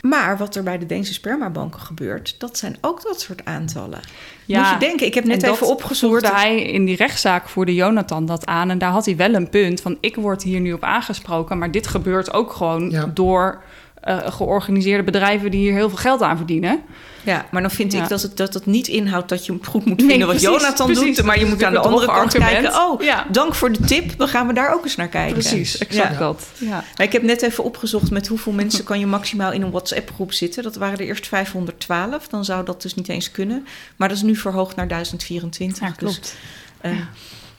Maar 0.00 0.38
wat 0.38 0.54
er 0.56 0.62
bij 0.62 0.78
de 0.78 0.86
Deense 0.86 1.12
spermabanken 1.12 1.80
gebeurt, 1.80 2.34
dat 2.38 2.58
zijn 2.58 2.76
ook 2.80 3.02
dat 3.02 3.20
soort 3.20 3.44
aantallen. 3.44 4.00
Ja, 4.44 4.60
Moet 4.60 4.80
je 4.80 4.86
denken, 4.86 5.06
ik 5.06 5.14
heb 5.14 5.24
net 5.24 5.42
en 5.42 5.48
even 5.50 5.60
dat 5.66 5.70
opgezocht. 5.76 6.12
voerde 6.12 6.28
hij 6.36 6.62
in 6.62 6.84
die 6.84 6.96
rechtszaak 6.96 7.48
voerde 7.48 7.74
Jonathan 7.74 8.26
dat 8.26 8.46
aan. 8.46 8.70
En 8.70 8.78
daar 8.78 8.90
had 8.90 9.04
hij 9.04 9.16
wel 9.16 9.34
een 9.34 9.48
punt 9.48 9.80
van... 9.80 9.96
ik 10.00 10.16
word 10.16 10.42
hier 10.42 10.60
nu 10.60 10.72
op 10.72 10.82
aangesproken... 10.82 11.58
maar 11.58 11.70
dit 11.70 11.86
gebeurt 11.86 12.32
ook 12.32 12.52
gewoon 12.52 12.90
Ja. 12.90 13.10
door 13.14 13.62
eh, 14.00 14.18
georganiseerde 14.32 15.02
bedrijven... 15.02 15.50
die 15.50 15.60
hier 15.60 15.72
heel 15.72 15.88
veel 15.88 15.98
geld 15.98 16.22
aan 16.22 16.36
verdienen. 16.36 16.80
Ja, 17.24 17.46
maar 17.50 17.62
dan 17.62 17.70
vind 17.70 17.92
Ja. 17.92 18.02
ik 18.02 18.08
dat 18.08 18.22
het, 18.22 18.36
dat 18.36 18.54
het 18.54 18.66
niet 18.66 18.88
inhoudt 18.88 19.28
dat 19.28 19.46
je 19.46 19.58
goed 19.62 19.84
moet 19.84 19.98
Nee, 19.98 20.08
vinden 20.08 20.26
wat 20.28 20.36
precies, 20.36 20.58
Jonathan 20.60 20.86
precies. 20.86 21.16
doet. 21.16 21.24
Maar 21.26 21.38
je 21.38 21.46
moet 21.46 21.62
aan 21.62 21.72
de 21.72 21.78
andere 21.78 22.06
kant 22.06 22.18
argument. 22.18 22.50
kijken. 22.50 22.80
Oh, 22.80 23.02
Ja. 23.02 23.26
dank 23.30 23.54
voor 23.54 23.72
de 23.72 23.80
tip. 23.80 24.18
Dan 24.18 24.28
gaan 24.28 24.46
we 24.46 24.52
daar 24.52 24.74
ook 24.74 24.84
eens 24.84 24.96
naar 24.96 25.08
kijken. 25.08 25.32
Precies, 25.32 25.78
exact 25.78 26.12
Ja. 26.12 26.18
dat. 26.18 26.46
Ja. 26.58 26.68
Maar 26.96 27.06
ik 27.06 27.12
heb 27.12 27.22
net 27.22 27.42
even 27.42 27.64
opgezocht 27.64 28.10
met 28.10 28.26
hoeveel 28.26 28.52
mensen 28.52 28.84
kan 28.84 28.98
je 28.98 29.06
maximaal 29.06 29.52
in 29.52 29.62
een 29.62 29.70
WhatsApp-groep 29.70 30.32
zitten. 30.32 30.62
Dat 30.62 30.76
waren 30.76 30.98
er 30.98 31.04
eerst 31.04 31.26
512. 31.28 32.28
Dan 32.28 32.44
zou 32.44 32.64
dat 32.64 32.82
dus 32.82 32.94
niet 32.94 33.08
eens 33.08 33.30
kunnen. 33.30 33.66
Maar 33.96 34.08
dat 34.08 34.16
is 34.16 34.22
nu 34.22 34.36
verhoogd 34.36 34.76
naar 34.76 34.88
1024. 34.88 35.80
Ja, 35.82 35.88
Dus, 35.88 35.96
klopt. 35.98 36.36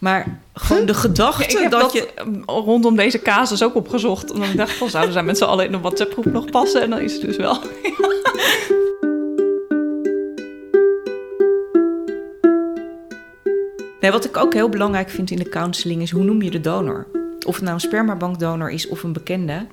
Maar 0.02 0.40
gewoon 0.54 0.86
de 0.86 0.94
gedachte 0.94 1.44
ik 1.44 1.58
heb 1.58 1.72
dat, 1.72 1.82
dat, 1.82 1.94
je... 1.94 2.08
rondom 2.46 2.96
deze 2.96 3.20
casus 3.20 3.64
ook 3.64 3.76
opgezocht. 3.76 4.32
En 4.32 4.42
ik 4.42 4.58
dacht, 4.58 4.74
van, 4.74 4.90
zouden 4.90 5.14
zij 5.14 5.24
met 5.24 5.38
z'n 5.38 5.44
allen 5.44 5.66
in 5.66 5.74
een 5.74 5.82
WhatsApp-groep 5.82 6.26
nog 6.26 6.46
passen? 6.46 6.82
En 6.82 6.90
dan 6.90 7.00
is 7.00 7.14
het 7.14 7.22
dus 7.22 7.38
wel. 7.38 7.58
Nee, 14.02 14.12
wat 14.12 14.26
ik 14.26 14.38
ook 14.38 14.54
heel 14.54 14.70
belangrijk 14.70 15.10
vind 15.10 15.32
in 15.32 15.38
de 15.38 15.50
counseling 15.50 16.02
is 16.02 16.12
hoe 16.12 16.24
noem 16.24 16.42
je 16.42 16.52
de 16.52 16.62
donor? 16.62 17.08
Of 17.46 17.56
het 17.56 17.64
nou 17.64 17.74
een 17.74 17.82
spermabankdonor 17.82 18.70
is 18.70 18.88
of 18.88 19.04
een 19.04 19.14
bekende. 19.14 19.68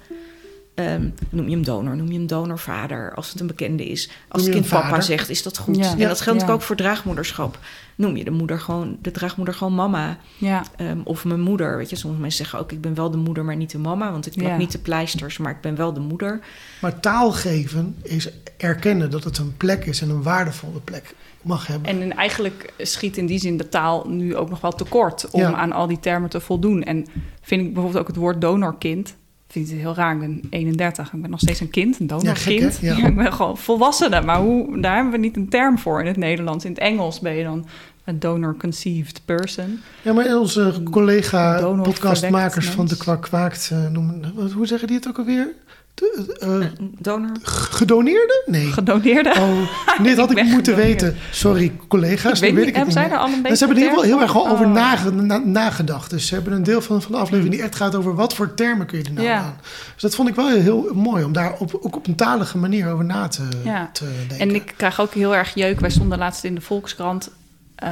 Ehm, 0.75 1.09
noem 1.31 1.45
je 1.45 1.51
hem 1.51 1.65
donor, 1.65 1.97
noem 1.97 2.07
je 2.07 2.19
hem 2.19 2.27
donorvader 2.27 3.15
als 3.15 3.31
het 3.31 3.41
een 3.41 3.47
bekende 3.47 3.85
is. 3.89 4.11
Als 4.29 4.43
het 4.43 4.51
kind 4.51 4.69
papa 4.69 5.01
zegt, 5.01 5.29
is 5.29 5.43
dat 5.43 5.59
goed. 5.59 5.77
Ja. 5.77 5.91
en 5.91 6.09
dat 6.09 6.21
geldt 6.21 6.41
Ja. 6.41 6.53
ook 6.53 6.63
voor 6.63 6.77
draagmoederschap. 6.77 7.59
Noem 7.99 8.17
je 8.17 8.25
de 8.25 8.31
moeder 8.31 8.61
gewoon, 8.61 8.97
de 9.03 9.11
draagmoeder 9.11 9.55
gewoon 9.55 9.75
mama. 9.75 10.19
Ja, 10.37 10.63
Ehm, 10.77 10.99
of 11.05 11.25
mijn 11.25 11.41
moeder. 11.41 11.77
Weet 11.77 11.91
je, 11.91 11.97
sommige 11.97 12.21
mensen 12.23 12.45
zeggen 12.45 12.59
ook, 12.65 12.73
ik 12.73 12.81
ben 12.81 12.95
wel 12.95 13.11
de 13.11 13.17
moeder, 13.17 13.45
maar 13.45 13.57
niet 13.57 13.71
de 13.71 13.79
mama. 13.79 14.13
Want 14.13 14.27
ik 14.27 14.33
plak 14.33 14.49
Ja. 14.49 14.57
niet 14.57 14.73
de 14.73 14.79
pleisters, 14.79 15.39
maar 15.39 15.51
ik 15.53 15.61
ben 15.61 15.77
wel 15.77 15.93
de 15.93 16.01
moeder. 16.01 16.41
Maar 16.81 17.01
taal 17.01 17.33
geven 17.33 17.97
is 18.03 18.29
erkennen 18.57 19.11
dat 19.11 19.25
het 19.25 19.39
een 19.39 19.57
plek 19.57 19.85
is 19.87 20.01
en 20.03 20.11
een 20.11 20.23
waardevolle 20.23 20.81
plek 20.85 21.15
mag 21.43 21.67
hebben. 21.67 21.89
En 22.01 22.17
eigenlijk 22.17 22.73
schiet 22.79 23.17
in 23.17 23.27
die 23.27 23.39
zin 23.39 23.57
de 23.57 23.69
taal 23.69 24.05
nu 24.09 24.37
ook 24.37 24.51
nog 24.51 24.61
wel 24.61 24.73
tekort 24.73 25.31
om 25.31 25.41
Ja. 25.41 25.53
aan 25.55 25.73
al 25.73 25.87
die 25.87 26.01
termen 26.01 26.31
te 26.31 26.41
voldoen. 26.41 26.83
En 26.83 27.07
vind 27.43 27.61
ik 27.63 27.73
bijvoorbeeld 27.75 28.03
ook 28.03 28.09
het 28.09 28.17
woord 28.17 28.41
donorkind. 28.41 29.15
Vind 29.49 29.71
het 29.71 29.79
heel 29.79 29.95
raar. 29.95 30.15
Ik 30.15 30.21
ben 30.21 30.43
31. 30.51 31.13
Ik 31.13 31.21
ben 31.21 31.31
nog 31.31 31.41
steeds 31.41 31.61
een 31.61 31.71
kind, 31.71 32.01
een 32.01 32.07
donorkind. 32.07 32.79
Ja? 32.81 32.97
Ja. 32.97 33.07
ik 33.09 33.17
ben 33.17 33.33
gewoon 33.33 33.59
volwassene. 33.59 34.21
Maar 34.21 34.39
hoe, 34.39 34.81
daar 34.81 34.95
hebben 34.95 35.13
we 35.13 35.19
niet 35.19 35.37
een 35.37 35.49
term 35.49 35.79
voor 35.79 36.01
in 36.01 36.07
het 36.07 36.17
Nederlands. 36.17 36.65
In 36.65 36.71
het 36.71 36.81
Engels 36.81 37.21
ben 37.21 37.35
je 37.35 37.45
dan 37.45 37.67
een 38.09 38.19
donor 38.19 38.57
conceived 38.59 39.21
person. 39.25 39.81
Ja, 40.03 40.13
maar 40.13 40.37
onze 40.39 40.83
collega 40.91 41.61
podcastmakers 41.83 42.67
van 42.67 42.87
de. 42.87 42.97
Kwak 42.97 43.23
Kwaakt 43.23 43.71
eh, 43.73 43.87
noemen... 43.91 44.33
wat- 44.35 44.53
Hoe 44.53 44.67
zeggen 44.67 44.89
die 44.89 44.97
het 44.97 45.09
ook 45.09 45.19
alweer? 45.19 45.49
De, 45.95 46.27
Een 46.39 46.95
donor. 46.99 47.31
gedoneerde? 47.43 48.43
Nee. 48.47 48.67
Gedoneerde. 48.67 49.35
Oh, 49.39 50.03
dit 50.03 50.17
had 50.19 50.31
Ik 50.37 50.45
moeten 50.45 50.75
gedoneerd. 50.75 51.01
weten. 51.03 51.17
Sorry, 51.31 51.73
collega's. 51.89 52.33
ik 52.33 52.41
weet 52.41 52.55
weet 52.55 52.67
niet, 52.67 52.77
ik 52.77 52.83
het 52.83 52.93
zij 52.93 53.09
daar 53.09 53.19
al 53.19 53.27
een 53.27 53.33
En 53.35 53.43
beetje 53.43 53.57
ze 53.57 53.65
hebben 53.65 53.83
er 53.85 53.91
heel, 53.91 54.03
heel 54.03 54.21
erg 54.21 54.37
over 54.47 54.67
Oh. 54.67 54.73
nage- 54.73 55.11
na- 55.11 55.39
nagedacht. 55.45 56.11
Dus 56.11 56.27
ze 56.27 56.35
hebben 56.35 56.53
een 56.53 56.63
deel 56.63 56.81
van, 56.81 57.03
van 57.03 57.13
de 57.13 57.19
aflevering 57.19 57.55
die 57.55 57.63
echt 57.65 57.75
gaat 57.75 57.95
over 57.95 58.15
wat 58.15 58.35
voor 58.35 58.55
termen 58.55 58.87
kun 58.87 58.99
je 58.99 59.05
er 59.05 59.13
nou 59.13 59.27
Ja. 59.27 59.39
aan. 59.39 59.57
Dus 59.93 60.03
dat 60.03 60.15
vond 60.15 60.29
ik 60.29 60.35
wel 60.35 60.49
heel 60.49 60.91
mooi 60.95 61.25
om 61.25 61.33
daar 61.33 61.55
op, 61.59 61.79
ook 61.83 61.97
op 61.97 62.07
een 62.07 62.15
talige 62.15 62.59
manier 62.59 62.89
over 62.93 63.05
na 63.05 63.29
te, 63.29 63.43
Ja. 63.65 63.91
te 63.93 64.05
denken. 64.29 64.39
En 64.49 64.55
ik 64.55 64.73
krijg 64.77 65.01
ook 65.01 65.15
heel 65.15 65.35
erg 65.37 65.55
jeuk. 65.55 65.81
Wij 65.81 65.91
stonden 65.91 66.19
laatst 66.19 66.45
in 66.45 66.55
de 66.55 66.61
Volkskrant 66.61 67.31
eh, 67.79 67.91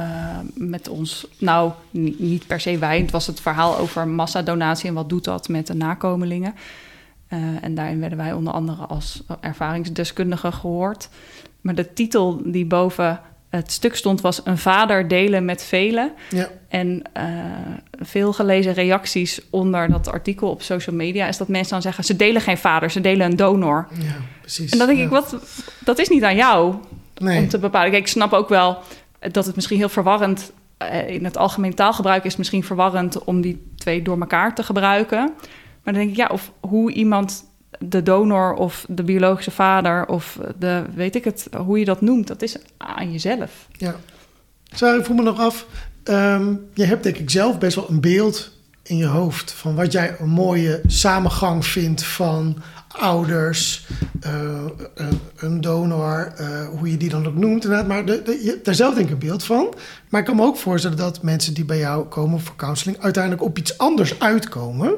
met 0.53 0.87
ons... 0.89 1.27
Nou, 1.39 1.71
ni- 1.91 2.15
niet 2.17 2.47
per 2.47 2.59
se 2.59 2.77
wij. 2.77 2.99
Het 2.99 3.11
was 3.11 3.27
het 3.27 3.39
verhaal 3.39 3.77
over 3.77 4.07
massadonatie 4.07 4.87
en 4.89 4.93
wat 4.93 5.09
doet 5.09 5.23
dat 5.23 5.47
met 5.47 5.67
de 5.67 5.73
nakomelingen. 5.75 6.55
Eh, 7.27 7.39
en 7.61 7.75
daarin 7.75 7.99
werden 7.99 8.17
wij 8.17 8.33
onder 8.33 8.53
andere 8.53 8.85
als 8.85 9.23
ervaringsdeskundigen 9.41 10.53
gehoord. 10.53 11.09
Maar 11.61 11.75
de 11.75 11.93
titel 11.93 12.41
die 12.43 12.65
boven 12.65 13.19
het 13.49 13.71
stuk 13.71 13.95
stond 13.95 14.21
was... 14.21 14.41
Een 14.43 14.57
vader 14.57 15.07
delen 15.07 15.45
met 15.45 15.63
velen. 15.63 16.11
Ja, 16.29 16.49
En 16.67 17.01
eh, 17.13 17.25
veel 17.99 18.33
gelezen 18.33 18.73
reacties 18.73 19.41
onder 19.49 19.89
dat 19.89 20.07
artikel 20.11 20.49
op 20.49 20.61
social 20.61 20.95
media... 20.95 21.27
is 21.27 21.37
dat 21.37 21.47
mensen 21.47 21.71
dan 21.71 21.81
zeggen... 21.81 22.03
ze 22.03 22.15
delen 22.15 22.41
geen 22.41 22.57
vader, 22.57 22.91
ze 22.91 23.01
delen 23.01 23.25
een 23.31 23.35
donor. 23.35 23.87
ja, 23.99 24.15
precies. 24.41 24.71
En 24.71 24.77
dan 24.77 24.87
denk 24.87 24.99
Ja. 24.99 25.05
ik, 25.05 25.11
wat, 25.11 25.35
dat 25.79 25.99
is 25.99 26.09
niet 26.09 26.23
aan 26.23 26.35
jou 26.35 26.75
Nee. 27.17 27.39
om 27.39 27.47
te 27.49 27.59
bepalen. 27.59 27.89
Kijk, 27.91 28.01
ik 28.03 28.07
snap 28.09 28.33
ook 28.33 28.49
wel 28.49 28.77
dat 29.19 29.45
het 29.45 29.55
misschien 29.55 29.77
heel 29.77 29.89
verwarrend... 29.89 30.51
eh, 30.77 31.09
in 31.09 31.23
het 31.23 31.37
algemeen 31.37 31.73
taalgebruik 31.73 32.23
is 32.23 32.35
misschien 32.35 32.63
verwarrend... 32.63 33.23
om 33.23 33.41
die 33.41 33.71
twee 33.75 34.01
door 34.01 34.19
elkaar 34.19 34.55
te 34.55 34.63
gebruiken. 34.63 35.19
Maar 35.83 35.93
dan 35.93 35.93
denk 35.93 36.09
ik, 36.09 36.15
ja, 36.15 36.27
of 36.27 36.51
hoe 36.59 36.91
iemand 36.91 37.45
de 37.79 38.03
donor 38.03 38.53
of 38.53 38.85
de 38.89 39.03
biologische 39.03 39.51
vader 39.51 40.07
of 40.07 40.39
de, 40.59 40.83
weet 40.95 41.15
ik 41.15 41.23
het, 41.23 41.47
hoe 41.57 41.79
je 41.79 41.85
dat 41.85 42.01
noemt, 42.01 42.27
dat 42.27 42.41
is 42.41 42.55
aan 42.77 43.11
jezelf. 43.11 43.67
Ja. 43.71 43.95
Sarah, 44.71 44.99
ik 44.99 45.05
voel 45.05 45.15
me 45.15 45.23
nog 45.23 45.39
af. 45.39 45.65
ehm, 46.03 46.53
je 46.73 46.83
hebt 46.83 47.03
denk 47.03 47.17
ik 47.17 47.29
zelf 47.29 47.57
best 47.57 47.75
wel 47.75 47.89
een 47.89 48.01
beeld 48.01 48.51
in 48.83 48.97
je 48.97 49.05
hoofd 49.05 49.51
van 49.51 49.75
wat 49.75 49.91
jij 49.91 50.15
een 50.19 50.29
mooie 50.29 50.81
samengang 50.87 51.65
vindt 51.65 52.03
van 52.03 52.57
ouders, 52.97 53.85
eh, 54.21 54.65
een, 54.93 55.19
een 55.35 55.61
donor, 55.61 56.33
eh, 56.37 56.67
hoe 56.67 56.91
je 56.91 56.97
die 56.97 57.09
dan 57.09 57.27
ook 57.27 57.35
noemt. 57.35 57.87
Maar 57.87 58.05
de, 58.05 58.21
de, 58.21 58.39
je 58.43 58.49
hebt 58.49 58.65
daar 58.65 58.75
zelf 58.75 58.95
denk 58.95 59.05
ik 59.05 59.13
een 59.13 59.19
beeld 59.19 59.43
van. 59.43 59.73
Maar 60.09 60.19
ik 60.19 60.25
kan 60.27 60.35
me 60.35 60.43
ook 60.43 60.57
voorstellen 60.57 60.97
dat 60.97 61.23
mensen 61.23 61.53
die 61.53 61.65
bij 61.65 61.77
jou 61.77 62.05
komen 62.05 62.39
voor 62.39 62.55
counseling 62.55 62.99
uiteindelijk 62.99 63.43
op 63.43 63.57
iets 63.57 63.77
anders 63.77 64.19
uitkomen. 64.19 64.93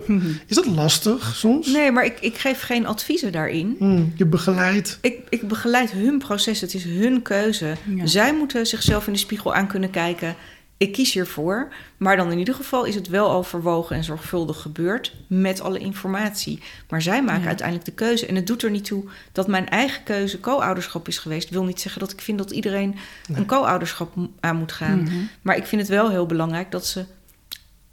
Is 0.47 0.55
dat 0.55 0.65
lastig 0.65 1.35
soms? 1.35 1.67
Nee, 1.67 1.91
maar 1.91 2.05
ik, 2.05 2.19
ik 2.19 2.37
geef 2.37 2.61
geen 2.61 2.85
adviezen 2.85 3.31
daarin. 3.31 3.75
Hmm, 3.77 4.13
je 4.15 4.25
begeleidt. 4.25 4.97
Ik, 5.01 5.19
ik 5.29 5.47
begeleid 5.47 5.91
hun 5.91 6.17
proces. 6.17 6.61
Het 6.61 6.73
is 6.73 6.83
hun 6.83 7.21
keuze. 7.21 7.75
Ja. 7.95 8.05
Zij 8.05 8.33
moeten 8.33 8.67
zichzelf 8.67 9.07
in 9.07 9.13
de 9.13 9.19
spiegel 9.19 9.53
aan 9.53 9.67
kunnen 9.67 9.89
kijken. 9.89 10.35
Ik 10.79 10.91
kies 10.91 11.13
hiervoor. 11.13 11.73
Maar 11.97 12.17
dan 12.17 12.31
in 12.31 12.37
ieder 12.37 12.53
geval 12.53 12.83
is 12.83 12.95
het 12.95 13.07
wel 13.07 13.31
overwogen 13.31 13.95
en 13.95 14.03
zorgvuldig 14.03 14.61
gebeurd. 14.61 15.15
Met 15.27 15.61
alle 15.61 15.79
informatie. 15.79 16.59
Maar 16.89 17.01
zij 17.01 17.23
maken 17.23 17.41
Ja. 17.41 17.47
uiteindelijk 17.47 17.85
de 17.87 17.93
keuze. 17.93 18.25
En 18.25 18.35
het 18.35 18.47
doet 18.47 18.63
er 18.63 18.71
niet 18.71 18.85
toe 18.85 19.03
dat 19.31 19.47
mijn 19.47 19.69
eigen 19.69 20.03
keuze 20.03 20.39
co-ouderschap 20.39 21.07
is 21.07 21.17
geweest. 21.17 21.49
Wil 21.49 21.63
niet 21.63 21.81
zeggen 21.81 21.99
dat 22.01 22.11
ik 22.11 22.21
vind 22.21 22.37
dat 22.37 22.51
iedereen 22.51 22.95
Nee. 23.27 23.37
een 23.37 23.45
co-ouderschap 23.45 24.13
aan 24.39 24.55
moet 24.55 24.71
gaan. 24.71 25.01
Mhm. 25.03 25.15
Maar 25.41 25.57
ik 25.57 25.65
vind 25.65 25.81
het 25.81 25.89
wel 25.89 26.09
heel 26.09 26.25
belangrijk 26.25 26.71
dat 26.71 26.85
ze 26.85 27.05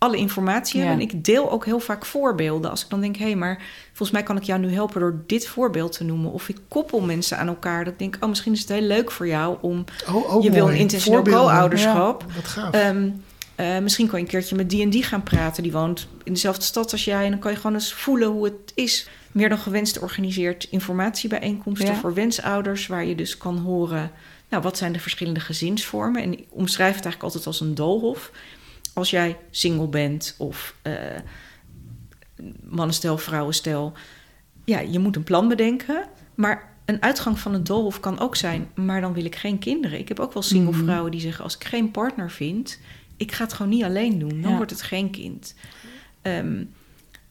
alle 0.06 0.16
informatie 0.16 0.80
Ja. 0.80 0.86
hebben. 0.86 1.08
En 1.08 1.14
ik 1.14 1.24
deel 1.24 1.50
ook 1.50 1.64
heel 1.64 1.80
vaak 1.80 2.04
voorbeelden. 2.06 2.70
Als 2.70 2.84
ik 2.84 2.90
dan 2.90 3.00
denk, 3.00 3.16
hé, 3.16 3.24
hey, 3.24 3.36
maar 3.36 3.62
volgens 3.86 4.10
mij 4.10 4.22
kan 4.22 4.36
ik 4.36 4.42
jou 4.42 4.60
nu 4.60 4.72
helpen 4.72 5.00
door 5.00 5.22
dit 5.26 5.46
voorbeeld 5.46 5.92
te 5.92 6.04
noemen. 6.04 6.32
Of 6.32 6.48
ik 6.48 6.56
koppel 6.68 7.00
mensen 7.00 7.38
aan 7.38 7.48
elkaar. 7.48 7.84
Dat 7.84 7.92
ik 7.92 7.98
denk, 7.98 8.16
oh, 8.20 8.28
misschien 8.28 8.52
is 8.52 8.60
het 8.60 8.68
heel 8.68 8.80
leuk 8.80 9.10
voor 9.10 9.26
jou 9.28 9.56
om... 9.60 9.84
Oh, 10.12 10.34
ook 10.34 10.42
je 10.42 10.50
wil 10.50 10.62
mooi. 10.62 10.74
een 10.74 10.80
intentioneel 10.80 11.22
co-ouderschap. 11.22 12.24
Wat 12.34 12.44
gaaf. 12.44 12.74
Ehm, 12.74 13.08
eh, 13.54 13.78
misschien 13.78 14.06
kan 14.08 14.18
je 14.18 14.24
een 14.24 14.30
keertje 14.30 14.56
met 14.56 14.70
die 14.70 14.82
en 14.82 14.90
die 14.90 15.02
gaan 15.02 15.22
praten. 15.22 15.62
Die 15.62 15.72
woont 15.72 16.08
in 16.24 16.32
dezelfde 16.32 16.62
stad 16.62 16.92
als 16.92 17.04
jij. 17.04 17.24
En 17.24 17.30
dan 17.30 17.38
kan 17.40 17.50
je 17.50 17.56
gewoon 17.56 17.74
eens 17.74 17.92
voelen 17.92 18.28
hoe 18.28 18.44
het 18.44 18.72
is. 18.74 19.08
Meer 19.32 19.48
dan 19.48 19.58
gewenst 19.58 19.98
organiseert 19.98 20.66
informatiebijeenkomsten 20.70 21.88
Ja. 21.88 21.94
voor 22.00 22.14
wensouders. 22.14 22.86
Waar 22.86 23.04
je 23.04 23.14
dus 23.14 23.38
kan 23.38 23.58
horen, 23.58 24.10
nou, 24.48 24.62
wat 24.62 24.76
zijn 24.78 24.92
de 24.92 24.98
verschillende 25.00 25.40
gezinsvormen. 25.40 26.22
En 26.22 26.32
ik 26.32 26.44
omschrijf 26.48 26.94
het 26.94 27.04
eigenlijk 27.04 27.22
altijd 27.34 27.46
als 27.46 27.60
een 27.60 27.74
doolhof. 27.74 28.30
Als 28.96 29.10
jij 29.10 29.36
single 29.50 29.88
bent 29.88 30.34
of 30.38 30.74
eh 30.82 30.92
mannenstel, 32.62 33.18
vrouwenstel. 33.18 33.92
Ja, 34.64 34.78
je 34.80 34.98
moet 34.98 35.16
een 35.16 35.22
plan 35.24 35.48
bedenken. 35.48 36.04
Maar 36.34 36.72
een 36.84 37.02
uitgang 37.02 37.38
van 37.38 37.54
een 37.54 37.64
doolhof 37.64 38.00
kan 38.00 38.18
ook 38.18 38.36
zijn... 38.36 38.68
maar 38.74 39.00
dan 39.00 39.12
wil 39.12 39.24
ik 39.24 39.36
geen 39.36 39.58
kinderen. 39.58 39.98
Ik 39.98 40.08
heb 40.08 40.20
ook 40.20 40.32
wel 40.32 40.42
single 40.42 40.72
Mhm. 40.72 40.84
vrouwen 40.84 41.10
die 41.10 41.20
zeggen... 41.20 41.44
als 41.44 41.54
ik 41.54 41.64
geen 41.64 41.90
partner 41.90 42.30
vind, 42.30 42.80
ik 43.16 43.32
ga 43.32 43.44
het 43.44 43.52
gewoon 43.52 43.72
niet 43.72 43.84
alleen 43.84 44.18
doen. 44.18 44.40
Dan 44.40 44.50
Ja. 44.50 44.56
wordt 44.56 44.70
het 44.70 44.82
geen 44.82 45.10
kind. 45.10 45.54
Ehm, 46.22 46.64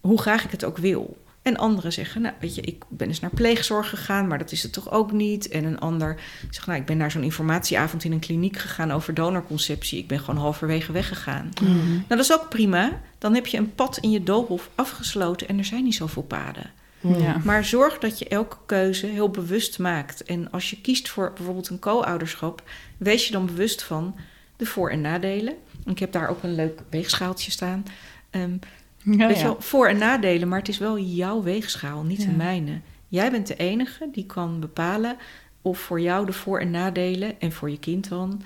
hoe 0.02 0.22
graag 0.22 0.44
ik 0.44 0.52
het 0.52 0.64
ook 0.66 0.78
wil. 0.78 1.18
En 1.46 1.58
anderen 1.58 1.94
zeggen, 1.94 2.22
nou 2.22 2.34
weet 2.40 2.56
je, 2.56 2.62
ik 2.62 2.84
ben 2.90 3.08
eens 3.08 3.20
naar 3.20 3.30
pleegzorg 3.30 3.90
gegaan, 3.90 4.28
maar 4.28 4.38
dat 4.38 4.52
is 4.52 4.64
het 4.64 4.74
toch 4.74 4.92
ook 4.92 5.12
niet. 5.12 5.48
En 5.48 5.64
een 5.64 5.80
ander 5.80 6.20
zegt, 6.50 6.68
nou 6.68 6.80
ik 6.80 6.86
ben 6.86 6.98
naar 6.98 7.12
zo'n 7.12 7.24
informatieavond 7.24 8.04
in 8.04 8.12
een 8.12 8.20
kliniek 8.20 8.58
gegaan 8.58 8.92
over 8.92 9.14
donorconceptie. 9.14 10.00
Ik 10.00 10.08
ben 10.08 10.20
gewoon 10.20 10.40
halverwege 10.40 10.92
weggegaan. 10.92 11.50
Mhm. 11.62 11.90
Nou, 11.90 12.04
dat 12.08 12.20
is 12.20 12.34
ook 12.34 12.50
prima. 12.50 13.02
Dan 13.18 13.34
heb 13.34 13.48
je 13.48 13.58
een 13.58 13.76
pad 13.76 13.98
in 13.98 14.12
je 14.12 14.24
doolhof 14.24 14.70
afgesloten 14.76 15.48
en 15.48 15.58
er 15.58 15.66
zijn 15.66 15.84
niet 15.84 15.96
zoveel 15.96 16.24
paden. 16.24 16.72
Ja. 17.00 17.42
Maar 17.44 17.66
zorg 17.66 17.98
dat 17.98 18.20
je 18.20 18.28
elke 18.28 18.58
keuze 18.66 19.06
heel 19.06 19.30
bewust 19.30 19.80
maakt. 19.80 20.24
En 20.24 20.52
als 20.52 20.70
je 20.70 20.82
kiest 20.82 21.10
voor 21.10 21.32
bijvoorbeeld 21.36 21.70
een 21.70 21.80
co-ouderschap, 21.80 22.64
wees 22.98 23.26
je 23.26 23.32
dan 23.32 23.46
bewust 23.46 23.84
van 23.84 24.16
de 24.58 24.66
voor- 24.66 24.90
en 24.90 25.02
nadelen. 25.02 25.54
Ik 25.86 26.00
heb 26.00 26.12
daar 26.12 26.28
ook 26.30 26.44
een 26.44 26.56
leuk 26.56 26.82
weegschaaltje 26.90 27.52
staan. 27.52 27.86
Ehm, 28.30 28.58
Ja, 29.06 29.28
Weet 29.28 29.36
ja. 29.36 29.42
je 29.42 29.44
wel, 29.44 29.62
voor- 29.62 29.88
en 29.88 29.98
nadelen, 29.98 30.48
maar 30.48 30.60
het 30.60 30.68
is 30.70 30.78
wel 30.78 31.00
jouw 31.00 31.44
weegschaal, 31.44 32.04
niet 32.04 32.22
Ja. 32.22 32.26
de 32.26 32.32
mijne. 32.36 32.80
Jij 33.08 33.32
bent 33.32 33.48
de 33.48 33.56
enige 33.56 34.10
die 34.12 34.26
kan 34.26 34.60
bepalen 34.60 35.18
of 35.62 35.80
voor 35.80 36.02
jou 36.02 36.26
de 36.26 36.34
voor- 36.34 36.60
en 36.60 36.72
nadelen, 36.72 37.40
en 37.42 37.52
voor 37.52 37.70
je 37.70 37.80
kind 37.80 38.10
dan, 38.10 38.42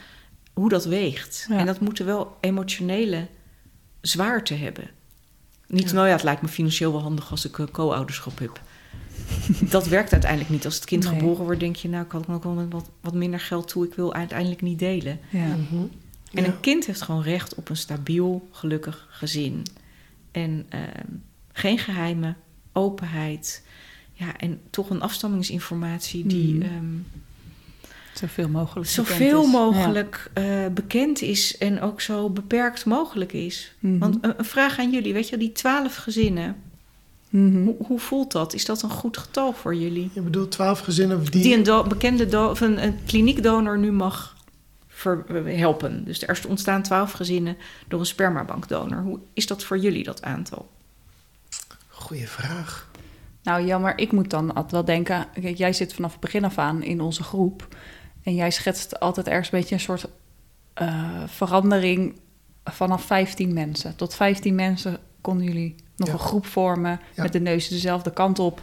hoe 0.53 0.69
dat 0.69 0.85
weegt. 0.85 1.45
Ja. 1.49 1.57
En 1.57 1.65
dat 1.65 1.79
moeten 1.79 2.05
wel 2.05 2.37
emotionele 2.41 3.27
zwaarte 4.01 4.53
hebben. 4.53 4.89
Niet, 5.67 5.89
Ja. 5.89 5.93
nou 5.95 6.07
ja, 6.07 6.13
het 6.13 6.23
lijkt 6.23 6.41
me 6.41 6.47
financieel 6.47 6.91
wel 6.91 7.01
handig 7.01 7.31
als 7.31 7.45
ik 7.45 7.57
een 7.57 7.71
co-ouderschap 7.71 8.39
heb. 8.39 8.61
dat 9.75 9.87
werkt 9.87 10.11
uiteindelijk 10.11 10.51
niet. 10.51 10.65
Als 10.65 10.75
het 10.75 10.85
kind 10.85 11.03
Nee. 11.03 11.13
geboren 11.19 11.43
wordt, 11.43 11.59
denk 11.59 11.75
je, 11.75 11.89
nou, 11.89 12.05
ik 12.05 12.11
had 12.11 12.27
ook 12.29 12.43
wel 12.43 12.53
met 12.53 12.71
wat, 12.71 12.89
wat 13.01 13.13
minder 13.13 13.39
geld 13.39 13.67
toe. 13.67 13.85
Ik 13.85 13.93
wil 13.93 14.13
uiteindelijk 14.13 14.61
niet 14.61 14.79
delen. 14.79 15.19
Ja. 15.29 15.45
Mhm. 15.45 15.75
En 16.33 16.43
Ja. 16.43 16.45
een 16.45 16.59
kind 16.59 16.85
heeft 16.85 17.01
gewoon 17.01 17.21
recht 17.21 17.55
op 17.55 17.69
een 17.69 17.77
stabiel, 17.77 18.47
gelukkig 18.51 19.07
gezin. 19.09 19.63
En 20.31 20.65
ehm, 20.69 21.05
geen 21.51 21.77
geheimen, 21.77 22.37
openheid. 22.73 23.63
Ja, 24.13 24.37
en 24.37 24.59
toch 24.69 24.89
een 24.89 25.01
afstammingsinformatie 25.01 26.27
die 26.27 26.63
ehm, 26.63 26.85
Zoveel 28.13 28.49
mogelijk. 28.49 28.87
bekend 28.89 29.07
zoveel 29.07 29.43
is. 29.43 29.51
mogelijk 29.51 30.31
eh, 30.33 30.65
bekend 30.73 31.21
is 31.21 31.57
en 31.57 31.81
ook 31.81 32.01
zo 32.01 32.29
beperkt 32.29 32.85
mogelijk 32.85 33.33
is. 33.33 33.73
Mhm. 33.79 33.97
Want 33.97 34.17
een, 34.21 34.33
een 34.37 34.45
vraag 34.45 34.79
aan 34.79 34.91
jullie, 34.91 35.13
weet 35.13 35.29
je, 35.29 35.37
die 35.37 35.51
twaalf 35.51 35.95
gezinnen, 35.95 36.55
Mhm. 37.29 37.63
hoe, 37.63 37.75
hoe 37.79 37.99
voelt 37.99 38.31
dat? 38.31 38.53
Is 38.53 38.65
dat 38.65 38.81
een 38.81 38.89
goed 38.89 39.17
getal 39.17 39.53
voor 39.53 39.75
jullie? 39.75 40.09
Je 40.13 40.21
bedoelt 40.21 40.51
twaalf 40.51 40.79
gezinnen 40.79 41.23
die... 41.31 41.41
Die, 41.41 41.55
een 41.55 41.63
do- 41.63 41.83
bekende 41.83 42.27
do- 42.27 42.49
of 42.49 42.61
een, 42.61 42.83
een 42.83 42.95
kliniekdonor 43.05 43.77
nu 43.79 43.91
mag 43.91 44.35
ver- 44.99 45.45
helpen. 45.57 46.05
Dus 46.05 46.27
er 46.27 46.41
ontstaan 46.47 46.81
twaalf 46.81 47.11
gezinnen 47.11 47.57
door 47.87 47.99
een 47.99 48.05
spermabankdonor. 48.05 49.01
Hoe 49.01 49.19
is 49.33 49.47
dat 49.47 49.63
voor 49.63 49.77
jullie, 49.77 50.03
dat 50.03 50.21
aantal? 50.23 50.69
Goeie 51.87 52.27
vraag. 52.27 52.87
Nou, 53.43 53.65
jammer. 53.65 53.97
Ik 53.97 54.11
moet 54.11 54.29
dan 54.29 54.47
altijd 54.53 54.71
wel 54.71 54.85
denken... 54.85 55.27
Kijk, 55.41 55.57
jij 55.57 55.73
zit 55.73 55.93
vanaf 55.93 56.11
het 56.11 56.19
begin 56.19 56.45
af 56.45 56.57
aan 56.57 56.83
in 56.83 57.01
onze 57.01 57.23
groep... 57.23 57.67
en 58.23 58.35
jij 58.35 58.51
schetst 58.51 58.99
altijd 58.99 59.27
ergens 59.27 59.51
een 59.51 59.59
beetje 59.59 59.75
een 59.75 59.81
soort 59.81 60.05
eh, 60.73 61.23
verandering... 61.25 62.19
vanaf 62.63 63.03
15 63.03 63.53
mensen. 63.53 63.95
Tot 63.95 64.15
15 64.15 64.55
mensen 64.55 64.97
konden 65.21 65.45
jullie 65.45 65.75
nog 65.95 66.07
Ja. 66.07 66.13
een 66.13 66.19
groep 66.19 66.45
vormen... 66.45 66.99
Ja. 67.15 67.23
met 67.23 67.33
de 67.33 67.39
neus 67.39 67.67
dezelfde 67.67 68.11
kant 68.13 68.39
op... 68.39 68.61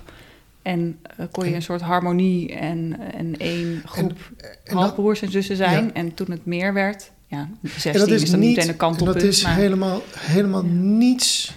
En 0.67 0.99
eh, 1.17 1.27
kon 1.31 1.45
je 1.45 1.51
En- 1.51 1.57
een 1.57 1.63
soort 1.63 1.81
harmonie 1.81 2.55
en, 2.55 2.97
en 3.15 3.37
één 3.39 3.83
groep 3.85 4.11
En 4.11 4.49
dat, 4.65 4.73
halfbroers 4.75 5.23
en 5.23 5.31
zussen 5.31 5.57
zijn. 5.57 5.85
Ja. 5.85 5.93
En 5.93 6.15
toen 6.15 6.31
het 6.31 6.47
meer 6.47 6.73
werd, 6.73 7.11
ja, 7.27 7.49
16 7.63 7.93
en 7.93 7.99
dat 7.99 8.09
is 8.09 8.23
is 8.23 8.31
dan 8.31 8.41
niet... 8.41 8.57
meteen 8.57 8.75
een 8.79 8.97
en 8.99 9.05
dat 9.05 9.23
is 9.23 9.43
maar, 9.43 9.55
helemaal, 9.55 10.03
helemaal 10.19 10.65
Ja. 10.65 10.71
niets 10.71 11.55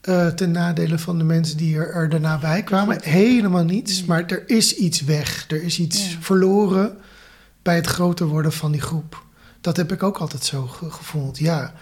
eh, 0.00 0.26
ten 0.26 0.50
nadele 0.50 0.98
van 0.98 1.18
de 1.18 1.24
mensen 1.24 1.56
die 1.56 1.76
er, 1.76 1.90
er 1.94 2.08
daarna 2.08 2.38
bij 2.38 2.62
kwamen. 2.62 2.98
Helemaal 3.02 3.64
niets. 3.64 4.04
Maar 4.04 4.24
er 4.26 4.42
is 4.46 4.74
iets 4.76 5.00
weg. 5.04 5.44
Er 5.48 5.62
is 5.62 5.78
iets 5.78 6.10
Ja. 6.12 6.16
verloren 6.20 6.96
bij 7.62 7.74
het 7.76 7.86
groter 7.86 8.26
worden 8.26 8.52
van 8.52 8.72
die 8.72 8.80
groep. 8.80 9.24
Dat 9.60 9.76
heb 9.76 9.92
ik 9.92 10.02
ook 10.02 10.16
altijd 10.18 10.44
zo 10.44 10.66
ge- 10.66 10.90
gevoeld, 10.90 11.38
ja. 11.38 11.72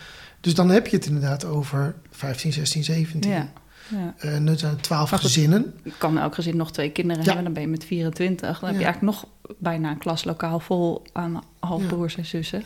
Dus 0.41 0.55
dan 0.55 0.71
heb 0.71 0.87
je 0.87 0.97
het 0.97 1.07
inderdaad 1.07 1.45
over 1.45 1.95
15, 2.11 2.53
16, 2.53 2.85
17. 2.85 3.31
ja, 3.31 3.49
ja. 3.88 4.14
Eh, 4.18 4.38
nu 4.38 4.57
zijn 4.57 4.72
het 4.72 4.83
12 4.83 5.11
Maar 5.11 5.18
goed, 5.18 5.29
gezinnen. 5.29 5.74
Kan 5.98 6.18
elk 6.18 6.35
gezin 6.35 6.57
nog 6.57 6.72
twee 6.72 6.90
kinderen 6.90 7.22
Ja. 7.22 7.27
hebben, 7.27 7.44
dan 7.44 7.53
ben 7.53 7.62
je 7.62 7.68
met 7.68 7.85
24. 7.85 8.59
Dan 8.59 8.68
heb 8.68 8.79
je 8.79 8.85
eigenlijk 8.85 9.14
nog 9.14 9.29
bijna 9.59 9.90
een 9.90 9.98
klaslokaal 9.98 10.61
vol 10.61 11.03
aan 11.12 11.42
halfbroers 11.59 12.16
en 12.16 12.27
zussen. 12.27 12.62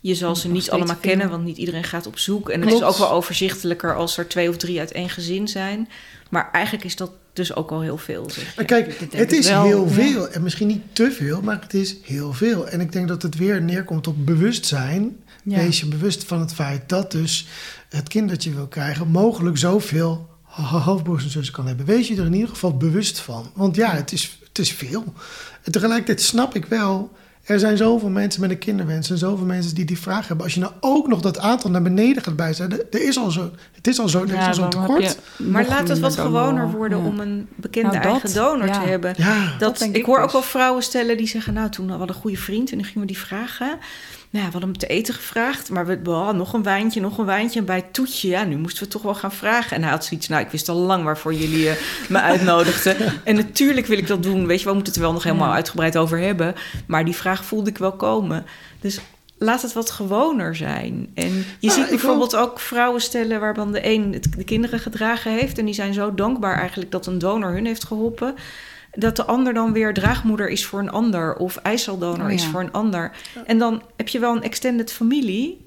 Je 0.00 0.14
zal 0.14 0.36
ze 0.36 0.48
niet 0.48 0.70
allemaal 0.70 0.96
veel. 1.00 1.10
kennen, 1.10 1.30
want 1.30 1.44
niet 1.44 1.56
iedereen 1.56 1.84
gaat 1.84 2.06
op 2.06 2.18
zoek. 2.18 2.48
En 2.48 2.60
het 2.60 2.72
is 2.72 2.82
ook 2.82 2.96
wel 2.96 3.10
overzichtelijker 3.10 3.96
als 3.96 4.16
er 4.18 4.28
twee 4.28 4.48
of 4.48 4.56
drie 4.56 4.78
uit 4.78 4.92
één 4.92 5.08
gezin 5.10 5.48
zijn. 5.48 5.88
Maar 6.30 6.48
eigenlijk 6.52 6.84
is 6.84 6.96
dat 6.96 7.10
dus 7.32 7.54
ook 7.54 7.70
al 7.70 7.80
heel 7.80 7.98
veel. 7.98 8.30
Zeg 8.30 8.54
je. 8.54 8.64
Kijk, 8.64 9.06
het 9.10 9.32
is 9.32 9.48
wel, 9.48 9.64
heel 9.64 9.84
ja. 9.84 9.90
veel. 9.90 10.28
En 10.28 10.42
misschien 10.42 10.66
niet 10.66 10.82
te 10.92 11.12
veel, 11.12 11.40
maar 11.42 11.60
het 11.60 11.74
is 11.74 11.96
heel 12.02 12.32
veel. 12.32 12.68
En 12.68 12.80
ik 12.80 12.92
denk 12.92 13.08
dat 13.08 13.22
het 13.22 13.36
weer 13.36 13.62
neerkomt 13.62 14.06
op 14.06 14.26
bewustzijn. 14.26 15.16
Ja. 15.42 15.56
Wees 15.56 15.80
je 15.80 15.86
bewust 15.86 16.24
van 16.24 16.40
het 16.40 16.52
feit 16.52 16.88
dat 16.88 17.12
dus 17.12 17.46
het 17.88 18.08
kind 18.08 18.28
dat 18.28 18.44
je 18.44 18.54
wil 18.54 18.66
krijgen... 18.66 19.08
mogelijk 19.08 19.58
zoveel 19.58 20.28
halfbroers 20.50 21.24
en 21.24 21.30
zussen 21.30 21.54
kan 21.54 21.66
hebben. 21.66 21.86
Wees 21.86 22.08
je 22.08 22.16
er 22.16 22.26
in 22.26 22.32
ieder 22.34 22.48
geval 22.48 22.76
bewust 22.76 23.18
van. 23.20 23.50
Want 23.54 23.76
ja, 23.76 23.90
het 23.94 24.12
is, 24.12 24.38
het 24.48 24.58
is 24.58 24.72
veel. 24.72 25.04
En 25.62 25.72
tegelijkertijd 25.72 26.20
snap 26.22 26.54
ik 26.54 26.64
wel... 26.64 27.10
Er 27.40 27.58
zijn 27.58 27.76
zoveel 27.76 28.08
mensen 28.08 28.40
met 28.40 28.50
een 28.50 28.58
kinderwens 28.58 29.10
en 29.10 29.18
zoveel 29.18 29.46
mensen 29.46 29.74
die 29.74 29.84
die 29.84 29.98
vraag 29.98 30.28
hebben. 30.28 30.44
Als 30.44 30.54
je 30.54 30.60
nou 30.60 30.72
ook 30.80 31.08
nog 31.08 31.20
dat 31.20 31.38
aantal 31.38 31.70
naar 31.70 31.82
beneden 31.82 32.22
gaat 32.22 32.36
bijzetten, 32.36 32.78
er 32.90 33.02
is 33.02 33.18
al 33.18 33.30
zo, 33.30 33.50
het 33.72 33.86
is 33.86 33.98
al 33.98 34.08
zo, 34.08 34.24
er 34.24 34.48
is 34.48 34.60
al 34.60 34.68
tekort. 34.68 35.18
je 35.38 35.44
maar 35.44 35.66
laat 35.66 35.88
het 35.88 35.98
wat 35.98 36.14
gewoner 36.16 36.70
worden 36.70 36.98
Ja. 36.98 37.04
om 37.04 37.20
een 37.20 37.48
bekende 37.54 37.90
Nou, 37.90 38.02
dat, 38.02 38.12
eigen 38.12 38.34
donor 38.34 38.66
ja. 38.66 38.80
te 38.82 38.88
hebben. 38.88 39.14
Ja, 39.16 39.44
Dat, 39.50 39.58
Dat 39.58 39.78
denk 39.78 39.90
ik 39.90 39.96
ik 40.00 40.04
hoor 40.06 40.18
ook 40.18 40.24
dus. 40.24 40.32
wel 40.32 40.42
vrouwen 40.42 40.82
stellen 40.82 41.16
die 41.16 41.26
zeggen... 41.26 41.52
nou, 41.54 41.70
toen 41.70 41.88
hadden 41.88 42.06
we 42.06 42.12
een 42.12 42.20
goede 42.20 42.36
vriend 42.36 42.70
en 42.70 42.76
dan 42.76 42.86
gingen 42.86 43.00
we 43.00 43.06
die 43.06 43.18
vragen. 43.18 43.78
Nou 44.30 44.44
we 44.46 44.50
hadden 44.52 44.70
hem 44.70 44.78
te 44.78 44.86
eten 44.86 45.14
gevraagd, 45.14 45.70
maar 45.70 45.86
we 45.86 45.98
oh, 46.04 46.30
nog 46.30 46.52
een 46.52 46.62
wijntje, 46.62 47.00
nog 47.00 47.18
een 47.18 47.24
wijntje. 47.24 47.58
En 47.58 47.64
bij 47.64 47.76
het 47.76 47.92
toetje, 47.92 48.28
ja, 48.28 48.44
nu 48.44 48.56
moesten 48.56 48.82
we 48.82 48.88
toch 48.88 49.02
wel 49.02 49.14
gaan 49.14 49.32
vragen. 49.32 49.76
En 49.76 49.82
hij 49.82 49.90
had 49.90 50.04
zoiets, 50.04 50.28
nou, 50.28 50.42
ik 50.44 50.50
wist 50.50 50.68
al 50.68 50.76
lang 50.76 51.04
waarvoor 51.04 51.34
jullie 51.34 51.66
uh, 51.66 51.72
me 52.08 52.20
uitnodigden. 52.32 52.96
en 53.24 53.34
natuurlijk 53.34 53.86
wil 53.86 53.98
ik 53.98 54.06
dat 54.06 54.22
doen, 54.22 54.46
weet 54.46 54.60
je, 54.60 54.66
we 54.66 54.72
moeten 54.74 54.92
het 54.92 54.96
er 55.00 55.06
wel 55.06 55.12
nog 55.14 55.22
helemaal 55.24 55.52
uitgebreid 55.52 55.96
over 55.96 56.18
hebben. 56.18 56.54
Maar 56.86 57.04
die 57.04 57.14
vraag 57.16 57.44
voelde 57.44 57.70
ik 57.70 57.78
wel 57.78 57.92
komen. 57.92 58.46
Dus 58.80 58.98
laat 59.38 59.62
het 59.62 59.72
wat 59.72 59.90
gewoner 59.90 60.56
zijn. 60.56 61.10
En 61.14 61.44
je 61.58 61.68
Ah, 61.68 61.74
ziet 61.74 61.88
bijvoorbeeld 61.88 62.36
ook 62.36 62.60
vrouwen 62.60 63.00
stellen 63.00 63.40
waarvan 63.40 63.72
de 63.72 63.86
een 63.86 64.12
het- 64.12 64.32
de 64.36 64.44
kinderen 64.44 64.78
gedragen 64.78 65.32
heeft. 65.32 65.58
En 65.58 65.64
die 65.64 65.74
zijn 65.74 65.94
zo 65.94 66.14
dankbaar 66.14 66.58
eigenlijk 66.58 66.90
dat 66.90 67.06
een 67.06 67.18
donor 67.18 67.50
hun 67.52 67.66
heeft 67.66 67.84
geholpen. 67.84 68.34
Dat 68.92 69.16
de 69.16 69.24
ander 69.24 69.54
dan 69.54 69.72
weer 69.72 69.94
draagmoeder 69.94 70.48
is 70.48 70.66
voor 70.66 70.78
een 70.80 70.90
ander. 70.90 71.34
Of 71.36 71.56
eiceldonor 71.56 72.26
Oh, 72.26 72.32
is 72.32 72.46
voor 72.46 72.60
een 72.60 72.72
ander. 72.72 73.10
En 73.46 73.58
dan 73.58 73.82
heb 73.96 74.08
je 74.08 74.18
wel 74.18 74.36
een 74.36 74.42
extended 74.42 74.92
familie. 74.92 75.62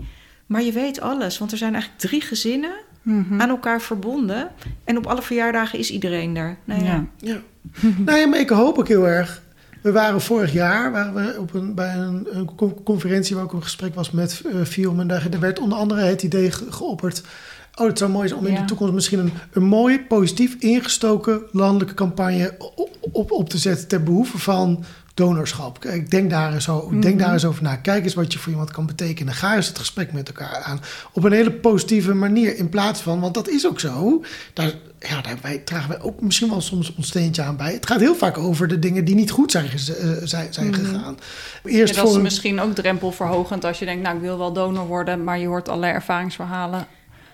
Maar 0.45 0.61
je 0.63 0.71
weet 0.71 1.01
alles. 1.01 1.37
Want 1.37 1.51
er 1.51 1.57
zijn 1.57 1.73
eigenlijk 1.73 2.01
drie 2.03 2.21
gezinnen 2.21 2.73
Mhm. 3.01 3.41
aan 3.41 3.49
elkaar 3.49 3.81
verbonden. 3.81 4.47
En 4.83 4.97
op 4.97 5.07
alle 5.07 5.21
verjaardagen 5.21 5.79
is 5.79 5.91
iedereen 5.91 6.35
er. 6.35 6.57
Nou 6.63 6.83
ja. 6.83 7.05
Ja. 7.17 7.31
Ja. 7.33 7.37
nou 8.05 8.17
ja, 8.19 8.27
maar 8.27 8.39
ik 8.39 8.49
hoop 8.49 8.77
ook 8.77 8.87
heel 8.87 9.07
erg. 9.07 9.41
We 9.81 9.91
waren 9.91 10.21
vorig 10.21 10.53
jaar 10.53 10.91
waren 10.91 11.13
we 11.13 11.39
op 11.39 11.53
een, 11.53 11.73
bij 11.75 11.95
een, 11.95 12.27
een 12.31 12.55
con- 12.55 12.83
conferentie 12.83 13.35
waar 13.35 13.43
ook 13.43 13.53
een 13.53 13.63
gesprek 13.63 13.95
was 13.95 14.11
met 14.11 14.41
uh, 14.45 14.61
Fium. 14.63 14.99
En 14.99 15.07
daar, 15.07 15.29
daar 15.29 15.39
werd 15.39 15.59
onder 15.59 15.77
andere 15.77 16.01
het 16.01 16.23
idee 16.23 16.51
ge- 16.51 16.71
geopperd. 16.71 17.23
Oh, 17.75 17.87
het 17.87 17.97
zou 17.97 18.11
mooi 18.11 18.27
zijn 18.27 18.39
om 18.39 18.45
in 18.45 18.55
de 18.55 18.65
toekomst 18.65 18.93
misschien 18.93 19.19
een, 19.19 19.31
een 19.53 19.63
mooie, 19.63 19.99
positief 20.03 20.55
ingestoken 20.59 21.41
landelijke 21.51 21.93
campagne 21.93 22.55
op, 22.75 22.97
op, 23.11 23.31
op 23.31 23.49
te 23.49 23.57
zetten 23.57 23.87
ter 23.87 24.03
behoeve 24.03 24.37
van 24.37 24.83
donorschap. 25.13 25.79
Kijk, 25.79 26.09
denk 26.11 26.29
daar, 26.29 26.53
eens 26.53 26.69
over, 26.69 27.01
denk 27.01 27.19
daar 27.19 27.33
eens 27.33 27.45
over 27.45 27.63
na. 27.63 27.75
Kijk 27.75 28.03
eens 28.03 28.13
wat 28.13 28.33
je 28.33 28.39
voor 28.39 28.51
iemand 28.51 28.71
kan 28.71 28.85
betekenen. 28.85 29.33
Ga 29.33 29.55
eens 29.55 29.67
het 29.67 29.77
gesprek 29.79 30.13
met 30.13 30.27
elkaar 30.27 30.61
aan. 30.63 30.79
Op 31.13 31.23
een 31.23 31.31
hele 31.31 31.51
positieve 31.51 32.13
manier. 32.13 32.57
In 32.57 32.69
plaats 32.69 33.01
van, 33.01 33.19
want 33.19 33.33
dat 33.33 33.47
is 33.49 33.67
ook 33.67 33.79
zo. 33.79 34.23
Daar, 34.53 34.73
ja, 34.99 35.21
daar 35.21 35.37
wij, 35.41 35.57
dragen 35.57 35.89
wij 35.89 36.01
ook 36.01 36.21
misschien 36.21 36.49
wel 36.49 36.61
soms 36.61 36.95
ons 36.95 37.07
steentje 37.07 37.41
aan 37.41 37.57
bij. 37.57 37.73
Het 37.73 37.85
gaat 37.87 37.99
heel 37.99 38.15
vaak 38.15 38.37
over 38.37 38.67
de 38.67 38.79
dingen 38.79 39.05
die 39.05 39.15
niet 39.15 39.31
goed 39.31 39.51
zijn, 39.51 39.65
eh, 39.65 40.09
zijn, 40.23 40.53
zijn 40.53 40.73
gegaan. 40.73 41.17
Eerst 41.63 41.77
Ja, 41.79 41.85
dat 41.85 41.89
is 41.95 41.99
voor 41.99 42.15
een- 42.15 42.21
misschien 42.21 42.59
ook 42.59 42.75
drempelverhogend 42.75 43.63
als 43.63 43.79
je 43.79 43.85
denkt, 43.85 44.03
nou 44.03 44.15
ik 44.15 44.21
wil 44.21 44.37
wel 44.37 44.53
donor 44.53 44.87
worden, 44.87 45.23
maar 45.23 45.39
je 45.39 45.47
hoort 45.47 45.69
allerlei 45.69 45.93
ervaringsverhalen. 45.93 46.87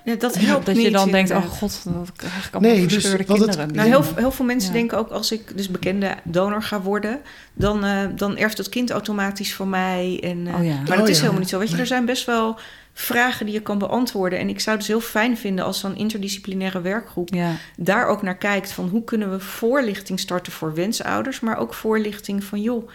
Ja, 0.03 0.15
dat 0.15 0.35
helpt 0.37 0.65
dat 0.65 0.75
niet, 0.75 0.83
je 0.85 0.91
dan 0.91 1.11
denkt, 1.11 1.31
oh 1.31 1.45
god, 1.45 1.81
dat 1.83 2.11
krijg 2.15 2.47
ik 2.47 2.53
allemaal 2.53 2.71
Nee, 2.75 2.85
dus 2.85 3.03
wat 3.11 3.17
het- 3.19 3.27
kinderen. 3.27 3.73
Nou, 3.75 3.87
heel, 3.89 4.03
heel 4.15 4.31
veel 4.31 4.45
mensen 4.45 4.69
Ja. 4.71 4.77
denken 4.77 4.97
ook 4.97 5.09
als 5.09 5.31
ik 5.31 5.57
dus 5.57 5.69
bekende 5.69 6.15
donor 6.23 6.63
ga 6.63 6.81
worden, 6.81 7.19
dan, 7.53 7.83
eh, 7.85 8.07
dan 8.15 8.37
erft 8.37 8.57
het 8.57 8.69
kind 8.69 8.89
automatisch 8.91 9.53
van 9.55 9.69
mij. 9.69 10.19
En, 10.23 10.47
Oh 10.57 10.63
ja. 10.65 10.75
Maar 10.75 10.85
dat 10.85 10.99
Oh 10.99 11.07
is 11.07 11.15
ja. 11.15 11.19
helemaal 11.19 11.39
niet 11.39 11.49
zo. 11.49 11.57
Weet 11.57 11.67
je, 11.67 11.73
Nee. 11.73 11.81
er 11.81 11.87
zijn 11.87 12.05
best 12.05 12.25
wel 12.25 12.59
vragen 12.93 13.45
die 13.45 13.55
je 13.55 13.61
kan 13.61 13.77
beantwoorden. 13.77 14.39
En 14.39 14.49
ik 14.49 14.59
zou 14.59 14.77
het 14.77 14.85
dus 14.85 14.95
heel 14.95 15.05
fijn 15.09 15.37
vinden 15.37 15.65
als 15.65 15.79
zo'n 15.79 15.95
interdisciplinaire 15.95 16.81
werkgroep 16.81 17.33
Ja, 17.33 17.51
daar 17.77 18.07
ook 18.07 18.21
naar 18.21 18.37
kijkt 18.37 18.71
van 18.71 18.87
hoe 18.89 19.03
kunnen 19.03 19.31
we 19.31 19.39
voorlichting 19.39 20.19
starten 20.19 20.51
voor 20.51 20.73
wensouders, 20.73 21.39
maar 21.39 21.57
ook 21.57 21.73
voorlichting 21.73 22.43
van 22.43 22.61
joh. 22.61 22.89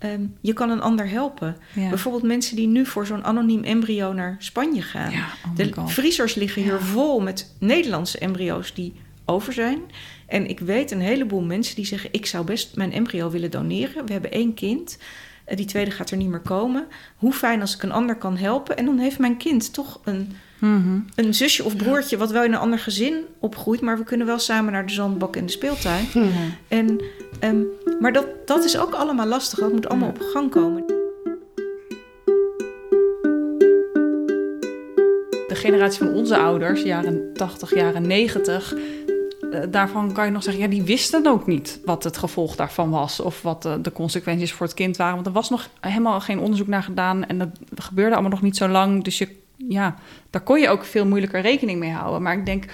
Ehm, 0.00 0.20
je 0.40 0.52
kan 0.52 0.70
een 0.70 0.80
ander 0.80 1.08
helpen. 1.08 1.56
ja. 1.74 1.88
Bijvoorbeeld 1.88 2.22
mensen 2.22 2.56
die 2.56 2.66
nu 2.66 2.86
voor 2.86 3.06
zo'n 3.06 3.24
anoniem 3.24 3.62
embryo 3.64 4.12
naar 4.12 4.36
Spanje 4.38 4.82
gaan. 4.82 5.10
Ja, 5.10 5.26
oh 5.46 5.56
De 5.56 5.72
vriezers 5.86 6.34
liggen 6.34 6.62
hier 6.62 6.80
vol 6.80 7.20
met 7.20 7.54
Nederlandse 7.58 8.18
embryo's 8.18 8.74
die 8.74 8.92
over 9.24 9.52
zijn. 9.52 9.78
En 10.26 10.48
ik 10.48 10.60
weet 10.60 10.90
een 10.90 11.00
heleboel 11.00 11.42
mensen 11.42 11.74
die 11.76 11.84
zeggen: 11.86 12.08
Ik 12.12 12.26
zou 12.26 12.44
best 12.44 12.76
mijn 12.76 12.92
embryo 12.92 13.30
willen 13.30 13.50
doneren. 13.50 14.06
We 14.06 14.12
hebben 14.12 14.32
één 14.32 14.54
kind. 14.54 14.98
Eh, 15.44 15.56
Die 15.56 15.66
tweede 15.66 15.90
gaat 15.90 16.10
er 16.10 16.16
niet 16.16 16.28
meer 16.28 16.40
komen. 16.40 16.86
Hoe 17.16 17.32
fijn 17.32 17.60
als 17.60 17.74
ik 17.74 17.82
een 17.82 17.92
ander 17.92 18.16
kan 18.16 18.36
helpen. 18.36 18.76
En 18.76 18.84
dan 18.84 18.98
heeft 18.98 19.18
mijn 19.18 19.36
kind 19.36 19.72
toch 19.72 20.00
een, 20.04 20.32
Mhm. 20.58 20.98
een 21.14 21.34
zusje 21.34 21.64
of 21.64 21.76
broertje, 21.76 22.16
wat 22.16 22.30
wel 22.30 22.44
in 22.44 22.52
een 22.52 22.58
ander 22.58 22.78
gezin 22.78 23.14
opgroeit. 23.38 23.80
Maar 23.80 23.98
we 23.98 24.04
kunnen 24.04 24.26
wel 24.26 24.38
samen 24.38 24.72
naar 24.72 24.86
de 24.86 24.92
zandbak 24.92 25.36
en 25.36 25.46
de 25.46 25.52
speeltuin. 25.52 26.06
En, 26.68 27.00
ehm, 27.40 27.62
maar 28.00 28.12
dat, 28.12 28.26
dat 28.44 28.64
is 28.64 28.78
ook 28.78 28.94
allemaal 28.94 29.26
lastig. 29.26 29.58
Dat 29.58 29.72
moet 29.72 29.88
allemaal 29.88 30.08
op 30.08 30.20
gang 30.20 30.50
komen. 30.50 30.86
De 35.48 35.56
generatie 35.56 35.98
van 35.98 36.14
onze 36.14 36.36
ouders, 36.36 36.82
jaren 36.82 37.30
80, 37.34 37.74
jaren 37.74 38.06
90, 38.06 38.74
eh, 39.50 39.60
daarvan 39.70 40.12
kan 40.12 40.24
je 40.24 40.30
nog 40.30 40.42
zeggen, 40.42 40.62
ja, 40.62 40.68
die 40.68 40.82
wisten 40.82 41.26
ook 41.26 41.46
niet 41.46 41.80
wat 41.84 42.04
het 42.04 42.16
gevolg 42.16 42.56
daarvan 42.56 42.90
was 42.90 43.20
of 43.20 43.42
wat 43.42 43.62
de, 43.62 43.80
de 43.80 43.92
consequenties 43.92 44.52
voor 44.52 44.66
het 44.66 44.74
kind 44.74 44.96
waren. 44.96 45.14
Want 45.14 45.26
er 45.26 45.32
was 45.32 45.50
nog 45.50 45.68
helemaal 45.80 46.20
geen 46.20 46.38
onderzoek 46.38 46.66
naar 46.66 46.82
gedaan 46.82 47.26
en 47.26 47.38
dat 47.38 47.50
gebeurde 47.74 48.12
allemaal 48.12 48.30
nog 48.30 48.42
niet 48.42 48.56
zo 48.56 48.68
lang. 48.68 49.04
Dus 49.04 49.18
je, 49.18 49.28
ja, 49.56 49.96
daar 50.30 50.42
kon 50.42 50.60
je 50.60 50.68
ook 50.68 50.84
veel 50.84 51.06
moeilijker 51.06 51.40
rekening 51.40 51.78
mee 51.78 51.92
houden. 51.92 52.22
Maar 52.22 52.38
ik 52.38 52.46
denk, 52.46 52.64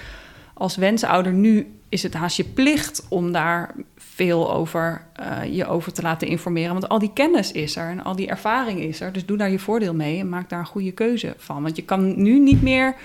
als 0.53 0.75
wensouder 0.75 1.33
nu 1.33 1.67
is 1.89 2.03
het 2.03 2.13
haast 2.13 2.37
je 2.37 2.43
plicht 2.43 3.05
om 3.09 3.31
daar 3.31 3.75
veel 4.17 4.53
over 4.53 5.01
eh, 5.15 5.55
je 5.55 5.65
over 5.65 5.93
te 5.93 6.01
laten 6.01 6.27
informeren. 6.27 6.71
Want 6.73 6.89
al 6.89 6.99
die 6.99 7.11
kennis 7.13 7.51
is 7.51 7.75
er 7.75 7.89
en 7.89 8.03
al 8.03 8.15
die 8.15 8.27
ervaring 8.27 8.79
is 8.79 8.99
er. 9.01 9.11
Dus 9.13 9.25
doe 9.25 9.37
daar 9.37 9.49
je 9.51 9.59
voordeel 9.59 9.93
mee 9.93 10.19
en 10.19 10.29
maak 10.29 10.49
daar 10.49 10.59
een 10.59 10.65
goede 10.65 10.91
keuze 10.91 11.33
van. 11.37 11.63
Want 11.63 11.75
je 11.75 11.83
kan 11.83 12.21
nu 12.21 12.39
niet 12.39 12.61
meer, 12.61 12.95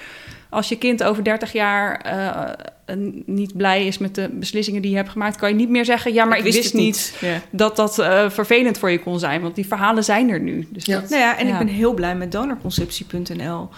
als 0.50 0.68
je 0.68 0.78
kind 0.78 1.02
over 1.02 1.24
30 1.24 1.52
jaar 1.52 1.96
eh, 2.00 2.96
niet 3.26 3.56
blij 3.56 3.86
is 3.86 3.98
met 3.98 4.14
de 4.14 4.28
beslissingen 4.32 4.82
die 4.82 4.90
je 4.90 4.96
hebt 4.96 5.08
gemaakt, 5.08 5.36
kan 5.36 5.48
je 5.48 5.54
niet 5.54 5.68
meer 5.68 5.84
zeggen: 5.84 6.12
ja, 6.12 6.24
maar 6.24 6.38
ik, 6.38 6.44
wist, 6.52 6.74
niet 6.74 7.16
Ja. 7.20 7.40
dat 7.50 7.76
dat 7.76 7.98
eh, 7.98 8.30
vervelend 8.30 8.78
voor 8.78 8.90
je 8.90 9.00
kon 9.00 9.18
zijn. 9.18 9.40
Want 9.42 9.54
die 9.54 9.66
verhalen 9.66 10.04
zijn 10.04 10.30
er 10.30 10.40
nu. 10.40 10.66
Dus 10.70 10.84
Ja. 10.84 11.00
dat- 11.00 11.08
Nou 11.10 11.22
ja, 11.22 11.38
en 11.38 11.46
Ja. 11.46 11.52
ik 11.52 11.58
ben 11.66 11.74
heel 11.74 11.94
blij 11.94 12.14
met 12.16 12.32
donorconceptie.nl. 12.32 13.68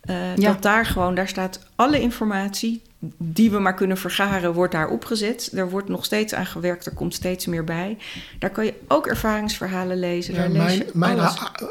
Eh, 0.00 0.36
Ja. 0.36 0.48
Dat 0.52 0.62
daar 0.62 0.86
gewoon, 0.86 1.14
daar 1.14 1.28
staat 1.28 1.66
alle 1.76 2.00
informatie 2.00 2.82
die 3.16 3.50
we 3.50 3.58
maar 3.58 3.74
kunnen 3.74 3.96
vergaren, 3.96 4.52
wordt 4.52 4.72
daar 4.72 4.88
opgezet. 4.88 5.50
Er 5.54 5.70
wordt 5.70 5.88
nog 5.88 6.04
steeds 6.04 6.34
aan 6.34 6.46
gewerkt, 6.46 6.86
er 6.86 6.92
komt 6.92 7.14
steeds 7.14 7.46
meer 7.46 7.64
bij. 7.64 7.98
Daar 8.38 8.50
kan 8.50 8.64
je 8.64 8.74
ook 8.88 9.06
ervaringsverhalen 9.06 9.98
lezen. 9.98 10.34
Ja, 10.34 10.40
daar 10.40 10.50
lees 10.50 10.82
mijn 10.92 11.16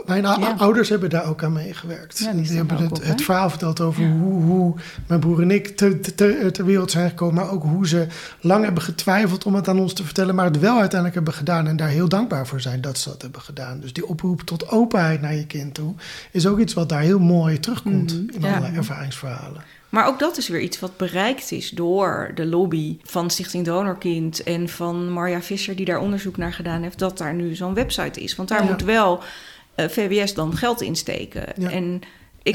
mijn, 0.06 0.22
Ja. 0.24 0.56
ouders 0.58 0.90
hebben 0.90 1.10
daar 1.10 1.26
ook 1.30 1.44
aan 1.44 1.54
meegewerkt. 1.54 2.18
Ja, 2.20 2.32
die 2.34 2.52
hebben 2.52 2.78
het, 2.78 2.92
op, 2.92 3.04
het 3.04 3.22
verhaal 3.22 3.50
verteld 3.50 3.80
over 3.82 4.08
hoe, 4.10 4.42
hoe 4.44 4.74
mijn 5.08 5.20
broer 5.20 5.42
en 5.42 5.52
ik 5.52 5.68
te, 5.78 6.00
te- 6.00 6.16
te- 6.16 6.50
ter 6.52 6.66
wereld 6.66 6.92
zijn 6.92 7.10
gekomen. 7.10 7.36
Maar 7.36 7.52
ook 7.52 7.64
hoe 7.64 7.88
ze 7.88 8.08
lang 8.42 8.64
hebben 8.64 8.84
getwijfeld 8.84 9.46
om 9.46 9.56
het 9.56 9.68
aan 9.68 9.80
ons 9.80 9.94
te 9.94 10.04
vertellen. 10.04 10.36
Maar 10.36 10.46
het 10.46 10.60
wel 10.60 10.74
uiteindelijk 10.80 11.16
hebben 11.16 11.34
gedaan. 11.34 11.68
En 11.68 11.76
daar 11.76 11.88
heel 11.90 12.10
dankbaar 12.10 12.48
voor 12.48 12.62
zijn 12.62 12.82
dat 12.82 12.98
ze 12.98 13.10
dat 13.10 13.22
hebben 13.22 13.42
gedaan. 13.42 13.80
Dus 13.80 13.94
die 13.94 14.08
oproep 14.08 14.42
tot 14.42 14.70
openheid 14.70 15.22
naar 15.22 15.36
je 15.36 15.46
kind 15.46 15.74
toe. 15.74 15.94
Is 16.32 16.48
ook 16.48 16.60
iets 16.60 16.74
wat 16.74 16.90
daar 16.90 17.02
heel 17.02 17.20
mooi 17.20 17.60
terugkomt 17.60 18.14
Mhm. 18.14 18.36
in 18.36 18.44
allerlei 18.44 18.76
ervaringsverhalen. 18.76 19.62
Maar 19.90 20.08
ook 20.08 20.20
dat 20.20 20.38
is 20.38 20.48
weer 20.48 20.62
iets 20.62 20.80
wat 20.80 20.98
bereikt 20.98 21.52
is 21.52 21.70
door 21.70 22.32
de 22.36 22.46
lobby 22.46 22.98
van 23.04 23.30
Stichting 23.30 23.66
Donorkind 23.66 24.44
en 24.44 24.70
van 24.70 25.10
Marja 25.12 25.42
Visser, 25.42 25.76
die 25.76 25.86
daar 25.86 26.00
onderzoek 26.00 26.38
naar 26.38 26.54
gedaan 26.54 26.82
heeft, 26.84 27.00
dat 27.00 27.18
daar 27.18 27.34
nu 27.34 27.56
zo'n 27.56 27.74
website 27.74 28.22
is. 28.22 28.36
Want 28.36 28.50
daar 28.50 28.64
Ja. 28.64 28.70
moet 28.70 28.82
wel 28.84 29.20
eh, 29.76 29.88
VWS 29.88 30.34
dan 30.34 30.58
geld 30.58 30.82
in 30.82 30.96
steken. 30.96 31.44
Ja. 31.58 31.70
En 31.72 32.02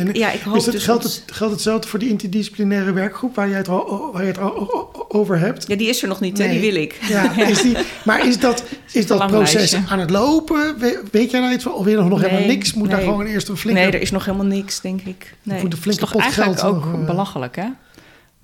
ik, 0.01 0.09
En 0.09 0.15
ja, 0.15 0.31
ik 0.31 0.41
hoop 0.41 0.57
Is 0.57 0.65
het, 0.65 0.75
dus 0.75 0.85
geldt, 0.85 1.03
het, 1.05 1.23
geldt 1.27 1.53
hetzelfde 1.53 1.89
voor 1.89 1.99
die 1.99 2.09
interdisciplinaire 2.09 2.93
werkgroep 2.93 3.35
waar 3.35 3.49
je 3.49 3.55
het, 3.55 3.69
al- 3.69 4.11
waar 4.13 4.23
je 4.23 4.29
het 4.29 4.39
al- 4.39 5.05
over 5.09 5.39
hebt? 5.39 5.67
Ja, 5.69 5.77
die 5.77 5.89
is 5.89 6.03
er 6.03 6.09
nog 6.09 6.21
niet, 6.21 6.39
hè? 6.39 6.49
Die 6.49 6.61
wil 6.61 6.75
ik. 6.75 6.99
Ja, 7.09 7.37
is 7.49 7.63
die, 7.63 7.77
maar 8.05 8.27
is 8.27 8.39
dat, 8.41 8.65
is 8.93 9.07
dat 9.07 9.27
proces 9.27 9.55
lijstje. 9.55 9.83
aan 9.89 9.99
het 9.99 10.11
lopen? 10.11 10.79
We- 10.79 11.03
Weet 11.11 11.31
jij 11.31 11.41
nou 11.41 11.53
iets 11.53 11.63
van? 11.65 11.73
Of 11.73 11.85
weer 11.85 11.97
nog, 11.97 12.09
nog 12.09 12.21
Nee, 12.21 12.29
helemaal 12.29 12.51
niks? 12.51 12.75
Moet 12.75 12.91
daar 12.91 13.01
gewoon 13.01 13.27
eerst 13.27 13.49
een 13.49 13.57
flinke... 13.57 13.81
Nee, 13.81 13.91
er 13.91 14.01
is 14.01 14.11
nog 14.11 14.25
helemaal 14.25 14.47
niks, 14.47 14.81
denk 14.81 15.01
ik. 15.01 15.35
Nee. 15.43 15.61
moet 15.63 15.73
een 15.73 15.79
Het 15.79 15.87
is 15.89 15.97
toch 15.97 16.13
pot 16.13 16.21
eigenlijk 16.21 16.61
geld 16.61 16.75
ook 16.75 16.85
nog, 16.85 17.01
eh, 17.01 17.07
belachelijk, 17.07 17.57
hè? 17.57 17.67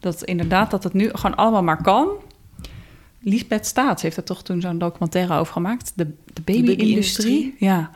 Dat 0.00 0.22
inderdaad 0.24 0.70
dat 0.70 0.84
het 0.84 0.92
nu 0.92 1.08
gewoon 1.12 1.36
allemaal 1.36 1.62
maar 1.62 1.82
kan. 1.82 2.08
Lisbeth 3.22 3.66
Staats 3.66 4.02
heeft 4.02 4.16
er 4.16 4.22
toch 4.24 4.42
toen 4.42 4.60
zo'n 4.60 4.78
documentaire 4.78 5.34
over 5.34 5.52
gemaakt. 5.52 5.92
De, 5.94 6.06
de 6.32 6.40
baby-industrie. 6.44 7.54
ja. 7.58 7.90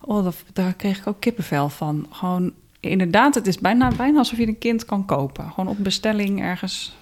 Oh, 0.00 0.24
dat, 0.24 0.34
daar 0.52 0.72
kreeg 0.74 0.98
ik 0.98 1.06
ook 1.06 1.20
kippenvel 1.20 1.68
van. 1.68 2.06
Gewoon, 2.10 2.52
inderdaad, 2.80 3.34
het 3.34 3.46
is 3.46 3.58
bijna, 3.58 3.90
bijna 3.96 4.18
alsof 4.18 4.38
je 4.38 4.46
een 4.46 4.58
kind 4.58 4.84
kan 4.84 5.04
kopen. 5.04 5.50
Gewoon 5.54 5.70
op 5.70 5.76
bestelling 5.84 6.42
ergens. 6.42 6.96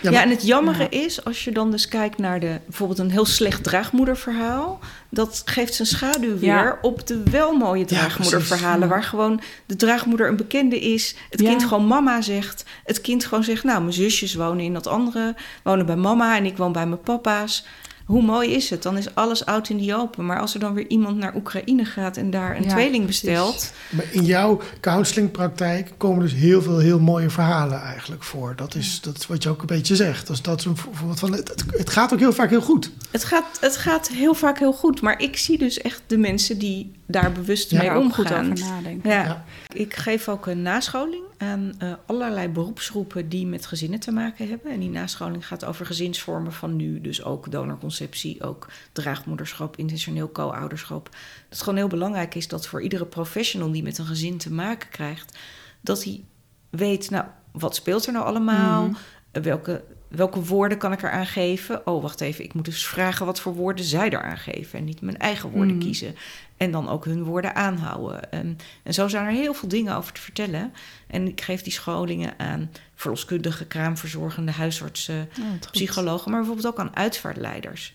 Ja, 0.00 0.22
en 0.22 0.30
het 0.30 0.46
jammere 0.46 0.82
Ja. 0.90 0.90
is, 1.04 1.24
als 1.24 1.44
je 1.44 1.52
dan 1.52 1.70
dus 1.70 1.88
kijkt 1.88 2.18
naar 2.18 2.40
de, 2.40 2.58
bijvoorbeeld 2.66 2.98
een 2.98 3.10
heel 3.10 3.24
slecht 3.24 3.62
draagmoederverhaal, 3.64 4.78
dat 5.08 5.42
geeft 5.44 5.74
zijn 5.74 5.88
schaduw 5.88 6.38
weer 6.38 6.48
Ja. 6.54 6.78
op 6.82 7.06
de 7.06 7.22
wel 7.30 7.56
mooie 7.56 7.84
draagmoederverhalen, 7.84 8.88
waar 8.88 9.02
gewoon 9.04 9.40
de 9.66 9.76
draagmoeder 9.76 10.28
een 10.28 10.36
bekende 10.36 10.80
is, 10.80 11.14
het 11.30 11.40
Ja. 11.40 11.48
kind 11.48 11.64
gewoon 11.64 11.86
mama 11.86 12.20
zegt, 12.20 12.64
het 12.84 13.00
kind 13.00 13.24
gewoon 13.24 13.44
zegt, 13.44 13.64
nou, 13.64 13.80
mijn 13.80 13.92
zusjes 13.92 14.34
wonen 14.34 14.64
in 14.64 14.72
dat 14.72 14.86
andere, 14.86 15.34
wonen 15.62 15.86
bij 15.86 15.96
mama 15.96 16.36
en 16.36 16.44
ik 16.44 16.56
woon 16.56 16.72
bij 16.72 16.86
mijn 16.86 17.00
papa's. 17.02 17.64
Hoe 18.10 18.22
mooi 18.22 18.50
is 18.54 18.70
het? 18.70 18.82
Dan 18.82 18.96
is 18.96 19.14
alles 19.14 19.46
oud 19.46 19.68
in 19.68 19.76
die 19.76 19.94
open. 19.94 20.26
Maar 20.26 20.40
als 20.40 20.54
er 20.54 20.60
dan 20.60 20.74
weer 20.74 20.86
iemand 20.88 21.16
naar 21.16 21.34
Oekraïne 21.36 21.84
gaat 21.84 22.16
en 22.16 22.30
daar 22.30 22.56
een 22.56 22.62
Ja, 22.62 22.68
tweeling 22.68 23.04
precies. 23.04 23.22
bestelt, 23.22 23.72
Maar 23.90 24.04
in 24.10 24.24
jouw 24.24 24.60
counselingpraktijk 24.80 25.92
komen 25.96 26.20
dus 26.20 26.32
heel 26.32 26.62
veel 26.62 26.78
heel 26.78 26.98
mooie 27.00 27.30
verhalen 27.30 27.80
eigenlijk 27.80 28.22
voor. 28.22 28.52
Dat 28.56 28.74
is, 28.74 29.00
dat 29.00 29.16
is 29.18 29.26
wat 29.26 29.42
je 29.42 29.48
ook 29.48 29.60
een 29.60 29.66
beetje 29.66 29.96
zegt. 29.96 30.26
Dus 30.26 30.42
dat 30.42 30.58
is 30.58 30.64
een 30.64 30.76
voorbeeld 30.76 31.18
van, 31.18 31.32
het, 31.32 31.48
het, 31.48 31.64
het 31.76 31.90
gaat 31.90 32.12
ook 32.12 32.18
heel 32.18 32.32
vaak 32.32 32.50
heel 32.50 32.60
goed. 32.60 32.90
Het 33.10 33.24
gaat, 33.24 33.58
het 33.60 33.76
gaat 33.76 34.08
heel 34.08 34.34
vaak 34.34 34.58
heel 34.58 34.72
goed, 34.72 35.00
maar 35.00 35.20
ik 35.20 35.36
zie 35.36 35.58
dus 35.58 35.80
echt 35.80 36.02
de 36.06 36.18
mensen 36.18 36.58
die 36.58 36.92
daar 37.06 37.32
bewust 37.32 37.70
Ja, 37.70 37.78
mee 37.78 37.86
Daar 37.88 37.96
ook 37.96 38.14
goed 38.14 38.24
omgaan. 38.30 38.52
over 38.52 38.64
nadenken. 38.64 39.10
Ja. 39.10 39.44
Ik 39.72 39.94
geef 39.94 40.28
ook 40.28 40.46
een 40.46 40.62
nascholing 40.62 41.24
aan 41.36 41.72
eh, 41.78 41.92
allerlei 42.06 42.48
beroepsgroepen 42.48 43.28
die 43.28 43.46
met 43.46 43.66
gezinnen 43.66 44.00
te 44.00 44.12
maken 44.12 44.48
hebben. 44.48 44.72
En 44.72 44.80
die 44.80 44.90
nascholing 44.90 45.46
gaat 45.46 45.64
over 45.64 45.86
gezinsvormen 45.86 46.52
van 46.52 46.76
nu. 46.76 47.00
Dus 47.00 47.24
ook 47.24 47.50
donorconceptie, 47.50 48.42
ook 48.42 48.66
draagmoederschap, 48.92 49.76
intentioneel 49.76 50.32
co-ouderschap. 50.32 51.04
Dat 51.04 51.20
het 51.48 51.60
gewoon 51.60 51.78
heel 51.78 51.88
belangrijk 51.88 52.34
is 52.34 52.48
dat 52.48 52.66
voor 52.66 52.82
iedere 52.82 53.06
professional 53.06 53.72
die 53.72 53.82
met 53.82 53.98
een 53.98 54.06
gezin 54.06 54.38
te 54.38 54.52
maken 54.52 54.88
krijgt, 54.88 55.38
dat 55.80 56.04
hij 56.04 56.24
weet, 56.70 57.10
nou, 57.10 57.24
wat 57.52 57.74
speelt 57.74 58.06
er 58.06 58.12
nou 58.12 58.24
allemaal? 58.24 58.86
Mhm. 58.86 59.42
Welke, 59.42 59.84
welke 60.10 60.44
woorden 60.44 60.78
kan 60.78 60.92
ik 60.92 61.02
eraan 61.02 61.26
geven? 61.26 61.86
Oh, 61.86 62.02
wacht 62.02 62.20
even, 62.20 62.44
ik 62.44 62.54
moet 62.54 62.64
dus 62.64 62.86
vragen 62.86 63.26
wat 63.26 63.40
voor 63.40 63.54
woorden 63.54 63.84
zij 63.84 64.08
eraan 64.10 64.38
geven. 64.38 64.78
En 64.78 64.84
niet 64.84 65.00
mijn 65.00 65.18
eigen 65.18 65.50
woorden 65.50 65.76
Mhm. 65.76 65.84
kiezen. 65.84 66.14
En 66.56 66.70
dan 66.70 66.88
ook 66.88 67.04
hun 67.04 67.22
woorden 67.24 67.54
aanhouden. 67.54 68.32
En, 68.32 68.58
en 68.82 68.94
zo 68.94 69.08
zijn 69.08 69.26
er 69.26 69.32
heel 69.32 69.54
veel 69.54 69.68
dingen 69.68 69.96
over 69.96 70.12
te 70.12 70.20
vertellen. 70.20 70.72
En 71.06 71.26
ik 71.28 71.40
geef 71.40 71.62
die 71.62 71.72
scholingen 71.72 72.32
aan 72.38 72.70
verloskundigen, 72.94 73.66
kraamverzorgende, 73.68 74.52
huisartsen, 74.52 75.28
Oh, 75.40 75.46
psychologen, 75.70 76.30
maar 76.30 76.40
bijvoorbeeld 76.40 76.66
ook 76.74 76.78
aan 76.78 76.96
uitvaartleiders. 76.96 77.94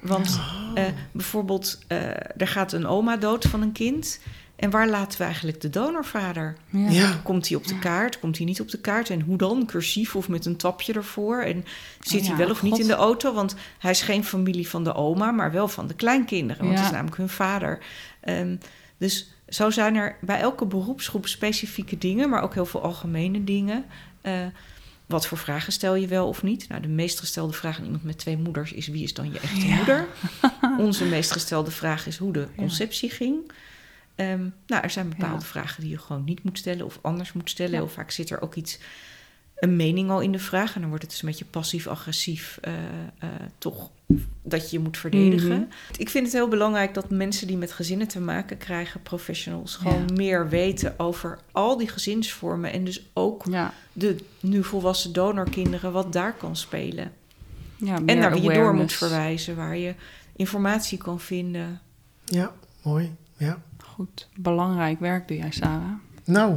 Want 0.00 0.40
eh, 0.74 0.84
bijvoorbeeld, 1.12 1.78
eh, 1.86 1.98
er 2.36 2.48
gaat 2.48 2.72
een 2.72 2.86
oma 2.86 3.16
dood 3.16 3.44
van 3.44 3.62
een 3.62 3.72
kind. 3.72 4.20
En 4.60 4.70
waar 4.70 4.88
laten 4.88 5.18
we 5.18 5.24
eigenlijk 5.24 5.60
de 5.60 5.70
donorvader? 5.70 6.56
Ja. 6.70 6.90
Ja. 6.90 7.20
Komt 7.22 7.48
hij 7.48 7.56
op 7.56 7.66
de 7.66 7.78
kaart? 7.78 8.18
Komt 8.20 8.36
hij 8.36 8.46
niet 8.46 8.60
op 8.60 8.70
de 8.70 8.78
kaart? 8.78 9.10
En 9.10 9.20
hoe 9.20 9.36
dan? 9.36 9.66
Cursief 9.66 10.16
of 10.16 10.28
met 10.28 10.46
een 10.46 10.56
tapje 10.56 10.92
ervoor? 10.92 11.42
En 11.42 11.64
zit 12.00 12.20
Oh 12.20 12.26
hij 12.26 12.36
wel 12.36 12.50
of 12.50 12.62
niet 12.62 12.78
in 12.78 12.86
de 12.86 12.92
auto? 12.94 13.32
Want 13.32 13.54
hij 13.78 13.90
is 13.90 14.02
geen 14.02 14.24
familie 14.24 14.68
van 14.68 14.84
de 14.84 14.94
oma, 14.94 15.30
maar 15.30 15.52
wel 15.52 15.68
van 15.68 15.86
de 15.86 15.94
kleinkinderen. 15.94 16.62
Want 16.64 16.70
Ja. 16.72 16.76
het 16.78 16.86
is 16.86 16.92
namelijk 16.94 17.16
hun 17.16 17.28
vader. 17.28 17.78
Ehm, 18.20 18.56
dus 18.98 19.30
zo 19.48 19.70
zijn 19.70 19.94
er 19.96 20.16
bij 20.20 20.40
elke 20.40 20.66
beroepsgroep 20.66 21.26
specifieke 21.26 21.98
dingen, 21.98 22.28
maar 22.28 22.42
ook 22.42 22.54
heel 22.54 22.66
veel 22.66 22.82
algemene 22.82 23.44
dingen. 23.44 23.84
Eh, 24.20 24.46
wat 25.06 25.26
voor 25.26 25.38
vragen 25.38 25.72
stel 25.72 25.94
je 25.94 26.06
wel 26.06 26.28
of 26.28 26.42
niet? 26.42 26.68
Nou, 26.68 26.82
de 26.82 26.88
meest 26.88 27.18
gestelde 27.18 27.52
vraag 27.52 27.78
aan 27.78 27.84
iemand 27.84 28.04
met 28.04 28.18
twee 28.18 28.36
moeders 28.36 28.72
is: 28.72 28.86
wie 28.88 29.02
is 29.02 29.14
dan 29.14 29.32
je 29.32 29.40
echte 29.40 29.66
Ja. 29.66 29.74
moeder? 29.76 30.06
Onze 30.78 31.04
meest 31.04 31.30
gestelde 31.32 31.70
vraag 31.70 32.06
is 32.06 32.16
hoe 32.16 32.32
de 32.32 32.46
conceptie 32.56 33.10
ging. 33.10 33.36
Ehm, 34.20 34.48
nou, 34.66 34.82
er 34.82 34.90
zijn 34.90 35.08
bepaalde 35.08 35.40
Ja. 35.42 35.46
vragen 35.46 35.80
die 35.82 35.90
je 35.90 35.98
gewoon 35.98 36.24
niet 36.24 36.42
moet 36.44 36.58
stellen 36.58 36.84
of 36.86 36.98
anders 37.02 37.32
moet 37.32 37.50
stellen. 37.50 37.72
Ja. 37.72 37.78
Heel 37.78 37.88
vaak 37.88 38.10
zit 38.10 38.30
er 38.30 38.40
ook 38.42 38.54
iets, 38.54 38.78
een 39.56 39.76
mening 39.76 40.10
al 40.10 40.20
in 40.20 40.32
de 40.32 40.38
vraag. 40.38 40.74
En 40.74 40.80
dan 40.80 40.88
wordt 40.88 41.02
het 41.04 41.12
dus 41.12 41.22
een 41.22 41.28
beetje 41.28 41.44
passief-agressief, 41.44 42.58
eh, 42.62 42.72
eh, 43.18 43.28
toch 43.58 43.90
dat 44.42 44.70
je 44.70 44.76
je 44.76 44.82
moet 44.82 44.98
verdedigen. 44.98 45.48
Mhm. 45.60 45.62
Ik 45.96 46.08
vind 46.08 46.24
het 46.24 46.34
heel 46.34 46.48
belangrijk 46.48 46.94
dat 46.94 47.10
mensen 47.10 47.46
die 47.46 47.56
met 47.56 47.72
gezinnen 47.72 48.08
te 48.08 48.20
maken 48.20 48.58
krijgen, 48.58 49.02
professionals, 49.02 49.76
gewoon 49.76 50.10
meer 50.14 50.48
weten 50.48 50.98
over 50.98 51.38
al 51.52 51.76
die 51.76 51.88
gezinsvormen. 51.88 52.72
En 52.72 52.84
dus 52.84 53.02
ook 53.12 53.44
Ja. 53.50 53.72
de 53.92 54.16
nu 54.40 54.64
volwassen 54.64 55.12
donorkinderen, 55.12 55.92
wat 55.92 56.12
daar 56.12 56.32
kan 56.34 56.56
spelen. 56.56 57.12
Ja, 57.76 57.94
en 58.06 58.18
naar 58.18 58.32
wie 58.32 58.42
je 58.42 58.52
door 58.52 58.74
moet 58.74 58.92
verwijzen, 58.92 59.56
waar 59.56 59.76
je 59.76 59.94
informatie 60.36 60.98
kan 60.98 61.20
vinden. 61.20 61.80
Ja, 62.24 62.52
mooi. 62.82 63.14
Ja. 63.36 63.62
Goed. 64.00 64.28
Belangrijk 64.36 65.00
werk 65.00 65.28
doe 65.28 65.36
jij, 65.36 65.50
Sarah. 65.50 65.92
Nou, 66.24 66.56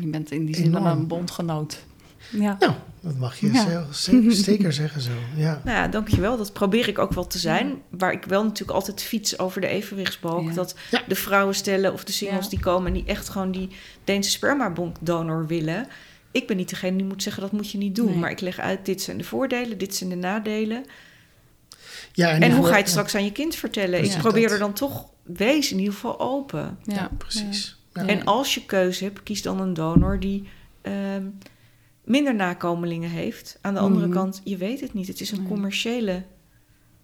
Je 0.00 0.06
bent 0.06 0.30
in 0.30 0.44
die 0.46 0.54
zin 0.54 0.72
wel 0.72 0.86
een 0.86 1.06
bondgenoot. 1.06 1.84
Ja. 2.30 2.56
nou, 2.58 2.72
dat 3.00 3.16
mag 3.18 3.36
je 3.40 3.52
Ja. 3.52 3.84
zeker, 3.90 4.32
zeker 4.50 4.72
zeggen 4.72 5.00
zo. 5.00 5.10
Ja. 5.36 5.60
Nou 5.64 5.76
ja, 5.76 5.88
dankjewel. 5.88 6.36
Dat 6.36 6.52
probeer 6.52 6.88
ik 6.88 6.98
ook 6.98 7.12
wel 7.12 7.26
te 7.26 7.38
zijn. 7.38 7.74
Waar 7.90 8.12
ik 8.12 8.24
wel 8.24 8.42
natuurlijk 8.42 8.70
altijd 8.70 9.02
fiets 9.02 9.38
over 9.38 9.60
de 9.60 9.66
evenwichtsbalk. 9.66 10.48
Ja. 10.48 10.54
Dat 10.54 10.74
Ja. 10.90 11.02
de 11.08 11.14
vrouwen 11.14 11.54
stellen 11.54 11.92
of 11.92 12.04
de 12.04 12.12
singles 12.12 12.44
Ja. 12.44 12.50
die 12.50 12.60
komen... 12.60 12.86
en 12.86 12.92
die 12.92 13.04
echt 13.06 13.28
gewoon 13.28 13.50
die 13.52 13.68
Deense 14.04 14.30
spermabonkdonor 14.30 15.46
willen. 15.46 15.86
Ik 16.30 16.46
ben 16.46 16.56
niet 16.56 16.68
degene 16.68 16.96
die 16.96 17.06
moet 17.06 17.22
zeggen 17.22 17.42
dat 17.42 17.52
moet 17.52 17.70
je 17.70 17.78
niet 17.78 17.94
doen. 17.96 18.06
Nee. 18.06 18.16
Maar 18.16 18.30
ik 18.30 18.40
leg 18.40 18.58
uit, 18.58 18.84
dit 18.86 19.02
zijn 19.02 19.18
de 19.18 19.24
voordelen, 19.24 19.78
dit 19.78 19.94
zijn 19.94 20.10
de 20.10 20.16
nadelen. 20.16 20.84
Ja, 22.12 22.38
En, 22.38 22.52
hoe 22.56 22.64
ga 22.64 22.70
je 22.70 22.76
het 22.76 22.84
ja, 22.84 22.90
straks 22.90 23.14
aan 23.14 23.24
je 23.24 23.32
kind 23.32 23.54
vertellen? 23.54 23.98
Precies 23.98 24.14
ik 24.14 24.20
probeer 24.20 24.42
dat. 24.42 24.52
er 24.52 24.58
dan 24.58 24.72
toch, 24.72 25.10
wees 25.22 25.72
in 25.72 25.78
ieder 25.78 25.92
geval 25.94 26.20
open. 26.20 26.78
Ja, 26.82 26.94
Ja, 26.94 27.10
precies. 27.18 27.76
Ja. 27.94 28.06
En 28.06 28.24
als 28.24 28.54
je 28.54 28.64
keuze 28.64 29.04
hebt, 29.04 29.22
kies 29.22 29.42
dan 29.42 29.60
een 29.60 29.74
donor 29.74 30.20
die 30.20 30.48
ehm, 30.82 31.26
minder 32.04 32.34
nakomelingen 32.34 33.10
heeft. 33.10 33.58
Aan 33.60 33.74
de 33.74 33.80
andere 33.80 34.06
Mhm. 34.06 34.14
kant, 34.16 34.40
je 34.44 34.56
weet 34.56 34.80
het 34.80 34.94
niet. 34.94 35.06
Het 35.06 35.20
is 35.20 35.30
een 35.30 35.48
commerciële 35.48 36.22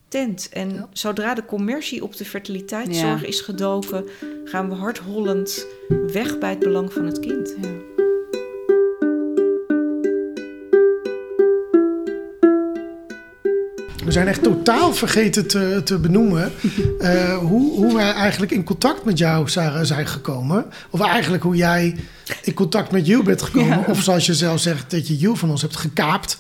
tent. 0.09 0.49
En 0.49 0.71
Ja. 0.75 0.89
zodra 0.93 1.35
de 1.35 1.45
commercie 1.45 2.03
op 2.03 2.17
de 2.17 2.25
fertiliteitszorg 2.25 3.21
Ja. 3.21 3.27
is 3.27 3.41
gedoken, 3.41 4.05
gaan 4.45 4.69
we 4.69 4.75
hardhollend 4.75 5.67
weg 6.13 6.39
bij 6.39 6.51
het 6.51 6.59
belang 6.59 6.93
van 6.93 7.07
het 7.07 7.19
kind. 7.21 7.55
Ja. 7.63 7.69
We 14.09 14.15
zijn 14.15 14.29
echt 14.29 14.43
totaal 14.43 14.95
vergeten 14.95 15.47
te, 15.47 15.81
te 15.85 15.99
benoemen 15.99 16.53
eh, 16.99 17.37
hoe, 17.39 17.75
hoe 17.77 17.95
wij 17.95 18.13
eigenlijk 18.13 18.53
in 18.53 18.65
contact 18.65 19.05
met 19.05 19.19
jou, 19.19 19.49
Sarah, 19.49 19.85
zijn 19.85 20.07
gekomen. 20.07 20.65
Of 20.91 21.01
eigenlijk 21.01 21.43
hoe 21.43 21.57
jij 21.57 21.97
in 22.43 22.55
contact 22.55 22.91
met 22.91 23.07
Jules 23.07 23.24
bent 23.24 23.43
gekomen. 23.43 23.79
Ja. 23.79 23.85
Of 23.89 24.03
zoals 24.03 24.26
je 24.26 24.35
zelf 24.35 24.61
zegt, 24.61 24.91
dat 24.91 25.09
je 25.09 25.16
Jules 25.16 25.39
van 25.39 25.51
ons 25.51 25.62
hebt 25.62 25.76
gekaapt. 25.76 26.39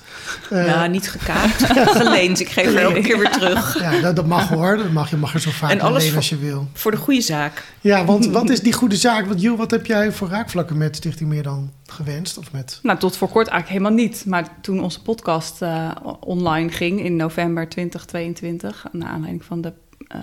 Ja, 0.50 0.86
niet 0.86 1.10
gekaapt, 1.10 1.64
geleend. 2.02 2.40
Ik 2.40 2.48
geef 2.48 2.66
er 2.66 2.76
elke 2.76 3.00
keer 3.00 3.18
weer 3.18 3.30
terug. 3.30 3.78
ja, 3.82 4.00
dat, 4.00 4.16
dat 4.16 4.26
mag 4.26 4.48
hoor. 4.48 4.76
Dat 4.76 4.90
mag, 4.90 5.10
je 5.10 5.16
mag 5.16 5.34
er 5.34 5.40
zo 5.40 5.50
vaak 5.50 5.70
En 5.70 5.80
alles 5.80 6.06
voor- 6.08 6.16
als 6.16 6.28
je 6.28 6.38
wil. 6.38 6.68
Voor 6.72 6.90
de 6.90 6.96
goede 6.96 7.20
zaak. 7.20 7.64
Ja, 7.80 8.04
want 8.04 8.26
wat 8.26 8.50
is 8.50 8.60
die 8.60 8.72
goede 8.72 8.96
zaak? 8.96 9.26
Want 9.26 9.40
Jules, 9.40 9.58
wat 9.58 9.70
heb 9.70 9.86
jij 9.86 10.12
voor 10.12 10.28
raakvlakken 10.28 10.76
met 10.78 10.96
Stichting 10.96 11.28
Meer 11.28 11.42
Dan 11.42 11.72
Gewenst? 11.86 12.38
Of 12.38 12.52
met... 12.52 12.78
Nou, 12.82 12.98
tot 12.98 13.16
voor 13.16 13.28
kort 13.28 13.48
eigenlijk 13.48 13.82
helemaal 13.82 14.04
niet. 14.04 14.24
Maar 14.26 14.48
toen 14.60 14.82
onze 14.82 15.02
podcast 15.02 15.62
eh, 15.62 15.90
online 16.20 16.70
ging 16.70 17.04
in 17.04 17.16
november 17.16 17.68
2022, 17.68 18.84
naar 18.92 19.08
aanleiding 19.08 19.44
van 19.44 19.60
de 19.60 19.72
eh, 20.08 20.20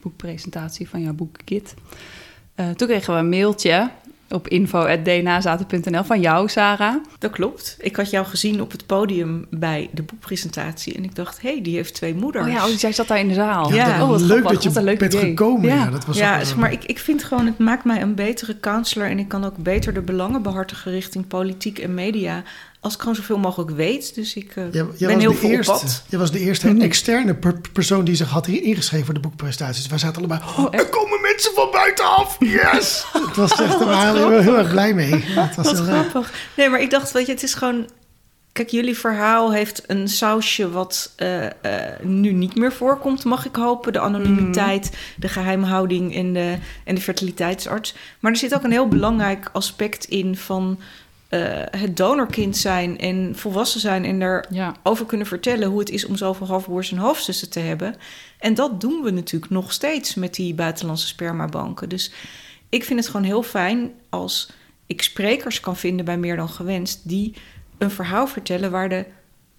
boekpresentatie 0.00 0.88
van 0.88 1.02
jouw 1.02 1.12
boek 1.12 1.36
Kit, 1.44 1.74
toen 2.76 2.88
kregen 2.88 3.14
we 3.14 3.20
een 3.20 3.28
mailtje 3.28 3.90
op 4.28 4.48
info.dnazaten.nl 4.48 6.04
van 6.04 6.20
jou, 6.20 6.48
Sarah. 6.48 6.94
Dat 7.18 7.30
klopt. 7.30 7.76
Ik 7.80 7.96
had 7.96 8.10
jou 8.10 8.26
gezien 8.26 8.60
op 8.60 8.72
het 8.72 8.86
podium 8.86 9.46
bij 9.50 9.88
de 9.92 10.02
boekpresentatie. 10.02 10.94
En 10.94 11.04
ik 11.04 11.14
dacht, 11.14 11.42
hé, 11.42 11.52
hey, 11.52 11.62
die 11.62 11.76
heeft 11.76 11.94
twee 11.94 12.14
moeders. 12.14 12.46
Oh 12.46 12.52
ja, 12.52 12.66
oh, 12.66 12.72
jij 12.72 12.92
zat 12.92 13.08
daar 13.08 13.18
in 13.18 13.28
de 13.28 13.34
zaal. 13.34 13.72
Ja, 13.72 13.84
dat- 13.92 14.02
oh, 14.02 14.08
wat 14.08 14.20
leuk 14.20 14.38
grappig, 14.38 14.62
dat 14.62 14.74
je 14.74 14.82
leuk 14.82 14.98
bent 14.98 15.12
idee. 15.14 15.28
gekomen. 15.28 15.68
Ja. 15.68 15.74
Ja. 15.74 15.90
dat 15.90 16.06
was 16.06 16.16
ja, 16.16 16.38
ook, 16.38 16.44
zeg 16.44 16.56
maar 16.56 16.72
ik, 16.72 16.84
ik 16.84 16.98
vind 16.98 17.24
gewoon, 17.24 17.46
het 17.46 17.58
maakt 17.58 17.84
mij 17.84 18.02
een 18.02 18.14
betere 18.14 18.60
counselor. 18.60 19.08
En 19.08 19.18
ik 19.18 19.28
kan 19.28 19.44
ook 19.44 19.56
beter 19.56 19.94
de 19.94 20.00
belangen 20.02 20.42
behartigen 20.42 20.92
richting 20.92 21.26
politiek 21.26 21.78
en 21.78 21.94
media. 21.94 22.42
Als 22.84 22.94
ik 22.94 23.00
gewoon 23.00 23.14
zoveel 23.14 23.38
mogelijk 23.38 23.70
weet. 23.70 24.14
Dus 24.14 24.34
ik 24.34 24.56
eh, 24.56 24.64
Jij, 24.72 24.84
jij 24.96 25.08
ben 25.08 25.08
was 25.14 25.18
heel 25.22 25.30
de 25.32 25.36
veel 25.36 25.50
eerste, 25.50 25.72
op 25.72 25.80
pad. 25.80 26.02
jij 26.08 26.18
was 26.18 26.30
de 26.30 26.38
eerste 26.38 26.76
externe 26.78 27.34
per- 27.34 27.60
persoon 27.72 28.04
die 28.04 28.14
zich 28.14 28.28
had 28.30 28.46
ingeschreven 28.46 29.04
voor 29.04 29.14
de 29.14 29.20
boekpresentaties. 29.20 29.86
Wij 29.86 29.98
zaten 29.98 30.16
allebei, 30.18 30.40
oh, 30.58 30.66
er 30.70 30.88
komen 30.88 31.20
mensen 31.20 31.52
van 31.54 31.68
buitenaf, 31.72 32.36
yes! 32.38 33.04
Het 33.26 33.36
was 33.36 33.50
echt, 33.50 33.78
daar 33.78 33.88
waren 33.88 34.28
we 34.36 34.42
heel 34.42 34.58
erg 34.58 34.70
blij 34.70 34.94
mee. 34.94 35.14
Het 35.14 35.56
was 35.56 35.66
Wat 35.66 35.74
heel 35.74 35.84
leuk. 35.84 36.08
grappig. 36.08 36.32
Nee, 36.56 36.68
maar 36.68 36.80
ik 36.80 36.90
dacht, 36.90 37.12
weet 37.12 37.26
je, 37.26 37.32
het 37.32 37.42
is 37.42 37.54
gewoon... 37.54 37.88
Kijk, 38.52 38.68
jullie 38.68 38.98
verhaal 38.98 39.52
heeft 39.52 39.82
een 39.86 40.08
sausje 40.08 40.70
wat 40.70 41.12
eh, 41.16 41.44
eh, 41.46 41.52
nu 42.02 42.32
niet 42.32 42.54
meer 42.56 42.72
voorkomt, 42.72 43.24
mag 43.24 43.46
ik 43.46 43.56
hopen. 43.56 43.92
De 43.92 44.00
anonimiteit, 44.00 44.90
de 45.16 45.28
geheimhouding 45.28 46.14
en 46.14 46.32
de, 46.32 46.56
en 46.84 46.94
de 46.94 47.00
fertiliteitsarts. 47.00 47.94
Maar 48.20 48.32
er 48.32 48.38
zit 48.38 48.54
ook 48.54 48.62
een 48.62 48.70
heel 48.70 48.88
belangrijk 48.88 49.50
aspect 49.52 50.04
in 50.04 50.36
van 50.36 50.78
het 51.70 51.96
donorkind 51.96 52.56
zijn 52.56 52.98
en 52.98 53.36
volwassen 53.36 53.80
zijn 53.80 54.04
en 54.04 54.20
er 54.20 54.46
Ja, 54.50 54.76
over 54.82 55.06
kunnen 55.06 55.26
vertellen 55.26 55.68
hoe 55.68 55.78
het 55.78 55.90
is 55.90 56.06
om 56.06 56.16
zoveel 56.16 56.46
halfbroers 56.46 56.90
en 56.90 56.98
halfzussen 56.98 57.50
te 57.50 57.60
hebben. 57.60 57.96
En 58.38 58.54
dat 58.54 58.80
doen 58.80 59.02
we 59.02 59.10
natuurlijk 59.10 59.52
nog 59.52 59.72
steeds 59.72 60.14
met 60.14 60.34
die 60.34 60.54
buitenlandse 60.54 61.06
spermabanken. 61.06 61.88
Dus 61.88 62.12
ik 62.68 62.84
vind 62.84 62.98
het 62.98 63.08
gewoon 63.08 63.26
heel 63.26 63.42
fijn 63.42 63.92
als 64.08 64.50
ik 64.86 65.02
sprekers 65.02 65.60
kan 65.60 65.76
vinden 65.76 66.04
bij 66.04 66.18
meer 66.18 66.36
dan 66.36 66.48
gewenst 66.48 67.08
die 67.08 67.34
een 67.78 67.90
verhaal 67.90 68.26
vertellen 68.26 68.70
waar 68.70 68.88
de 68.88 69.06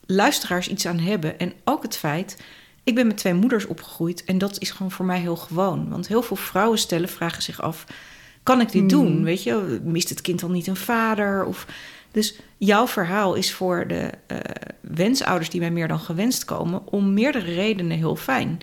luisteraars 0.06 0.68
iets 0.68 0.86
aan 0.86 1.00
hebben. 1.00 1.40
En 1.40 1.54
ook 1.64 1.84
het 1.84 1.98
feit, 1.98 2.42
ik 2.84 2.96
ben 2.96 3.08
met 3.08 3.18
twee 3.18 3.34
moeders 3.34 3.66
opgegroeid 3.66 4.24
en 4.24 4.38
dat 4.38 4.60
is 4.60 4.72
gewoon 4.72 4.92
voor 4.92 5.06
mij 5.06 5.20
heel 5.20 5.36
gewoon. 5.36 5.90
Want 5.90 6.08
heel 6.08 6.22
veel 6.22 6.36
vrouwen 6.36 6.80
stellen 6.80 7.10
vragen 7.10 7.44
zich 7.44 7.62
af: 7.62 7.86
kan 8.46 8.62
ik 8.62 8.72
dit 8.72 8.80
Hmm. 8.80 8.90
doen? 8.90 9.24
Weet 9.24 9.44
je, 9.44 9.80
mist 9.84 10.10
het 10.10 10.22
kind 10.22 10.40
dan 10.40 10.52
niet 10.52 10.68
een 10.68 10.76
vader? 10.76 11.46
Of 11.46 11.68
dus 12.12 12.36
jouw 12.58 12.88
verhaal 12.88 13.34
is 13.34 13.54
voor 13.54 13.88
de 13.88 14.10
eh, 14.28 14.38
wensouders 14.82 15.50
die 15.50 15.60
bij 15.60 15.72
meer 15.72 15.88
dan 15.88 16.00
gewenst 16.00 16.46
komen, 16.46 16.82
om 16.92 17.14
meerdere 17.14 17.54
redenen 17.54 17.98
heel 17.98 18.16
fijn. 18.16 18.58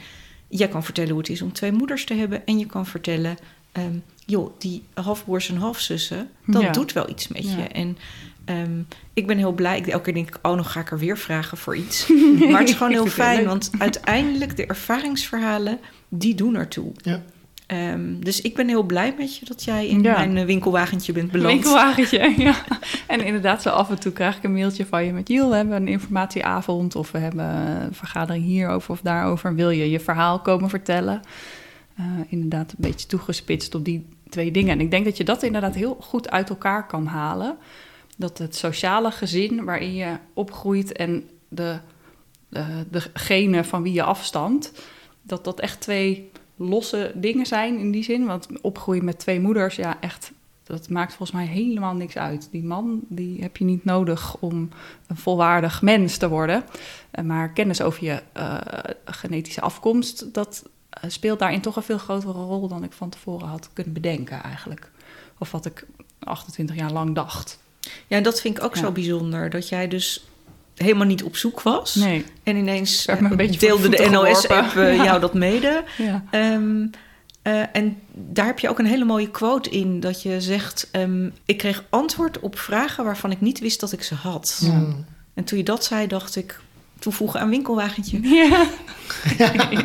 Jij 0.49 0.69
kan 0.69 0.85
vertellen 0.85 1.11
hoe 1.11 1.19
het 1.21 1.29
is 1.31 1.43
om 1.43 1.53
twee 1.53 1.73
moeders 1.73 2.05
te 2.05 2.15
hebben. 2.15 2.47
En 2.47 2.59
je 2.59 2.67
kan 2.67 2.87
vertellen, 2.87 3.37
ehm, 3.73 3.97
joh, 4.27 4.51
die 4.59 4.83
halfbroers 4.95 5.49
en 5.49 5.57
halfzussen, 5.57 6.29
dat 6.47 6.63
Ja. 6.63 6.71
doet 6.73 6.93
wel 6.93 7.09
iets 7.11 7.29
met 7.29 7.45
Ja. 7.45 7.57
je. 7.57 7.63
En 7.63 7.99
ehm, 8.45 8.81
ik 9.13 9.27
ben 9.27 9.39
heel 9.39 9.53
blij. 9.53 9.79
Ik, 9.79 9.87
elke 9.87 10.05
keer 10.05 10.15
denk 10.15 10.29
ik, 10.29 10.39
oh, 10.43 10.57
nog 10.57 10.73
ga 10.73 10.81
ik 10.81 10.91
er 10.91 10.99
weer 10.99 11.19
vragen 11.19 11.59
voor 11.59 11.77
iets. 11.77 12.07
maar 12.51 12.61
het 12.61 12.69
is 12.69 12.75
gewoon 12.75 12.93
heel 12.93 13.07
fijn, 13.07 13.45
want 13.45 13.71
uiteindelijk 13.79 14.57
de 14.57 14.67
ervaringsverhalen, 14.67 15.79
die 16.09 16.35
doen 16.35 16.55
ertoe. 16.55 16.93
Ja. 16.97 17.23
Ehm, 17.73 18.19
dus 18.19 18.41
ik 18.41 18.55
ben 18.55 18.69
heel 18.69 18.83
blij 18.83 19.15
met 19.19 19.37
je 19.37 19.45
dat 19.45 19.65
jij 19.65 19.87
in 19.89 20.03
Ja. 20.03 20.17
mijn 20.17 20.37
eh, 20.37 20.45
winkelwagentje 20.45 21.13
bent 21.13 21.31
beland. 21.31 21.53
Winkelwagentje, 21.53 22.35
ja. 22.45 22.55
En 23.07 23.21
inderdaad, 23.21 23.63
zo 23.63 23.69
af 23.69 23.91
en 23.91 24.01
toe 24.01 24.13
krijg 24.13 24.37
ik 24.37 24.43
een 24.43 24.53
mailtje 24.53 24.87
van 24.87 25.05
je 25.05 25.13
met... 25.13 25.29
Jill, 25.29 25.49
we 25.49 25.55
hebben 25.55 25.77
een 25.77 25.89
informatieavond 25.89 26.97
of 26.97 27.11
we 27.11 27.19
hebben 27.19 27.45
een 27.45 27.95
vergadering 27.95 28.45
hierover 28.45 28.91
of 28.91 29.01
daarover. 29.01 29.55
Wil 29.55 29.71
je 29.71 29.91
je 29.91 30.01
verhaal 30.01 30.41
komen 30.41 30.69
vertellen? 30.69 31.21
Eh, 31.97 32.05
inderdaad, 32.29 32.71
een 32.71 32.77
beetje 32.79 33.07
toegespitst 33.07 33.75
op 33.75 33.85
die 33.85 34.07
twee 34.29 34.51
dingen. 34.51 34.71
En 34.71 34.81
ik 34.81 34.91
denk 34.91 35.05
dat 35.05 35.17
je 35.17 35.25
dat 35.25 35.43
inderdaad 35.43 35.75
heel 35.75 35.97
goed 36.01 36.31
uit 36.31 36.49
elkaar 36.49 36.87
kan 36.87 37.07
halen. 37.07 37.57
Dat 38.17 38.39
het 38.39 38.57
sociale 38.57 39.11
gezin 39.11 39.65
waarin 39.65 39.95
je 39.95 40.17
opgroeit 40.35 40.93
en 40.93 41.29
de, 41.49 41.79
de, 42.49 42.85
degene 42.91 43.65
van 43.65 43.83
wie 43.83 43.93
je 43.93 44.03
afstamt... 44.03 44.73
dat 45.23 45.45
dat 45.45 45.61
echt 45.61 45.81
twee 45.81 46.31
losse 46.57 47.13
dingen 47.15 47.47
zijn 47.47 47.79
in 47.79 47.91
die 47.91 48.03
zin. 48.05 48.27
Want 48.27 48.49
opgroeien 48.61 49.05
met 49.05 49.19
twee 49.19 49.41
moeders, 49.41 49.77
ja, 49.77 50.01
echt 50.01 50.33
dat 50.65 50.89
maakt 50.89 51.15
volgens 51.15 51.39
mij 51.39 51.47
helemaal 51.47 51.95
niks 51.95 52.17
uit. 52.17 52.49
Die 52.51 52.63
man 52.65 53.01
die 53.09 53.41
heb 53.43 53.57
je 53.57 53.65
niet 53.65 53.85
nodig 53.85 54.37
om 54.41 54.69
een 55.07 55.17
volwaardig 55.17 55.83
mens 55.83 56.17
te 56.17 56.29
worden. 56.29 56.65
Eh, 57.11 57.25
Maar 57.25 57.53
kennis 57.53 57.81
over 57.83 58.05
je 58.05 58.23
eh, 58.33 58.59
genetische 59.05 59.61
afkomst, 59.61 60.35
dat 60.35 60.69
eh, 60.91 61.11
speelt 61.11 61.39
daarin 61.39 61.61
toch 61.61 61.77
een 61.77 61.83
veel 61.83 61.99
grotere 61.99 62.33
rol 62.33 62.69
dan 62.69 62.85
ik 62.85 62.93
van 62.93 63.09
tevoren 63.09 63.49
had 63.49 63.71
kunnen 63.73 63.93
bedenken 63.93 64.43
eigenlijk. 64.43 64.91
Of 65.39 65.51
wat 65.51 65.67
ik 65.67 65.87
28 66.19 66.77
jaar 66.77 66.93
lang 66.93 67.15
dacht. 67.15 67.59
Ja, 68.07 68.21
dat 68.21 68.41
vind 68.41 68.57
ik 68.57 68.65
ook 68.65 68.75
Ja. 68.75 68.81
zo 68.81 68.93
bijzonder. 68.93 69.51
Dat 69.51 69.69
jij 69.69 69.89
dus 69.89 70.27
helemaal 70.77 71.07
niet 71.07 71.23
op 71.23 71.37
zoek 71.37 71.63
was. 71.63 71.95
Nee. 71.95 72.25
En 72.43 72.57
ineens 72.57 73.07
eh, 73.07 73.17
beetje 73.17 73.37
voor 73.37 73.47
de 73.47 73.57
deelde 73.59 73.89
de 73.89 74.11
NOS-app. 74.11 74.73
Ja. 74.75 75.05
jou 75.05 75.21
dat 75.27 75.35
mede. 75.35 75.85
Ja. 75.99 76.25
Ehm, 76.31 76.87
eh, 77.43 77.63
en 77.73 77.97
daar 78.13 78.47
heb 78.47 78.59
je 78.59 78.69
ook 78.69 78.79
een 78.79 78.87
hele 78.87 79.05
mooie 79.05 79.31
quote 79.31 79.71
in. 79.71 80.01
Dat 80.01 80.23
je 80.23 80.41
zegt, 80.41 80.89
ehm, 80.91 81.29
ik 81.45 81.59
kreeg 81.59 81.85
antwoord 81.89 82.41
op 82.41 82.59
vragen 82.59 83.05
waarvan 83.05 83.31
ik 83.31 83.41
niet 83.41 83.61
wist 83.61 83.81
dat 83.81 83.93
ik 83.93 84.03
ze 84.03 84.15
had. 84.15 84.61
Mm. 84.65 85.05
En 85.35 85.45
toen 85.45 85.59
je 85.59 85.65
dat 85.65 85.85
zei, 85.85 86.07
dacht 86.07 86.37
ik, 86.37 86.61
toevoegen 86.99 87.41
aan 87.41 87.51
winkelwagentje. 87.51 88.21
Ja. 89.39 89.49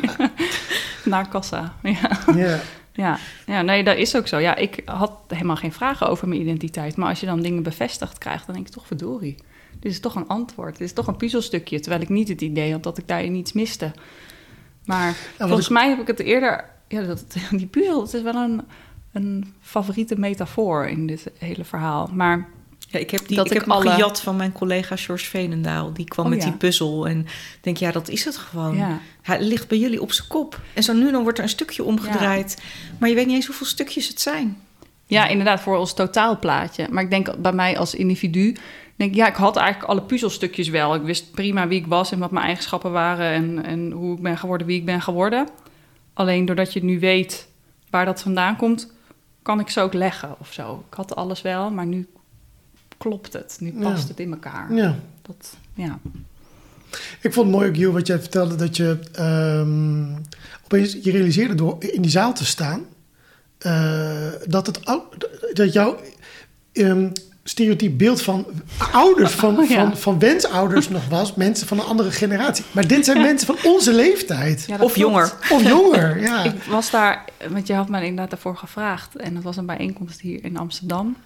Naar 1.04 1.30
kassa. 1.30 1.74
Ja. 1.84 2.20
Ja. 2.36 2.60
Ja. 2.94 3.20
ja, 3.46 3.62
nee, 3.62 3.84
dat 3.84 3.98
is 3.98 4.16
ook 4.16 4.28
zo. 4.28 4.38
Ja, 4.38 4.56
ik 4.56 4.82
had 4.86 5.12
helemaal 5.28 5.56
geen 5.56 5.74
vragen 5.74 6.10
over 6.10 6.28
mijn 6.28 6.42
identiteit. 6.42 6.96
Maar 6.96 7.10
als 7.10 7.20
je 7.20 7.26
dan 7.26 7.42
dingen 7.42 7.64
bevestigd 7.64 8.18
krijgt, 8.18 8.46
dan 8.46 8.56
denk 8.56 8.68
ik 8.68 8.74
toch 8.74 8.88
verdorie. 8.88 9.36
Dit 9.80 9.92
is 9.92 10.00
toch 10.00 10.16
een 10.16 10.28
antwoord. 10.28 10.78
Dit 10.78 10.88
is 10.88 10.94
toch 10.94 11.08
een 11.08 11.18
puzzelstukje. 11.18 11.80
Terwijl 11.80 12.02
ik 12.02 12.10
niet 12.10 12.28
het 12.28 12.42
idee 12.42 12.72
had 12.72 12.84
dat 12.84 12.98
ik 12.98 13.08
daarin 13.08 13.36
iets 13.36 13.54
miste. 13.54 13.92
Maar 14.86 15.16
volgens 15.38 15.66
ik- 15.66 15.72
mij 15.74 15.90
heb 15.90 16.00
ik 16.00 16.08
het 16.08 16.20
eerder... 16.20 16.66
Ja, 16.88 17.02
dat, 17.02 17.26
die 17.52 17.66
puzzel, 17.68 18.02
het 18.02 18.14
is 18.14 18.22
wel 18.22 18.36
een, 18.36 18.62
een 19.12 19.54
favoriete 19.62 20.20
metafoor 20.20 20.88
in 20.88 21.08
dit 21.08 21.32
hele 21.38 21.64
verhaal. 21.64 22.10
Maar 22.14 22.48
Ja, 22.90 23.00
ik 23.00 23.10
heb, 23.12 23.28
die, 23.28 23.36
Dat 23.38 23.46
ik 23.46 23.52
ik 23.52 23.58
heb 23.60 23.70
alle- 23.70 23.90
gejat 23.92 24.22
van 24.22 24.36
mijn 24.36 24.52
collega 24.52 24.96
George 24.96 25.26
Veenendaal. 25.26 25.94
Die 25.94 26.06
kwam 26.06 26.26
Oh, 26.26 26.32
met 26.32 26.44
ja. 26.44 26.50
die 26.50 26.58
puzzel. 26.58 27.08
En 27.08 27.20
ik 27.20 27.58
denk, 27.62 27.78
ja, 27.78 27.92
dat 27.92 28.10
is 28.10 28.26
het 28.26 28.38
gewoon. 28.38 28.76
ja, 28.78 29.00
Hij 29.22 29.42
ligt 29.42 29.68
bij 29.68 29.78
jullie 29.78 30.02
op 30.02 30.12
zijn 30.12 30.28
kop. 30.28 30.62
En 30.74 30.84
zo 30.84 30.94
nu 30.94 31.12
dan 31.12 31.24
wordt 31.24 31.38
er 31.38 31.44
een 31.44 31.50
stukje 31.50 31.84
omgedraaid. 31.84 32.62
Maar 33.00 33.10
je 33.10 33.16
weet 33.16 33.26
niet 33.26 33.36
eens 33.36 33.46
hoeveel 33.46 33.66
stukjes 33.68 34.08
het 34.08 34.22
zijn. 34.22 34.58
Ja, 35.08 35.28
inderdaad, 35.28 35.60
voor 35.62 35.78
ons 35.78 35.94
totaalplaatje. 35.94 36.88
Maar 36.92 37.04
ik 37.04 37.10
denk 37.10 37.38
bij 37.42 37.52
mij 37.54 37.78
als 37.78 37.96
individu, 37.96 38.56
denk 38.96 39.12
ik, 39.12 39.16
ja, 39.16 39.28
ik 39.28 39.36
had 39.36 39.56
eigenlijk 39.56 39.90
alle 39.90 40.02
puzzelstukjes 40.02 40.70
wel. 40.70 40.96
Ik 40.96 41.02
wist 41.02 41.32
prima 41.32 41.68
wie 41.68 41.80
ik 41.80 41.88
was 41.88 42.12
en 42.12 42.20
wat 42.20 42.32
mijn 42.32 42.46
eigenschappen 42.46 42.92
waren 42.92 43.32
en, 43.32 43.66
en 43.66 43.92
hoe 43.92 44.16
ik 44.16 44.22
ben 44.22 44.38
geworden, 44.38 44.68
wie 44.68 44.78
ik 44.80 44.86
ben 44.86 45.02
geworden. 45.02 45.48
Alleen 46.14 46.46
doordat 46.46 46.74
je 46.74 46.84
nu 46.84 47.00
weet 47.00 47.48
waar 47.90 48.06
dat 48.06 48.22
vandaan 48.22 48.56
komt, 48.56 48.92
kan 49.42 49.60
ik 49.60 49.70
ze 49.70 49.82
ook 49.82 49.94
leggen 49.94 50.36
of 50.40 50.54
zo. 50.54 50.84
Ik 50.90 50.94
had 50.94 51.16
alles 51.16 51.42
wel, 51.42 51.72
maar 51.72 51.86
nu 51.86 52.08
klopt 52.98 53.34
het. 53.34 53.58
Nu 53.60 53.74
Ja. 53.80 53.90
past 53.92 54.08
het 54.08 54.20
in 54.20 54.32
elkaar. 54.32 54.74
ja. 54.74 54.96
Dat, 55.22 55.58
ja. 55.74 56.00
Ik 57.22 57.34
vond 57.34 57.48
het 57.48 57.56
mooi 57.56 57.70
ook, 57.70 57.76
Giel, 57.76 57.92
wat 57.92 58.08
jij 58.08 58.20
vertelde, 58.20 58.56
dat 58.56 58.78
je 58.78 59.00
ehm, 59.14 60.06
opeens 60.64 60.98
je 61.02 61.12
realiseerde 61.12 61.56
door 61.56 61.76
in 61.80 62.02
die 62.02 62.12
zaal 62.12 62.34
te 62.34 62.46
staan, 62.46 62.82
dat, 64.48 64.66
het, 64.68 64.80
dat 65.54 65.74
jouw 65.74 66.00
ehm, 66.74 67.10
stereotyp 67.50 67.98
beeld 67.98 68.22
van 68.22 68.46
ouders, 68.92 69.32
van, 69.32 69.58
Oh, 69.58 69.70
ja. 69.70 69.76
van, 69.76 69.98
van 69.98 70.20
wensouders 70.20 70.90
nog 70.90 71.08
was, 71.08 71.36
mensen 71.36 71.68
van 71.68 71.80
een 71.80 71.86
andere 71.86 72.12
generatie. 72.12 72.66
Maar 72.72 72.88
dit 72.88 73.06
zijn 73.06 73.22
mensen 73.32 73.56
van 73.56 73.72
onze 73.72 73.94
leeftijd. 73.94 74.64
Ja, 74.68 74.74
of 74.74 74.80
klopt. 74.80 74.96
jonger. 74.96 75.34
Of 75.52 75.64
jonger, 75.64 76.20
ja. 76.30 76.44
Ik 76.44 76.64
was 76.64 76.92
daar, 76.92 77.26
want 77.50 77.68
je 77.68 77.74
had 77.74 77.90
me 77.90 78.02
inderdaad 78.02 78.30
daarvoor 78.30 78.58
gevraagd. 78.58 79.16
En 79.16 79.34
dat 79.34 79.44
was 79.44 79.58
een 79.58 79.66
bijeenkomst 79.66 80.22
hier 80.22 80.44
in 80.44 80.58
Amsterdam. 80.58 81.18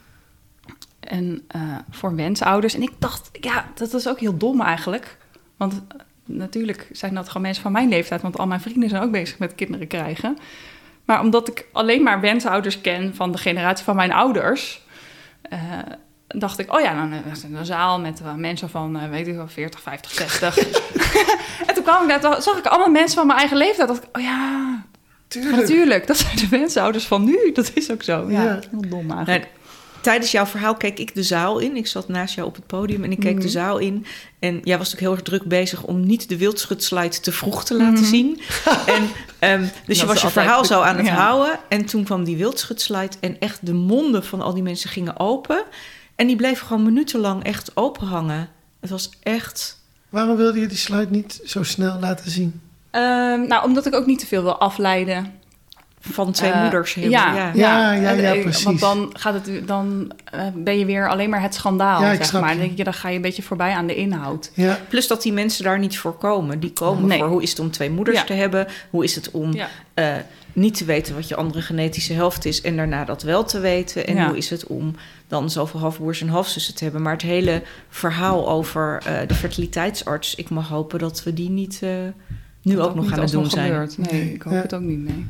En 1.00 1.44
eh, 1.48 1.62
voor 1.89 2.16
wensouders. 2.16 2.74
En 2.74 2.82
ik 2.82 2.92
dacht, 3.00 3.30
ja, 3.32 3.66
dat 3.76 3.94
is 3.94 4.08
ook 4.08 4.20
heel 4.20 4.38
dom 4.38 4.62
eigenlijk. 4.62 5.18
Want 5.58 5.74
eh, 5.74 6.00
natuurlijk 6.26 6.89
zijn 6.92 7.14
dat 7.14 7.28
gewoon 7.28 7.42
mensen 7.42 7.64
van 7.64 7.72
mijn 7.72 7.89
leeftijd. 7.89 8.22
Want 8.22 8.38
al 8.38 8.48
mijn 8.48 8.62
vrienden 8.62 8.89
zijn 8.89 9.02
ook 9.02 9.12
bezig 9.12 9.38
met 9.38 9.56
kinderen 9.56 9.88
krijgen. 9.88 10.38
Maar 11.12 11.20
omdat 11.20 11.47
ik 11.47 11.66
alleen 11.72 12.03
maar 12.03 12.20
wensouders 12.22 12.82
ken 12.82 13.16
van 13.16 13.32
de 13.32 13.38
generatie 13.38 13.86
van 13.86 13.95
mijn 13.95 14.12
ouders... 14.12 14.82
eh, 15.41 15.59
dacht 16.28 16.59
ik, 16.59 16.74
oh 16.74 16.82
ja, 16.82 16.93
dan 16.93 17.12
eh, 17.12 17.32
is 17.32 17.43
er 17.43 17.49
een 17.55 17.66
zaal 17.66 17.99
met 17.99 18.22
eh, 18.22 18.34
mensen 18.34 18.70
van, 18.70 18.99
eh, 18.99 19.09
weet 19.09 19.28
ik 19.28 19.36
wel, 19.36 19.47
40, 19.47 19.82
50, 19.82 20.12
60. 20.12 20.57
en 21.68 21.74
toen 21.74 21.84
kwam 21.84 22.01
ik 22.01 22.07
daar, 22.09 22.20
toen 22.20 22.41
zag 22.41 22.57
ik 22.57 22.66
allemaal 22.66 22.89
mensen 22.89 23.18
van 23.18 23.28
mijn 23.28 23.39
eigen 23.39 23.57
leeftijd. 23.57 23.88
dacht 23.88 24.03
ik, 24.03 24.18
oh 24.18 24.22
ja, 24.22 24.84
Tuurlijk. 25.28 25.55
Natuurlijk, 25.55 26.07
dat 26.07 26.18
zijn 26.18 26.36
de 26.36 26.47
wensouders 26.49 27.07
van 27.07 27.24
nu. 27.24 27.51
Dat 27.53 27.72
is 27.74 27.91
ook 27.91 28.03
zo. 28.03 28.26
Ja, 28.30 28.43
Ja. 28.43 28.59
heel 28.72 28.89
dom 28.89 29.12
eigenlijk. 29.12 29.47
Tijdens 30.02 30.32
jouw 30.32 30.45
verhaal 30.45 30.76
keek 30.76 30.99
ik 30.99 31.16
de 31.16 31.24
zaal 31.24 31.60
in. 31.60 31.76
Ik 31.76 31.88
zat 31.88 32.08
naast 32.08 32.36
jou 32.36 32.47
op 32.47 32.56
het 32.56 32.68
podium 32.68 33.04
en 33.04 33.12
ik 33.12 33.20
keek 33.20 33.34
Mhm. 33.34 33.41
de 33.41 33.49
zaal 33.49 33.78
in. 33.78 34.06
En 34.39 34.54
jij 34.64 34.78
was 34.78 34.91
natuurlijk 34.91 34.99
heel 34.99 35.12
erg 35.12 35.22
druk 35.22 35.43
bezig 35.43 35.84
om 35.84 36.06
niet 36.06 36.30
de 36.30 36.38
wildschutslide 36.38 37.20
te 37.20 37.32
vroeg 37.32 37.64
te 37.66 37.76
laten 37.76 37.93
Mhm. 37.99 38.04
zien. 38.10 38.41
en, 38.95 39.10
ehm, 39.39 39.66
dus 39.86 39.99
je 39.99 40.06
was 40.06 40.22
je 40.22 40.30
verhaal 40.30 40.66
zo 40.66 40.82
aan 40.82 40.97
het 40.97 41.06
ja. 41.06 41.14
houden. 41.14 41.60
En 41.70 41.86
toen 41.86 42.04
kwam 42.04 42.24
die 42.24 42.38
wildschutslide 42.38 43.16
en 43.20 43.39
echt 43.39 43.66
de 43.66 43.74
monden 43.74 44.24
van 44.26 44.41
al 44.41 44.54
die 44.54 44.64
mensen 44.64 44.89
gingen 44.89 45.20
open. 45.20 45.64
En 46.16 46.28
die 46.28 46.36
bleven 46.36 46.68
gewoon 46.68 46.84
minutenlang 46.84 47.43
echt 47.43 47.72
open 47.74 48.08
hangen. 48.08 48.49
Het 48.80 48.89
was 48.89 49.10
echt... 49.24 49.80
Waarom 50.10 50.36
wilde 50.36 50.60
je 50.60 50.68
die 50.68 50.78
slide 50.78 51.08
niet 51.12 51.39
zo 51.45 51.64
snel 51.64 51.97
laten 51.99 52.32
zien? 52.32 52.62
Ehm, 52.91 53.47
nou, 53.47 53.66
omdat 53.66 53.86
ik 53.86 53.95
ook 53.95 54.06
niet 54.06 54.20
te 54.20 54.26
veel 54.28 54.43
wil 54.43 54.58
afleiden. 54.60 55.39
Van 56.04 56.32
twee 56.32 56.52
Eh, 56.52 56.62
moeders. 56.62 56.93
Heel, 56.93 57.10
ja, 57.10 57.36
ja. 57.36 57.52
Ja, 57.54 57.91
ja, 57.93 58.12
Eh, 58.14 58.22
ja, 58.36 58.41
precies. 58.41 58.64
Want 58.64 58.80
dan, 58.80 59.10
gaat 59.14 59.34
het, 59.34 59.68
dan 59.68 60.12
eh, 60.32 60.41
ben 60.56 60.80
je 60.80 60.86
weer 60.86 61.10
alleen 61.10 61.30
maar 61.30 61.41
het 61.41 61.54
schandaal, 61.56 62.02
Ja, 62.02 62.12
ik 62.12 62.24
zeg 62.24 62.41
maar. 62.41 62.49
Dan, 62.49 62.60
denk 62.60 62.78
je, 62.78 62.84
dan 62.84 62.93
ga 62.93 63.10
je 63.10 63.16
een 63.16 63.22
beetje 63.22 63.41
voorbij 63.43 63.72
aan 63.74 63.88
de 63.88 63.95
inhoud. 63.95 64.52
Ja, 64.54 64.80
Plus 64.89 65.08
dat 65.08 65.22
die 65.22 65.34
mensen 65.34 65.64
daar 65.64 65.80
niet 65.80 65.97
voor 65.97 66.14
komen. 66.18 66.60
Die 66.60 66.74
komen 66.74 67.08
Nee. 67.08 67.18
voor 67.20 67.28
hoe 67.28 67.41
is 67.43 67.49
het 67.49 67.60
om 67.60 67.72
twee 67.72 67.89
moeders 67.89 68.18
Ja. 68.20 68.24
te 68.24 68.34
hebben? 68.34 68.68
Hoe 68.89 69.04
is 69.04 69.16
het 69.16 69.32
om 69.32 69.54
Ja. 69.54 69.68
eh, 69.93 70.14
niet 70.54 70.78
te 70.78 70.86
weten 70.86 71.16
wat 71.16 71.28
je 71.28 71.36
andere 71.36 71.62
genetische 71.62 72.14
helft 72.14 72.45
is 72.45 72.62
en 72.62 72.76
daarna 72.76 73.06
dat 73.06 73.24
wel 73.24 73.43
te 73.43 73.60
weten? 73.60 74.08
En 74.08 74.16
Ja. 74.16 74.28
hoe 74.28 74.38
is 74.38 74.49
het 74.49 74.68
om 74.68 74.95
dan 75.28 75.49
zoveel 75.49 75.80
halfbroers 75.80 76.22
en 76.22 76.28
halfzussen 76.28 76.76
te 76.76 76.84
hebben? 76.84 77.02
Maar 77.02 77.14
het 77.14 77.22
hele 77.22 77.62
verhaal 77.89 78.49
over 78.49 79.02
eh, 79.06 79.28
de 79.28 79.34
fertiliteitsarts, 79.34 80.36
ik 80.36 80.49
mag 80.49 80.68
hopen 80.68 80.99
dat 80.99 81.24
we 81.24 81.34
die 81.34 81.49
niet 81.49 81.80
eh, 81.84 81.89
nu 82.62 82.76
Dat 82.76 82.88
ook 82.88 82.95
nog 82.95 83.04
niet 83.04 83.14
aan 83.14 83.20
het 83.20 83.32
doen 83.32 83.49
zijn. 83.49 83.72
gebeurt. 83.72 83.97
Nee, 83.97 84.22
Nee. 84.24 84.34
ik 84.34 84.41
hoop 84.41 84.54
Ja. 84.54 84.62
het 84.62 84.74
ook 84.74 84.82
niet, 84.82 84.99
nee. 85.04 85.28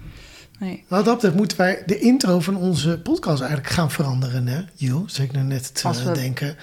Nee. 0.62 0.84
wat 0.88 1.06
dat 1.06 1.14
betreft 1.14 1.36
moeten 1.36 1.58
wij 1.58 1.84
de 1.86 2.00
intro 2.00 2.40
van 2.40 2.56
onze 2.56 3.00
podcast 3.04 3.42
eigenlijk 3.42 3.74
gaan 3.74 3.92
veranderen, 3.92 4.48
hè, 4.48 4.62
Jill? 4.76 5.04
Zeg 5.06 5.26
ik 5.26 5.32
nou 5.32 5.46
net 5.46 5.76
te 5.76 6.04
we- 6.04 6.12
denken. 6.12 6.56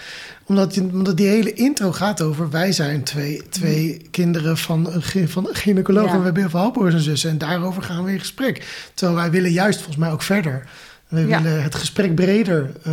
Omdat, 0.44 0.74
die- 0.74 0.82
omdat 0.82 1.16
die 1.16 1.26
hele 1.28 1.53
intro 1.53 1.92
gaat 1.92 2.22
over... 2.22 2.51
wij 2.51 2.72
zijn 2.72 3.03
twee, 3.03 3.42
twee 3.49 4.07
kinderen 4.11 4.57
van 4.57 4.92
een, 4.92 5.28
van 5.28 5.49
een 5.49 5.55
gynaecoloog... 5.55 6.05
Ja. 6.07 6.11
en 6.12 6.18
we 6.18 6.24
hebben 6.24 6.42
heel 6.42 6.51
veel 6.51 6.61
halfbroers 6.61 6.94
en 6.94 7.01
zussen. 7.01 7.30
En 7.30 7.38
daarover 7.38 7.82
gaan 7.82 8.05
we 8.05 8.12
in 8.12 8.18
gesprek. 8.18 8.66
Terwijl 8.94 9.18
wij 9.18 9.30
willen 9.30 9.53
juist 9.53 9.76
volgens 9.78 9.96
mij 9.96 10.11
ook 10.11 10.22
verder. 10.22 10.68
We 11.09 11.26
Ja. 11.26 11.42
willen 11.42 11.62
het 11.62 11.74
gesprek 11.74 12.14
breder 12.14 12.70
eh, 12.84 12.92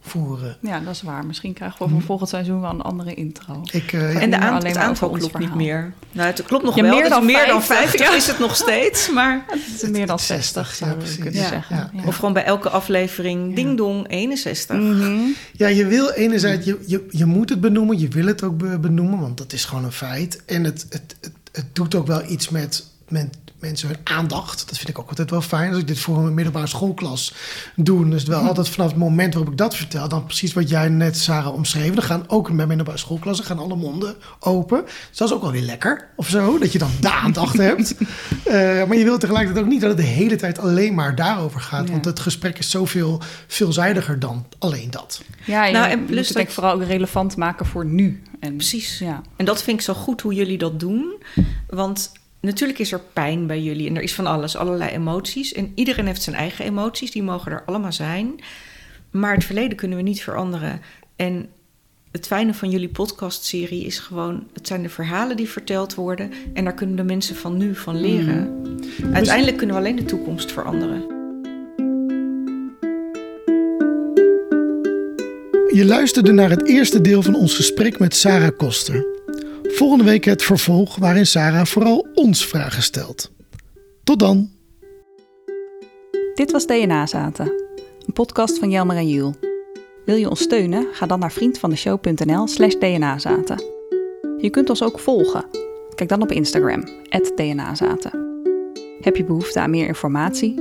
voeren. 0.00 0.56
Ja, 0.60 0.80
dat 0.80 0.94
is 0.94 1.02
waar. 1.02 1.26
Misschien 1.26 1.52
krijgen 1.52 1.84
we 1.86 1.92
voor 1.92 2.02
volgend 2.02 2.28
seizoen 2.28 2.60
wel 2.60 2.70
een 2.70 2.80
andere 2.80 3.14
intro. 3.14 3.60
Ik, 3.72 3.92
eh, 3.92 4.12
ja. 4.12 4.20
En 4.20 4.30
de 4.30 4.38
aan, 4.38 4.64
het 4.64 4.76
aantal 4.76 5.10
klopt 5.10 5.38
niet 5.38 5.54
meer. 5.54 5.92
Nou, 6.12 6.26
het 6.28 6.42
klopt 6.42 6.64
nog 6.64 6.76
Ja, 6.76 6.82
wel. 6.82 6.90
meer 6.92 7.02
het 7.02 7.10
dan 7.12 7.20
is 7.28 7.34
meer 7.36 7.46
dan 7.46 7.62
50, 7.62 7.76
50 7.90 8.08
ja. 8.10 8.16
is 8.16 8.26
het 8.26 8.38
nog 8.38 8.56
steeds. 8.64 9.10
Maar, 9.10 9.44
Het 9.48 9.82
is 9.82 9.88
meer 9.88 10.06
dan 10.06 10.18
60, 10.18 10.66
60, 10.66 10.74
zouden 10.74 10.98
ja, 10.98 11.04
we 11.04 11.14
precies. 11.14 11.22
kunnen 11.22 11.40
Ja, 11.42 11.48
zeggen. 11.48 11.76
ja. 11.76 11.90
Ja. 12.02 12.06
Of 12.08 12.14
gewoon 12.16 12.32
bij 12.32 12.44
elke 12.44 12.68
aflevering 12.70 13.54
ding 13.54 13.76
dong 13.76 14.08
61. 14.08 14.76
Mhm. 14.76 15.18
Ja, 15.52 15.66
je 15.68 15.86
wil 15.86 16.10
enerzijds, 16.10 16.66
je, 16.66 16.78
je, 16.86 17.06
je 17.10 17.24
moet 17.24 17.48
het 17.48 17.60
benoemen, 17.60 17.98
je 17.98 18.08
wil 18.08 18.26
het 18.26 18.42
ook 18.42 18.56
be- 18.58 18.78
benoemen, 18.78 19.18
want 19.20 19.38
dat 19.38 19.52
is 19.52 19.64
gewoon 19.64 19.84
een 19.84 19.92
feit. 19.92 20.42
En 20.46 20.64
het, 20.64 20.86
het, 20.90 21.16
het, 21.20 21.32
het 21.52 21.66
doet 21.74 21.94
ook 21.94 22.06
wel 22.06 22.22
iets 22.30 22.48
met, 22.48 22.84
met, 23.08 23.36
mensen 23.62 23.88
hun 23.88 23.96
aandacht. 24.04 24.68
Dat 24.68 24.76
vind 24.76 24.88
ik 24.88 24.98
ook 24.98 25.08
altijd 25.08 25.30
wel 25.30 25.40
fijn. 25.40 25.70
Als 25.70 25.78
ik 25.78 25.86
dit 25.86 25.98
voor 25.98 26.18
een 26.18 26.34
middelbare 26.34 26.66
schoolklas 26.66 27.34
doe, 27.76 28.00
dan 28.00 28.12
is 28.14 28.20
het 28.20 28.28
wel 28.30 28.40
altijd 28.46 28.68
vanaf 28.68 28.88
het 28.88 28.98
moment 28.98 29.34
waarop 29.34 29.52
ik 29.52 29.58
dat 29.58 29.76
vertel, 29.76 30.08
dan 30.08 30.24
precies 30.24 30.52
wat 30.52 30.68
jij 30.68 30.88
net, 30.88 31.16
Sarah, 31.16 31.54
omschreven. 31.54 31.94
Dan 31.94 32.04
gaan 32.04 32.24
ook 32.28 32.56
bij 32.56 32.66
middelbare 32.66 32.98
schoolklassen 32.98 33.44
gaan 33.44 33.58
alle 33.58 33.76
monden 33.76 34.14
open. 34.40 34.84
Dus 35.08 35.18
dat 35.18 35.28
is 35.28 35.34
ook 35.34 35.42
wel 35.42 35.52
weer 35.52 35.62
lekker 35.62 36.08
of 36.16 36.28
zo, 36.28 36.58
dat 36.58 36.72
je 36.72 36.78
dan 36.78 36.90
de 37.00 37.10
aandacht 37.12 37.56
hebt. 37.68 37.94
Uh, 38.00 38.04
maar 38.84 38.96
je 38.96 39.04
wilt 39.04 39.20
tegelijkertijd 39.20 39.64
ook 39.64 39.70
niet 39.70 39.80
dat 39.80 39.90
het 39.90 39.98
de 39.98 40.04
hele 40.06 40.36
tijd 40.36 40.58
alleen 40.58 40.94
maar 40.94 41.14
daarover 41.14 41.60
gaat. 41.60 41.86
Ja. 41.86 41.92
Want 41.92 42.04
het 42.04 42.20
gesprek 42.20 42.58
is 42.58 42.70
zoveel 42.70 43.20
veelzijdiger 43.46 44.18
dan 44.18 44.46
alleen 44.58 44.90
dat. 44.90 45.22
Ja, 45.44 45.64
je 45.64 45.72
Nou, 45.72 45.90
en 45.90 45.98
moet 45.98 46.06
plus 46.06 46.18
het 46.18 46.26
dat- 46.26 46.36
denk 46.36 46.48
ik 46.48 46.54
vooral 46.54 46.72
ook 46.74 46.82
relevant 46.84 47.36
maken 47.36 47.66
voor 47.66 47.84
nu. 47.86 48.22
En, 48.40 48.56
Precies. 48.56 48.98
Ja. 48.98 49.20
En 49.36 49.44
dat 49.44 49.62
vind 49.62 49.78
ik 49.78 49.84
zo 49.84 49.94
goed 49.94 50.20
hoe 50.20 50.34
jullie 50.34 50.58
dat 50.58 50.80
doen. 50.80 51.22
Want 51.68 52.12
natuurlijk 52.42 52.78
is 52.78 52.92
er 52.92 53.00
pijn 53.12 53.46
bij 53.46 53.62
jullie 53.62 53.88
en 53.88 53.96
er 53.96 54.02
is 54.02 54.14
van 54.14 54.26
alles, 54.26 54.56
allerlei 54.56 54.90
emoties. 54.90 55.52
En 55.52 55.72
iedereen 55.74 56.06
heeft 56.06 56.22
zijn 56.22 56.36
eigen 56.36 56.64
emoties, 56.64 57.10
die 57.10 57.22
mogen 57.22 57.52
er 57.52 57.62
allemaal 57.66 57.92
zijn. 57.92 58.40
Maar 59.10 59.34
het 59.34 59.44
verleden 59.44 59.76
kunnen 59.76 59.96
we 59.96 60.02
niet 60.02 60.22
veranderen. 60.22 60.80
En 61.16 61.48
het 62.10 62.26
fijne 62.26 62.54
van 62.54 62.70
jullie 62.70 62.88
podcastserie 62.88 63.84
is 63.84 63.98
gewoon... 63.98 64.46
het 64.52 64.66
zijn 64.66 64.82
de 64.82 64.88
verhalen 64.88 65.36
die 65.36 65.48
verteld 65.48 65.94
worden... 65.94 66.32
en 66.54 66.64
daar 66.64 66.74
kunnen 66.74 66.96
de 66.96 67.04
mensen 67.04 67.36
van 67.36 67.56
nu 67.56 67.74
van 67.74 68.00
leren. 68.00 68.64
Uiteindelijk 69.12 69.56
kunnen 69.56 69.76
we 69.76 69.82
alleen 69.82 69.96
de 69.96 70.04
toekomst 70.04 70.52
veranderen. 70.52 71.20
Je 75.74 75.84
luisterde 75.84 76.32
naar 76.32 76.50
het 76.50 76.66
eerste 76.66 77.00
deel 77.00 77.22
van 77.22 77.34
ons 77.34 77.54
gesprek 77.54 77.98
met 77.98 78.14
Sarah 78.14 78.56
Koster. 78.56 79.21
Volgende 79.74 80.04
week 80.04 80.24
het 80.24 80.42
vervolg 80.42 80.96
waarin 80.96 81.26
Sarah 81.26 81.64
vooral 81.64 82.06
ons 82.14 82.46
vragen 82.46 82.82
stelt. 82.82 83.32
Tot 84.04 84.18
dan! 84.18 84.50
Dit 86.34 86.52
was 86.52 86.66
DNA 86.66 87.06
Zaten, 87.06 87.46
een 88.06 88.12
podcast 88.12 88.58
van 88.58 88.70
Jelmer 88.70 88.96
en 88.96 89.08
Jules. 89.08 89.34
Wil 90.04 90.16
je 90.16 90.30
ons 90.30 90.40
steunen? 90.40 90.86
Ga 90.92 91.06
dan 91.06 91.18
naar 91.18 91.32
vriendvandeshow.nl 91.32 92.46
slash 92.46 92.74
dnazaten. 92.74 93.62
Je 94.38 94.50
kunt 94.50 94.70
ons 94.70 94.82
ook 94.82 94.98
volgen. 94.98 95.44
Kijk 95.94 96.08
dan 96.08 96.22
op 96.22 96.32
Instagram, 96.32 96.84
dnazaten. 97.34 98.40
Heb 99.00 99.16
je 99.16 99.24
behoefte 99.24 99.60
aan 99.60 99.70
meer 99.70 99.86
informatie? 99.86 100.54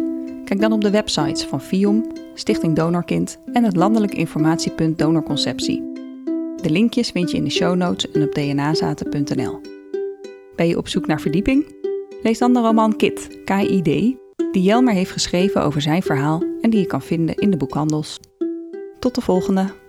Kijk 0.46 0.62
dan 0.62 0.72
op 0.72 0.82
de 0.82 0.90
websites 0.92 1.44
van 1.44 1.62
FIOM, 1.62 2.12
Stichting 2.34 2.76
Donorkind 2.76 3.38
en 3.54 3.64
het 3.64 3.76
landelijk 3.76 4.14
informatiepunt 4.14 4.98
Donorconceptie. 4.98 5.91
De 6.62 6.70
linkjes 6.70 7.10
vind 7.10 7.32
je 7.32 7.38
in 7.38 7.44
de 7.44 7.50
show 7.50 7.76
notes 7.76 8.12
en 8.12 8.24
op 8.24 8.34
dnazaten.nl. 8.34 9.62
Ben 10.56 10.68
je 10.68 10.78
op 10.78 10.88
zoek 10.88 11.08
naar 11.08 11.22
verdieping? 11.22 11.76
Lees 12.24 12.38
dan 12.38 12.54
de 12.54 12.60
roman 12.60 12.96
Kit, 12.96 13.40
K-I-D, 13.46 13.86
die 14.52 14.62
Jelmer 14.62 14.94
heeft 14.94 15.12
geschreven 15.12 15.64
over 15.64 15.82
zijn 15.82 16.02
verhaal 16.02 16.44
en 16.62 16.70
die 16.70 16.80
je 16.80 16.86
kan 16.86 17.02
vinden 17.02 17.36
in 17.36 17.52
de 17.52 17.58
boekhandels. 17.58 18.20
Tot 19.00 19.16
de 19.16 19.22
volgende! 19.22 19.81